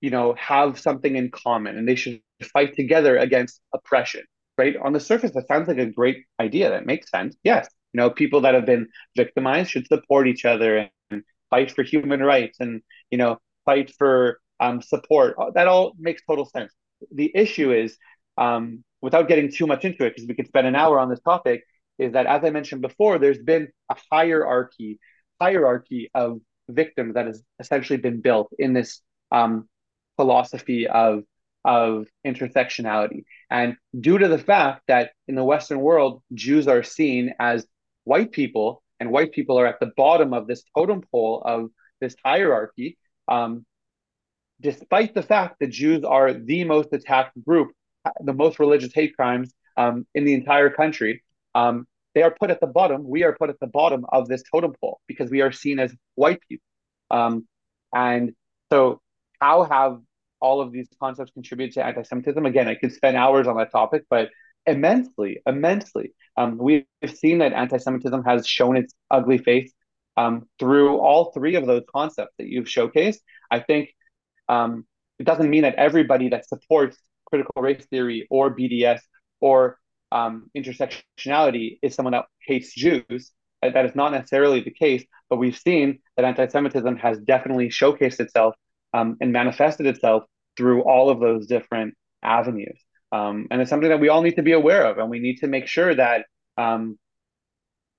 you 0.01 0.11
know, 0.11 0.35
have 0.39 0.79
something 0.79 1.17
in 1.17 1.31
common 1.31 1.77
and 1.79 1.89
they 1.89 1.97
should 1.97 2.21
fight 2.53 2.75
together 2.75 3.17
against 3.17 3.61
oppression, 3.73 4.23
right? 4.59 4.77
On 4.77 4.93
the 4.93 5.01
surface, 5.01 5.33
that 5.33 5.49
sounds 5.49 5.69
like 5.69 5.79
a 5.79 5.87
great 5.87 6.25
idea. 6.41 6.71
That 6.71 6.87
makes 6.87 7.11
sense. 7.11 7.37
Yes. 7.43 7.69
You 7.93 7.99
know, 7.99 8.11
people 8.11 8.41
that 8.43 8.55
have 8.55 8.67
been 8.67 8.89
victimized 9.17 9.71
should 9.71 9.87
support 9.87 10.27
each 10.29 10.45
other 10.45 10.91
and 11.11 11.23
fight 11.51 11.71
for 11.71 11.83
human 11.83 12.21
rights 12.21 12.59
and, 12.61 12.83
you 13.11 13.19
know, 13.19 13.39
fight 13.65 13.93
for 13.97 14.41
um, 14.61 14.83
support. 14.83 15.37
That 15.55 15.69
all 15.69 15.95
makes 15.99 16.23
total 16.27 16.47
sense. 16.47 16.73
The 17.12 17.31
issue 17.35 17.73
is, 17.73 17.97
um, 18.37 18.83
without 19.01 19.29
getting 19.29 19.51
too 19.51 19.67
much 19.67 19.85
into 19.85 20.05
it, 20.05 20.15
because 20.15 20.27
we 20.27 20.35
could 20.35 20.49
spend 20.49 20.67
an 20.67 20.75
hour 20.75 20.99
on 20.99 21.09
this 21.09 21.21
topic, 21.21 21.62
is 21.99 22.12
that 22.12 22.27
as 22.27 22.43
I 22.45 22.51
mentioned 22.51 22.83
before, 22.83 23.19
there's 23.19 23.39
been 23.39 23.69
a 23.91 23.97
hierarchy 24.11 24.99
hierarchy 25.41 26.11
of 26.15 26.41
victims 26.69 27.15
that 27.15 27.27
has 27.27 27.43
essentially 27.59 27.99
been 27.99 28.21
built 28.21 28.49
in 28.59 28.73
this 28.73 29.01
um, 29.31 29.69
philosophy 30.17 30.87
of 30.87 31.25
of 31.65 32.07
intersectionality. 32.27 33.25
And 33.51 33.77
due 33.99 34.19
to 34.19 34.29
the 34.29 34.39
fact 34.39 34.83
that 34.89 35.12
in 35.29 35.35
the 35.35 35.45
Western 35.45 35.81
world, 35.81 36.23
Jews 36.35 36.69
are 36.69 36.83
seen 36.83 37.33
as 37.41 37.67
white 38.05 38.33
people, 38.33 38.83
and 39.01 39.11
white 39.11 39.33
people 39.33 39.59
are 39.59 39.67
at 39.67 39.81
the 39.81 39.93
bottom 39.97 40.35
of 40.35 40.47
this 40.47 40.62
totem 40.77 41.03
pole 41.11 41.43
of 41.45 41.71
this 42.01 42.15
hierarchy, 42.23 42.99
um, 43.29 43.65
despite 44.61 45.15
the 45.15 45.23
fact 45.23 45.57
that 45.61 45.71
Jews 45.71 46.05
are 46.05 46.35
the 46.35 46.65
most 46.65 46.93
attacked 46.93 47.43
group, 47.45 47.73
the 48.21 48.35
most 48.35 48.59
religious 48.59 48.93
hate 48.93 49.17
crimes 49.17 49.53
um, 49.77 50.07
in 50.15 50.25
the 50.25 50.35
entire 50.35 50.71
country, 50.71 51.23
um, 51.55 51.87
they 52.15 52.23
are 52.23 52.31
put 52.31 52.51
at 52.51 52.61
the 52.61 52.67
bottom. 52.67 53.09
We 53.09 53.25
are 53.25 53.35
put 53.35 53.51
at 53.51 53.61
the 53.61 53.67
bottom 53.67 54.07
of 54.11 54.29
this 54.29 54.43
totem 54.51 54.73
pole 54.81 55.01
because 55.07 55.31
we 55.31 55.41
are 55.41 55.53
seen 55.53 55.79
as 55.79 55.95
white 56.15 56.41
people. 56.49 56.65
Um, 57.11 57.47
and 57.95 58.33
so, 58.73 59.01
how 59.41 59.65
have 59.65 60.01
all 60.41 60.61
of 60.61 60.73
these 60.73 60.89
concepts 61.01 61.33
contributed 61.33 61.75
to 61.75 61.85
anti-Semitism? 61.85 62.45
Again, 62.45 62.69
I 62.69 62.75
could 62.75 62.93
spend 62.93 63.17
hours 63.17 63.47
on 63.47 63.57
that 63.57 63.73
topic, 63.73 64.05
but 64.09 64.31
immensely, 64.67 65.41
immensely. 65.47 66.15
Um, 66.37 66.59
we've 66.59 66.85
seen 67.07 67.39
that 67.39 67.53
anti-Semitism 67.53 68.25
has 68.25 68.47
shown 68.47 68.77
its 68.77 68.95
ugly 69.11 69.39
face 69.39 69.73
um, 70.17 70.49
through 70.59 70.99
all 70.99 71.33
three 71.33 71.57
of 71.57 71.67
those 71.67 71.83
concepts 71.93 72.35
that 72.39 72.47
you've 72.47 72.67
showcased. 72.67 73.19
I 73.51 73.61
think 73.61 73.91
um, 74.49 74.87
it 75.19 75.25
doesn't 75.25 75.51
mean 75.51 75.62
that 75.62 75.75
everybody 75.77 76.29
that 76.31 76.49
supports 76.49 76.97
critical 77.27 77.62
race 77.62 77.85
theory 77.91 78.27
or 78.31 78.55
BDS 78.55 79.01
or 79.41 79.79
um, 80.15 80.49
intersectionality 80.57 81.79
is 81.83 81.95
someone 81.95 82.12
that 82.12 82.27
hates 82.47 82.73
Jews. 82.73 83.33
Uh, 83.62 83.71
that 83.71 83.85
is 83.85 83.95
not 83.95 84.12
necessarily 84.12 84.61
the 84.61 84.71
case, 84.71 85.05
but 85.29 85.37
we've 85.37 85.59
seen 85.59 85.99
that 86.17 86.25
anti 86.25 86.47
Semitism 86.47 86.97
has 86.97 87.19
definitely 87.19 87.69
showcased 87.69 88.21
itself 88.21 88.55
um, 88.95 89.17
and 89.21 89.33
manifested 89.33 89.87
itself 89.87 90.23
through 90.57 90.83
all 90.83 91.11
of 91.11 91.19
those 91.19 91.47
different 91.49 91.95
avenues. 92.23 92.81
Um, 93.11 93.49
and 93.51 93.61
it's 93.61 93.71
something 93.71 93.89
that 93.89 94.01
we 94.01 94.09
all 94.09 94.23
need 94.23 94.37
to 94.37 94.43
be 94.43 94.53
aware 94.53 94.87
of, 94.87 94.99
and 94.99 95.11
we 95.11 95.19
need 95.19 95.39
to 95.39 95.49
make 95.49 95.67
sure 95.67 95.95
that 95.95 96.27
um, 96.57 96.97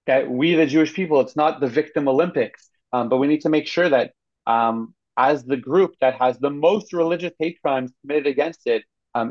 that 0.08 0.30
we, 0.30 0.56
the 0.56 0.66
Jewish 0.66 0.94
people, 0.94 1.20
it's 1.20 1.36
not 1.36 1.60
the 1.60 1.68
victim 1.68 2.08
Olympics, 2.08 2.70
um, 2.94 3.10
but 3.10 3.18
we 3.18 3.28
need 3.28 3.42
to 3.42 3.50
make 3.50 3.68
sure 3.68 3.90
that 3.90 4.12
um, 4.48 4.94
as 5.18 5.44
the 5.44 5.58
group 5.58 5.96
that 6.00 6.16
has 6.16 6.38
the 6.38 6.50
most 6.50 6.94
religious 6.94 7.34
hate 7.40 7.58
crimes 7.62 7.92
committed 8.02 8.28
against 8.28 8.68
it 8.68 8.84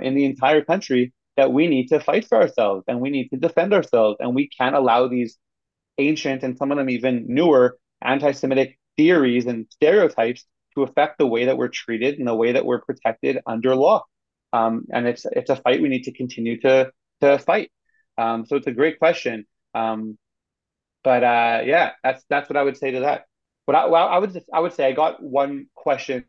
in 0.03 0.15
the 0.15 0.25
entire 0.25 0.65
country, 0.65 1.13
that 1.37 1.53
we 1.53 1.67
need 1.67 1.89
to 1.89 2.01
fight 2.01 2.27
for 2.29 2.41
ourselves 2.41 2.85
and 2.89 3.01
we 3.01 3.11
need 3.11 3.29
to 3.29 3.37
defend 3.37 3.73
ourselves. 3.73 4.19
And 4.21 4.35
we 4.35 4.49
can't 4.49 4.77
allow 4.77 5.09
these 5.09 5.39
ancient 5.99 6.43
and 6.43 6.57
some 6.57 6.73
of 6.73 6.79
them 6.79 6.91
even 6.91 7.27
newer 7.29 7.79
anti 8.03 8.33
Semitic 8.33 8.79
theories 8.97 9.47
and 9.47 9.67
stereotypes 9.71 10.45
to 10.75 10.83
affect 10.83 11.19
the 11.19 11.27
way 11.27 11.47
that 11.47 11.57
we're 11.57 11.69
treated 11.69 12.19
and 12.19 12.27
the 12.27 12.35
way 12.35 12.53
that 12.53 12.65
we're 12.65 12.81
protected 12.81 13.39
under 13.47 13.75
law. 13.75 14.05
Um, 14.53 14.87
and 14.93 15.07
it's 15.07 15.27
it's 15.33 15.51
a 15.51 15.57
fight 15.57 15.83
we 15.83 15.89
need 15.89 16.05
to 16.05 16.13
continue 16.13 16.61
to 16.61 16.93
to 17.21 17.39
fight. 17.39 17.71
Um, 18.17 18.47
so 18.47 18.57
it's 18.57 18.67
a 18.67 18.73
great 18.73 18.99
question. 18.99 19.47
Um, 19.75 20.17
but 21.03 21.25
uh, 21.25 21.63
yeah, 21.65 21.93
that's 22.03 22.25
that's 22.31 22.49
what 22.49 22.57
I 22.57 22.63
would 22.63 22.77
say 22.77 22.93
to 22.93 23.01
that. 23.01 23.25
But 23.67 23.77
I, 23.77 23.87
well, 23.87 24.09
I 24.09 24.19
would 24.19 24.33
just, 24.33 24.47
I 24.53 24.61
would 24.61 24.75
say 24.75 24.87
I 24.87 24.93
got 24.93 25.23
one 25.23 25.67
question 25.75 26.25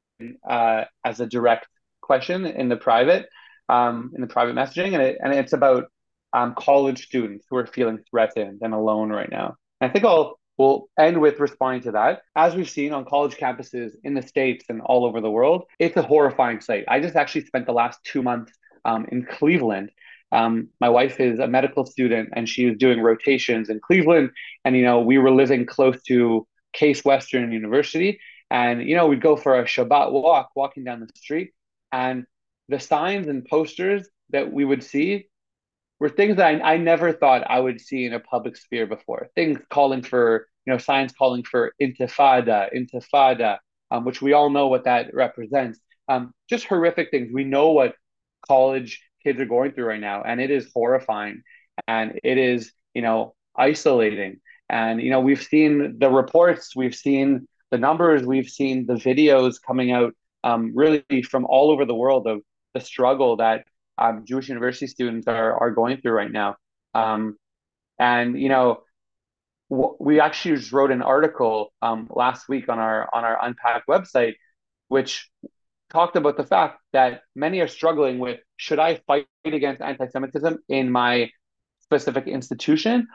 uh, 0.48 0.86
as 1.04 1.20
a 1.20 1.26
direct 1.26 1.68
question 2.02 2.46
in 2.46 2.70
the 2.70 2.78
private 2.78 3.28
um, 3.70 4.12
in 4.16 4.22
the 4.22 4.28
private 4.28 4.56
messaging, 4.56 4.94
and 4.94 5.02
it, 5.02 5.18
and 5.22 5.34
it's 5.34 5.54
about 5.54 5.86
um, 6.34 6.54
college 6.58 7.06
students 7.06 7.46
who 7.50 7.58
are 7.58 7.66
feeling 7.66 8.00
threatened 8.10 8.60
and 8.62 8.74
alone 8.74 9.10
right 9.10 9.30
now. 9.30 9.56
And 9.80 9.90
I 9.90 9.94
think 9.94 10.06
I'll 10.06 10.40
we'll 10.58 10.88
end 10.98 11.20
with 11.20 11.40
responding 11.40 11.82
to 11.84 11.92
that. 11.92 12.22
As 12.36 12.56
we've 12.56 12.70
seen 12.70 12.94
on 12.94 13.06
college 13.06 13.36
campuses 13.36 13.92
in 14.04 14.14
the 14.14 14.22
states 14.22 14.66
and 14.70 14.82
all 14.82 15.06
over 15.06 15.22
the 15.22 15.30
world, 15.30 15.66
it's 15.80 15.98
a 15.98 16.02
horrifying 16.02 16.62
sight. 16.62 16.86
I 16.88 17.00
just 17.00 17.16
actually 17.16 17.46
spent 17.46 17.66
the 17.66 17.74
last 17.74 18.00
two 18.04 18.24
months 18.24 18.54
um, 18.86 19.06
in 19.12 19.26
Cleveland. 19.26 19.92
Um, 20.32 20.70
my 20.82 20.90
wife 20.90 21.20
is 21.20 21.40
a 21.40 21.48
medical 21.48 21.86
student 21.86 22.30
and 22.34 22.48
she 22.48 22.66
was 22.66 22.78
doing 22.78 23.02
rotations 23.02 23.70
in 23.70 23.80
Cleveland. 23.80 24.32
And, 24.64 24.76
you 24.76 24.84
know, 24.84 25.00
we 25.00 25.18
were 25.18 25.32
living 25.32 25.66
close 25.66 26.02
to 26.04 26.48
Case 26.74 27.04
Western 27.06 27.52
University. 27.52 28.20
And, 28.50 28.88
you 28.88 28.96
know, 28.96 29.08
we'd 29.08 29.22
go 29.22 29.36
for 29.36 29.60
a 29.60 29.66
Shabbat 29.66 30.12
walk, 30.12 30.50
walking 30.56 30.84
down 30.84 31.00
the 31.00 31.10
street. 31.16 31.52
And 31.92 32.26
the 32.70 32.80
signs 32.80 33.28
and 33.28 33.46
posters 33.46 34.08
that 34.30 34.52
we 34.52 34.66
would 34.66 34.84
see 34.84 35.28
were 36.00 36.10
things 36.10 36.38
that 36.38 36.62
I, 36.62 36.74
I 36.74 36.78
never 36.78 37.14
thought 37.14 37.50
I 37.50 37.60
would 37.60 37.80
see 37.80 38.06
in 38.06 38.14
a 38.14 38.20
public 38.20 38.58
sphere 38.58 38.86
before. 38.86 39.30
Things 39.36 39.60
calling 39.70 40.02
for, 40.02 40.48
you 40.66 40.74
know, 40.74 40.78
signs 40.78 41.14
calling 41.14 41.44
for 41.44 41.74
intifada, 41.82 42.70
intifada, 42.76 43.58
um, 43.92 44.04
which 44.06 44.22
we 44.22 44.34
all 44.34 44.50
know 44.50 44.68
what 44.68 44.86
that 44.86 45.14
represents. 45.14 45.80
Um, 46.08 46.34
just 46.50 46.66
horrific 46.66 47.12
things. 47.12 47.32
We 47.34 47.44
know 47.44 47.72
what 47.72 47.96
college 48.48 49.02
kids 49.24 49.40
are 49.40 49.46
going 49.46 49.72
through 49.72 49.86
right 49.86 50.02
now, 50.02 50.22
and 50.24 50.40
it 50.40 50.52
is 50.52 50.70
horrifying, 50.74 51.42
and 51.88 52.20
it 52.24 52.38
is, 52.38 52.72
you 52.94 53.02
know, 53.02 53.34
isolating. 53.56 54.42
And 54.70 55.02
you 55.02 55.10
know, 55.10 55.20
we've 55.20 55.42
seen 55.42 55.98
the 56.00 56.10
reports, 56.10 56.76
we've 56.76 56.96
seen 56.96 57.48
the 57.72 57.78
numbers, 57.78 58.24
we've 58.24 58.50
seen 58.50 58.86
the 58.86 58.94
videos 58.94 59.56
coming 59.66 59.92
out, 59.92 60.14
um, 60.44 60.74
really 60.76 61.24
from 61.30 61.46
all 61.46 61.72
over 61.72 61.86
the 61.86 61.96
world 61.96 62.28
of 62.28 62.42
the 62.76 62.82
struggle 62.82 63.38
that 63.38 63.66
um, 63.98 64.26
Jewish 64.28 64.50
university 64.50 64.86
students 64.86 65.28
are 65.28 65.58
are 65.58 65.72
going 65.72 65.98
through 66.02 66.12
right 66.12 66.32
now. 66.32 66.58
Um, 66.94 67.38
and 67.98 68.40
you 68.40 68.50
know, 68.50 68.82
w- 69.72 69.96
we 70.00 70.20
actually 70.20 70.58
just 70.58 70.72
wrote 70.72 70.92
an 70.92 71.02
article 71.02 71.74
um, 71.82 72.08
last 72.12 72.48
week 72.48 72.70
on 72.70 72.78
our 72.78 73.10
on 73.12 73.24
our 73.24 73.38
Unpack 73.42 73.88
website, 73.88 74.36
which 74.90 75.32
talked 75.90 76.18
about 76.18 76.36
the 76.38 76.44
fact 76.44 76.82
that 76.92 77.22
many 77.36 77.62
are 77.62 77.68
struggling 77.68 78.20
with 78.20 78.40
should 78.58 78.80
I 78.80 79.00
fight 79.08 79.28
against 79.46 79.82
anti-Semitism 79.82 80.58
in 80.68 80.92
my 80.92 81.30
specific 81.82 82.28
institution, 82.28 83.08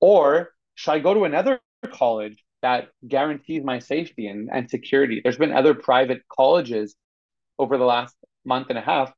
or 0.00 0.52
should 0.74 0.92
I 0.92 0.98
go 1.00 1.12
to 1.12 1.24
another 1.24 1.60
college 1.92 2.42
that 2.62 2.88
guarantees 3.06 3.64
my 3.64 3.80
safety 3.80 4.28
and, 4.28 4.48
and 4.50 4.70
security? 4.70 5.20
There's 5.22 5.36
been 5.36 5.52
other 5.52 5.74
private 5.74 6.22
colleges 6.28 6.94
over 7.58 7.76
the 7.76 7.84
last 7.84 8.14
month 8.44 8.68
and 8.70 8.78
a 8.78 8.82
half 8.82 9.12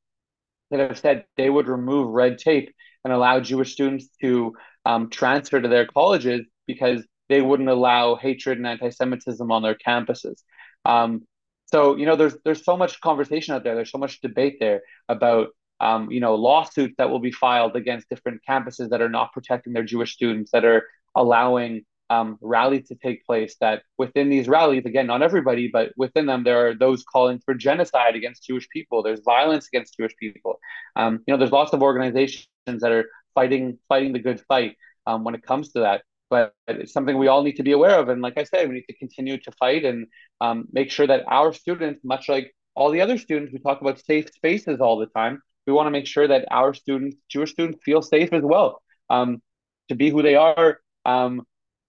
that 0.70 0.80
have 0.80 0.98
said 0.98 1.24
they 1.36 1.50
would 1.50 1.68
remove 1.68 2.08
red 2.08 2.38
tape 2.38 2.74
and 3.04 3.12
allow 3.12 3.40
Jewish 3.40 3.72
students 3.72 4.08
to 4.20 4.54
um, 4.84 5.10
transfer 5.10 5.60
to 5.60 5.68
their 5.68 5.86
colleges 5.86 6.46
because 6.66 7.06
they 7.28 7.40
wouldn't 7.40 7.68
allow 7.68 8.16
hatred 8.16 8.58
and 8.58 8.66
anti-Semitism 8.66 9.50
on 9.50 9.62
their 9.62 9.74
campuses. 9.74 10.42
Um, 10.84 11.22
so 11.66 11.96
you 11.96 12.06
know, 12.06 12.16
there's 12.16 12.36
there's 12.44 12.64
so 12.64 12.76
much 12.76 13.00
conversation 13.00 13.54
out 13.54 13.64
there. 13.64 13.74
There's 13.74 13.90
so 13.90 13.98
much 13.98 14.20
debate 14.20 14.56
there 14.60 14.82
about 15.08 15.48
um, 15.80 16.10
you 16.10 16.20
know 16.20 16.34
lawsuits 16.34 16.94
that 16.98 17.10
will 17.10 17.20
be 17.20 17.32
filed 17.32 17.76
against 17.76 18.08
different 18.08 18.42
campuses 18.48 18.90
that 18.90 19.02
are 19.02 19.08
not 19.08 19.32
protecting 19.32 19.72
their 19.72 19.82
Jewish 19.82 20.12
students, 20.12 20.50
that 20.52 20.64
are 20.64 20.86
allowing 21.14 21.84
um, 22.10 22.38
rallies 22.40 22.88
to 22.88 22.94
take 22.94 23.24
place 23.24 23.56
that 23.60 23.82
within 23.98 24.28
these 24.28 24.48
rallies, 24.48 24.84
again, 24.84 25.06
not 25.06 25.22
everybody, 25.22 25.68
but 25.72 25.92
within 25.96 26.26
them, 26.26 26.44
there 26.44 26.68
are 26.68 26.74
those 26.74 27.02
calling 27.04 27.40
for 27.44 27.54
genocide 27.54 28.14
against 28.14 28.44
Jewish 28.44 28.68
people. 28.68 29.02
There's 29.02 29.20
violence 29.20 29.68
against 29.72 29.96
Jewish 29.96 30.14
people. 30.16 30.58
Um, 30.96 31.20
you 31.26 31.32
know, 31.32 31.38
there's 31.38 31.52
lots 31.52 31.72
of 31.72 31.82
organizations 31.82 32.46
that 32.66 32.92
are 32.92 33.06
fighting 33.34 33.78
fighting 33.88 34.12
the 34.12 34.18
good 34.18 34.40
fight 34.48 34.76
um, 35.06 35.24
when 35.24 35.34
it 35.34 35.42
comes 35.42 35.72
to 35.72 35.80
that. 35.80 36.02
But 36.30 36.52
it's 36.66 36.92
something 36.92 37.16
we 37.16 37.28
all 37.28 37.42
need 37.42 37.56
to 37.56 37.62
be 37.62 37.72
aware 37.72 37.98
of. 37.98 38.08
And 38.08 38.20
like 38.20 38.38
I 38.38 38.44
said, 38.44 38.68
we 38.68 38.74
need 38.74 38.86
to 38.88 38.96
continue 38.96 39.38
to 39.38 39.52
fight 39.52 39.84
and 39.84 40.06
um, 40.40 40.66
make 40.72 40.90
sure 40.90 41.06
that 41.06 41.24
our 41.28 41.52
students, 41.52 42.00
much 42.02 42.28
like 42.28 42.54
all 42.74 42.90
the 42.90 43.00
other 43.00 43.18
students, 43.18 43.52
we 43.52 43.58
talk 43.60 43.80
about 43.80 44.00
safe 44.00 44.30
spaces 44.32 44.80
all 44.80 44.98
the 44.98 45.06
time. 45.06 45.40
We 45.66 45.72
want 45.72 45.86
to 45.86 45.90
make 45.90 46.06
sure 46.06 46.26
that 46.26 46.46
our 46.50 46.74
students, 46.74 47.16
Jewish 47.28 47.52
students, 47.52 47.78
feel 47.84 48.02
safe 48.02 48.32
as 48.32 48.42
well 48.42 48.82
um, 49.10 49.42
to 49.88 49.94
be 49.94 50.10
who 50.10 50.22
they 50.22 50.34
are, 50.34 50.78
um, 51.04 51.42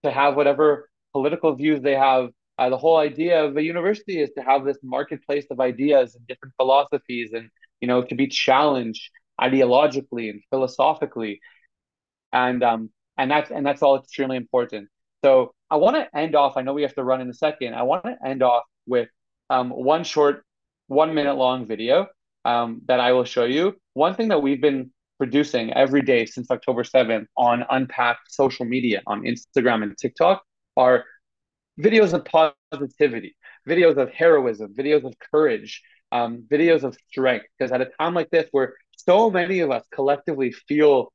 to 0.06 0.12
have 0.12 0.36
whatever 0.36 0.90
political 1.14 1.56
views 1.56 1.82
they 1.82 1.96
have. 1.96 2.30
Uh, 2.58 2.70
the 2.70 2.78
whole 2.78 2.98
idea 2.98 3.44
of 3.44 3.58
a 3.58 3.64
university 3.64 4.22
is 4.22 4.30
to 4.38 4.42
have 4.42 4.64
this 4.64 4.78
marketplace 4.82 5.46
of 5.52 5.60
ideas 5.60 6.16
and 6.16 6.26
different 6.28 6.54
philosophies, 6.56 7.32
and 7.34 7.50
you 7.82 7.88
know, 7.88 8.02
to 8.02 8.16
be 8.16 8.28
challenged 8.28 9.10
ideologically 9.40 10.30
and 10.30 10.42
philosophically, 10.50 11.42
and 12.32 12.64
um, 12.64 12.90
and 13.18 13.30
that's 13.30 13.52
and 13.52 13.66
that's 13.66 13.82
all 13.82 13.98
extremely 13.98 14.38
important. 14.38 14.88
So 15.24 15.54
I 15.70 15.78
want 15.78 15.96
to 15.98 16.18
end 16.18 16.36
off. 16.36 16.56
I 16.56 16.62
know 16.62 16.74
we 16.74 16.84
have 16.84 16.96
to 16.96 17.04
run 17.04 17.20
in 17.20 17.30
a 17.30 17.34
second. 17.34 17.74
I 17.74 17.84
want 17.84 18.06
to 18.06 18.16
end 18.26 18.44
off 18.44 18.64
with 18.86 19.10
um, 19.50 19.70
one 19.70 20.04
short, 20.04 20.46
one 20.88 21.14
minute 21.14 21.36
long 21.36 21.66
video 21.66 22.08
um, 22.46 22.82
that 22.86 23.00
I 23.00 23.12
will 23.12 23.26
show 23.26 23.44
you. 23.44 23.76
One 23.94 24.16
thing 24.16 24.30
that 24.30 24.42
we've 24.42 24.62
been 24.62 24.92
producing 25.18 25.74
every 25.74 26.02
day 26.02 26.26
since 26.26 26.50
October 26.52 26.84
7th 26.84 27.28
on 27.38 27.66
Unpacked 27.70 28.32
social 28.32 28.66
media 28.66 29.02
on 29.08 29.24
Instagram 29.24 29.84
and 29.84 29.98
TikTok 29.98 30.44
are 30.78 31.06
videos 31.80 32.14
of 32.14 32.26
positivity, 32.72 33.36
videos 33.68 33.98
of 33.98 34.10
heroism, 34.12 34.74
videos 34.74 35.04
of 35.04 35.14
courage, 35.32 35.82
um, 36.12 36.46
videos 36.52 36.84
of 36.84 36.98
strength. 37.10 37.46
Because 37.58 37.72
at 37.72 37.82
a 37.82 37.90
time 38.00 38.14
like 38.14 38.30
this, 38.30 38.48
where 38.52 38.76
so 38.98 39.30
many 39.30 39.60
of 39.60 39.72
us 39.72 39.86
collectively 39.92 40.52
feel 40.52 41.12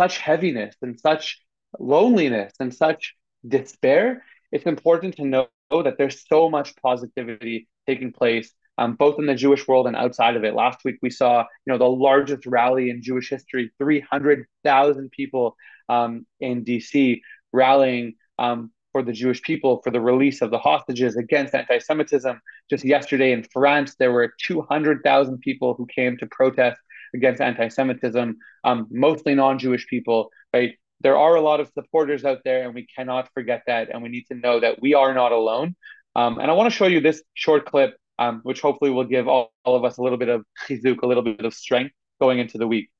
such 0.00 0.18
heaviness 0.18 0.74
and 0.82 0.98
such 0.98 1.40
loneliness 1.78 2.52
and 2.60 2.74
such 2.74 3.14
despair, 3.46 4.24
it's 4.52 4.64
important 4.64 5.16
to 5.16 5.24
know 5.24 5.48
that 5.70 5.96
there's 5.98 6.26
so 6.26 6.48
much 6.48 6.74
positivity 6.76 7.68
taking 7.86 8.12
place 8.12 8.52
um, 8.78 8.94
both 8.94 9.18
in 9.18 9.26
the 9.26 9.34
Jewish 9.34 9.66
world 9.68 9.86
and 9.86 9.96
outside 9.96 10.36
of 10.36 10.44
it. 10.44 10.54
Last 10.54 10.84
week 10.84 10.96
we 11.02 11.10
saw, 11.10 11.40
you 11.66 11.72
know, 11.72 11.78
the 11.78 11.84
largest 11.84 12.46
rally 12.46 12.90
in 12.90 13.02
Jewish 13.02 13.28
history: 13.28 13.70
three 13.76 14.00
hundred 14.00 14.46
thousand 14.64 15.10
people 15.10 15.56
um, 15.88 16.26
in 16.40 16.64
D.C. 16.64 17.20
rallying 17.52 18.14
um, 18.38 18.70
for 18.92 19.02
the 19.02 19.12
Jewish 19.12 19.42
people 19.42 19.82
for 19.82 19.90
the 19.90 20.00
release 20.00 20.40
of 20.40 20.50
the 20.50 20.58
hostages 20.58 21.16
against 21.16 21.54
anti-Semitism. 21.54 22.40
Just 22.70 22.84
yesterday 22.84 23.32
in 23.32 23.44
France, 23.52 23.96
there 23.98 24.12
were 24.12 24.32
two 24.40 24.62
hundred 24.62 25.02
thousand 25.02 25.38
people 25.40 25.74
who 25.74 25.86
came 25.86 26.16
to 26.18 26.26
protest 26.26 26.80
against 27.14 27.40
anti-Semitism, 27.40 28.36
um, 28.64 28.86
mostly 28.90 29.34
non-Jewish 29.34 29.86
people. 29.88 30.30
Right, 30.54 30.78
there 31.00 31.16
are 31.16 31.34
a 31.34 31.40
lot 31.40 31.60
of 31.60 31.70
supporters 31.74 32.24
out 32.24 32.38
there, 32.44 32.64
and 32.64 32.74
we 32.74 32.86
cannot 32.86 33.28
forget 33.34 33.62
that, 33.66 33.90
and 33.90 34.02
we 34.02 34.08
need 34.08 34.26
to 34.28 34.34
know 34.34 34.60
that 34.60 34.80
we 34.80 34.94
are 34.94 35.14
not 35.14 35.32
alone. 35.32 35.74
Um, 36.14 36.38
and 36.38 36.50
I 36.50 36.54
want 36.54 36.70
to 36.70 36.76
show 36.76 36.86
you 36.86 37.00
this 37.00 37.22
short 37.34 37.66
clip 37.66 37.96
um, 38.18 38.40
which 38.42 38.60
hopefully 38.60 38.90
will 38.90 39.04
give 39.04 39.28
all, 39.28 39.52
all 39.64 39.76
of 39.76 39.84
us 39.84 39.98
a 39.98 40.02
little 40.02 40.18
bit 40.18 40.28
of 40.28 40.44
chizuk, 40.66 41.02
a 41.02 41.06
little 41.06 41.22
bit 41.22 41.44
of 41.44 41.54
strength 41.54 41.94
going 42.20 42.38
into 42.38 42.58
the 42.58 42.66
week. 42.66 42.90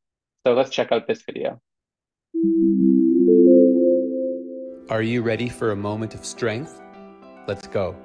So 0.46 0.54
let's 0.54 0.70
check 0.70 0.92
out 0.92 1.06
this 1.06 1.22
video. 1.22 1.60
Are 4.90 5.02
you 5.02 5.22
ready 5.22 5.48
for 5.48 5.72
a 5.72 5.76
moment 5.76 6.14
of 6.14 6.24
strength? 6.24 6.80
Let's 7.46 7.66
go. 7.66 7.96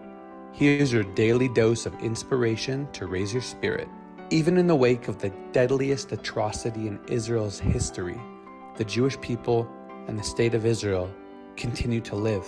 Here's 0.52 0.92
your 0.92 1.04
daily 1.04 1.48
dose 1.48 1.86
of 1.86 1.94
inspiration 2.00 2.88
to 2.94 3.08
raise 3.08 3.34
your 3.34 3.42
spirit. 3.42 3.88
Even 4.30 4.58
in 4.58 4.68
the 4.68 4.76
wake 4.76 5.08
of 5.08 5.20
the 5.20 5.32
deadliest 5.52 6.12
atrocity 6.12 6.88
in 6.88 7.00
Israel's 7.08 7.60
history, 7.60 8.20
the 8.78 8.84
Jewish 8.84 9.20
people 9.22 9.68
and 10.08 10.18
the 10.18 10.24
state 10.24 10.56
of 10.56 10.66
Israel 10.66 11.10
continue 11.56 12.02
to 12.02 12.16
live 12.16 12.46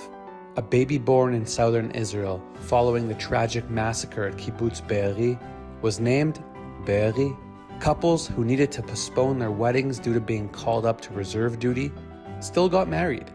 a 0.58 0.62
baby 0.62 0.98
born 0.98 1.34
in 1.34 1.46
southern 1.46 1.92
Israel 1.92 2.42
following 2.62 3.08
the 3.08 3.16
tragic 3.16 3.70
massacre 3.70 4.26
at 4.26 4.38
Kibbutz 4.38 4.86
Be'eri 4.88 5.38
was 5.82 6.00
named 6.00 6.42
Be'eri. 6.86 7.36
Couples 7.82 8.28
who 8.28 8.46
needed 8.46 8.72
to 8.72 8.82
postpone 8.82 9.38
their 9.38 9.52
weddings 9.52 10.00
due 10.00 10.14
to 10.14 10.22
being 10.22 10.48
called 10.48 10.86
up 10.86 11.02
to 11.02 11.14
reserve 11.14 11.60
duty 11.60 11.92
still 12.40 12.70
got 12.70 12.88
married 12.88 13.30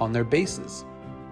on 0.00 0.12
their 0.12 0.24
bases. 0.24 0.84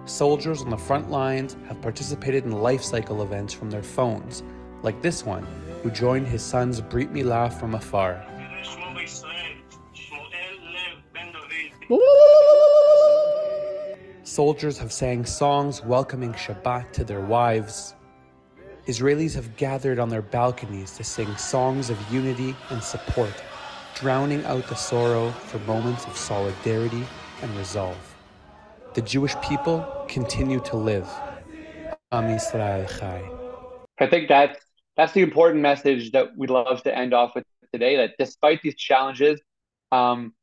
soldiers 0.05 0.61
on 0.61 0.69
the 0.69 0.77
front 0.77 1.09
lines 1.09 1.57
have 1.67 1.81
participated 1.81 2.45
in 2.45 2.51
life 2.51 2.83
cycle 2.83 3.23
events 3.23 3.53
from 3.53 3.71
their 3.71 3.81
phones, 3.81 4.43
like 4.83 5.01
this 5.01 5.25
one, 5.25 5.47
who 5.81 5.89
joined 5.89 6.27
his 6.27 6.43
son's 6.43 6.79
Brit 6.79 7.11
Milah 7.11 7.51
from 7.59 7.73
afar. 7.73 8.23
Soldiers 14.35 14.77
have 14.79 14.91
sang 14.91 15.23
songs 15.23 15.81
welcoming 15.81 16.33
Shabbat 16.33 16.91
to 16.91 17.05
their 17.05 17.21
wives. 17.21 17.95
Israelis 18.85 19.33
have 19.33 19.55
gathered 19.55 19.97
on 19.97 20.09
their 20.09 20.21
balconies 20.21 20.97
to 20.97 21.05
sing 21.05 21.33
songs 21.37 21.89
of 21.89 21.97
unity 22.11 22.53
and 22.69 22.83
support, 22.83 23.31
drowning 23.95 24.43
out 24.43 24.67
the 24.67 24.75
sorrow 24.75 25.31
for 25.31 25.59
moments 25.59 26.03
of 26.03 26.17
solidarity 26.17 27.05
and 27.41 27.55
resolve. 27.55 28.15
The 28.93 29.03
Jewish 29.03 29.37
people 29.37 30.05
continue 30.09 30.59
to 30.65 30.75
live. 30.75 31.09
Am 32.11 32.25
Yisrael 32.25 32.89
Chai. 32.99 33.23
I 33.99 34.07
think 34.07 34.27
that's 34.27 34.59
that's 34.97 35.13
the 35.13 35.21
important 35.21 35.61
message 35.61 36.11
that 36.11 36.35
we'd 36.35 36.49
love 36.49 36.83
to 36.83 36.93
end 36.93 37.13
off 37.13 37.35
with 37.35 37.45
today. 37.71 37.95
That 37.95 38.15
despite 38.19 38.61
these 38.63 38.75
challenges 38.75 39.39
um, 39.93 40.33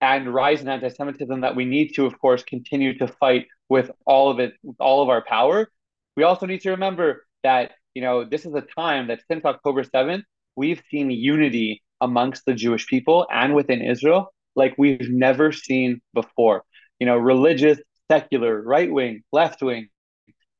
and 0.00 0.32
rise 0.32 0.60
in 0.60 0.68
anti-Semitism, 0.68 1.40
that 1.40 1.56
we 1.56 1.64
need 1.64 1.94
to, 1.94 2.06
of 2.06 2.18
course, 2.18 2.42
continue 2.42 2.96
to 2.98 3.08
fight 3.08 3.46
with 3.68 3.90
all 4.06 4.30
of 4.30 4.38
it, 4.38 4.54
with 4.62 4.76
all 4.80 5.02
of 5.02 5.08
our 5.08 5.24
power. 5.24 5.70
We 6.16 6.22
also 6.22 6.46
need 6.46 6.62
to 6.62 6.70
remember 6.70 7.24
that 7.42 7.72
you 7.94 8.02
know 8.02 8.24
this 8.24 8.44
is 8.44 8.54
a 8.54 8.60
time 8.60 9.08
that 9.08 9.20
since 9.28 9.44
October 9.44 9.84
seventh, 9.84 10.24
we've 10.56 10.82
seen 10.90 11.10
unity 11.10 11.82
amongst 12.00 12.44
the 12.46 12.54
Jewish 12.54 12.86
people 12.86 13.26
and 13.30 13.54
within 13.54 13.82
Israel 13.82 14.32
like 14.58 14.74
we've 14.76 15.08
never 15.08 15.52
seen 15.52 16.02
before. 16.12 16.64
You 16.98 17.06
know, 17.06 17.16
religious, 17.16 17.78
secular, 18.10 18.60
right 18.60 18.92
wing, 18.92 19.22
left 19.32 19.62
wing, 19.62 19.88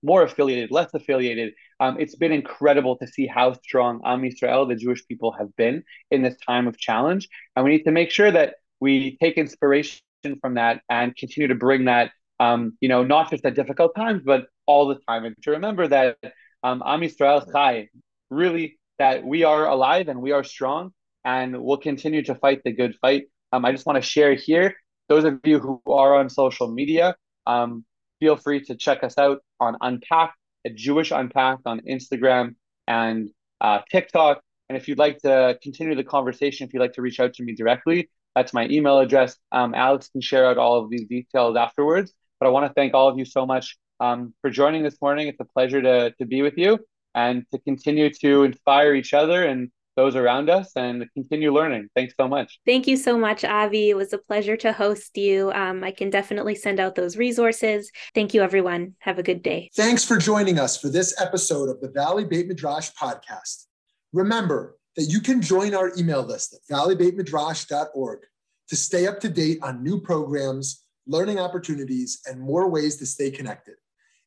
more 0.02 0.22
affiliated, 0.22 0.70
less 0.70 0.94
affiliated. 0.94 1.52
Um, 1.80 1.96
it's 1.98 2.14
been 2.14 2.32
incredible 2.32 2.96
to 2.98 3.06
see 3.06 3.26
how 3.26 3.54
strong 3.54 4.00
Am 4.04 4.22
Yisrael, 4.22 4.68
the 4.68 4.76
Jewish 4.76 5.06
people, 5.06 5.32
have 5.32 5.54
been 5.56 5.82
in 6.10 6.22
this 6.22 6.36
time 6.46 6.66
of 6.68 6.78
challenge. 6.78 7.28
And 7.54 7.64
we 7.64 7.72
need 7.72 7.84
to 7.84 7.92
make 7.92 8.10
sure 8.10 8.30
that 8.30 8.54
we 8.80 9.16
take 9.20 9.36
inspiration 9.36 10.00
from 10.40 10.54
that 10.54 10.82
and 10.88 11.16
continue 11.16 11.48
to 11.48 11.54
bring 11.54 11.86
that, 11.86 12.10
um, 12.40 12.76
you 12.80 12.88
know, 12.88 13.04
not 13.04 13.30
just 13.30 13.44
at 13.44 13.54
difficult 13.54 13.94
times, 13.94 14.22
but 14.24 14.46
all 14.66 14.88
the 14.88 14.98
time. 15.08 15.24
And 15.24 15.34
to 15.42 15.52
remember 15.52 15.88
that 15.88 16.16
um, 16.62 16.82
Am 16.84 17.00
Yisrael 17.00 17.50
Chai, 17.52 17.88
really, 18.30 18.78
that 18.98 19.24
we 19.24 19.44
are 19.44 19.66
alive 19.66 20.08
and 20.08 20.20
we 20.20 20.32
are 20.32 20.44
strong 20.44 20.92
and 21.24 21.62
we'll 21.62 21.78
continue 21.78 22.22
to 22.24 22.34
fight 22.34 22.62
the 22.64 22.72
good 22.72 22.96
fight. 22.96 23.24
Um, 23.52 23.64
I 23.64 23.72
just 23.72 23.86
want 23.86 23.96
to 23.96 24.02
share 24.02 24.34
here, 24.34 24.74
those 25.08 25.24
of 25.24 25.40
you 25.44 25.58
who 25.58 25.80
are 25.86 26.16
on 26.16 26.28
social 26.28 26.68
media, 26.68 27.16
um, 27.46 27.84
feel 28.20 28.36
free 28.36 28.64
to 28.64 28.76
check 28.76 29.02
us 29.02 29.16
out 29.16 29.40
on 29.60 29.76
Unpacked, 29.80 30.36
a 30.66 30.70
Jewish 30.70 31.10
Unpacked 31.10 31.62
on 31.66 31.80
Instagram 31.80 32.56
and 32.86 33.30
uh, 33.60 33.80
TikTok. 33.90 34.40
And 34.68 34.76
if 34.76 34.86
you'd 34.88 34.98
like 34.98 35.18
to 35.18 35.58
continue 35.62 35.94
the 35.94 36.04
conversation, 36.04 36.66
if 36.66 36.74
you'd 36.74 36.80
like 36.80 36.92
to 36.94 37.02
reach 37.02 37.20
out 37.20 37.34
to 37.34 37.42
me 37.42 37.54
directly, 37.54 38.10
that's 38.38 38.54
my 38.54 38.68
email 38.68 39.00
address. 39.00 39.36
Um, 39.50 39.74
Alex 39.74 40.08
can 40.08 40.20
share 40.20 40.46
out 40.46 40.58
all 40.58 40.82
of 40.82 40.90
these 40.90 41.06
details 41.06 41.56
afterwards. 41.56 42.12
But 42.38 42.46
I 42.46 42.50
want 42.50 42.66
to 42.70 42.72
thank 42.72 42.94
all 42.94 43.08
of 43.08 43.18
you 43.18 43.24
so 43.24 43.44
much 43.44 43.76
um, 43.98 44.32
for 44.40 44.50
joining 44.50 44.84
this 44.84 44.96
morning. 45.02 45.26
It's 45.26 45.40
a 45.40 45.44
pleasure 45.44 45.82
to, 45.82 46.12
to 46.18 46.24
be 46.24 46.42
with 46.42 46.56
you 46.56 46.78
and 47.16 47.44
to 47.50 47.58
continue 47.58 48.10
to 48.20 48.44
inspire 48.44 48.94
each 48.94 49.12
other 49.12 49.44
and 49.44 49.70
those 49.96 50.14
around 50.14 50.48
us 50.48 50.70
and 50.76 51.04
continue 51.14 51.52
learning. 51.52 51.88
Thanks 51.96 52.14
so 52.16 52.28
much. 52.28 52.60
Thank 52.64 52.86
you 52.86 52.96
so 52.96 53.18
much, 53.18 53.44
Avi. 53.44 53.90
It 53.90 53.96
was 53.96 54.12
a 54.12 54.18
pleasure 54.18 54.56
to 54.58 54.72
host 54.72 55.16
you. 55.16 55.50
Um, 55.50 55.82
I 55.82 55.90
can 55.90 56.08
definitely 56.08 56.54
send 56.54 56.78
out 56.78 56.94
those 56.94 57.16
resources. 57.16 57.90
Thank 58.14 58.32
you, 58.32 58.42
everyone. 58.42 58.94
Have 59.00 59.18
a 59.18 59.24
good 59.24 59.42
day. 59.42 59.70
Thanks 59.74 60.04
for 60.04 60.16
joining 60.16 60.60
us 60.60 60.80
for 60.80 60.88
this 60.88 61.20
episode 61.20 61.68
of 61.68 61.80
the 61.80 61.90
Valley 61.90 62.24
Beit 62.24 62.46
Midrash 62.46 62.90
podcast. 62.92 63.66
Remember 64.12 64.77
that 64.98 65.04
you 65.04 65.20
can 65.20 65.40
join 65.40 65.76
our 65.76 65.92
email 65.96 66.24
list 66.24 66.52
at 66.52 66.74
valleybeitmidrash.org 66.76 68.18
to 68.68 68.76
stay 68.76 69.06
up 69.06 69.20
to 69.20 69.28
date 69.28 69.60
on 69.62 69.80
new 69.80 70.00
programs, 70.00 70.84
learning 71.06 71.38
opportunities, 71.38 72.20
and 72.26 72.40
more 72.40 72.68
ways 72.68 72.96
to 72.96 73.06
stay 73.06 73.30
connected. 73.30 73.76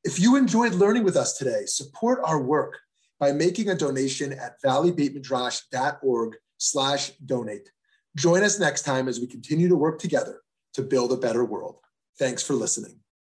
If 0.06 0.18
you 0.18 0.38
enjoyed 0.38 0.74
learning 0.74 1.04
with 1.04 1.18
us 1.18 1.38
today, 1.38 1.64
support 1.66 2.22
our 2.24 2.42
work 2.42 2.80
by 3.20 3.34
making 3.34 3.68
a 3.68 3.76
donation 3.76 4.32
at 4.32 4.62
valleybeitmidrash.org 4.66 6.38
slash 6.58 7.12
donate. 7.26 7.70
Join 8.16 8.42
us 8.42 8.58
next 8.58 8.84
time 8.84 9.10
as 9.10 9.20
we 9.20 9.28
continue 9.28 9.68
to 9.68 9.76
work 9.76 10.00
together 10.00 10.40
to 10.76 10.84
build 10.84 11.12
a 11.12 11.18
better 11.18 11.44
world. 11.44 11.80
Thanks 12.18 12.44
for 12.44 12.54
listening. 12.54 13.02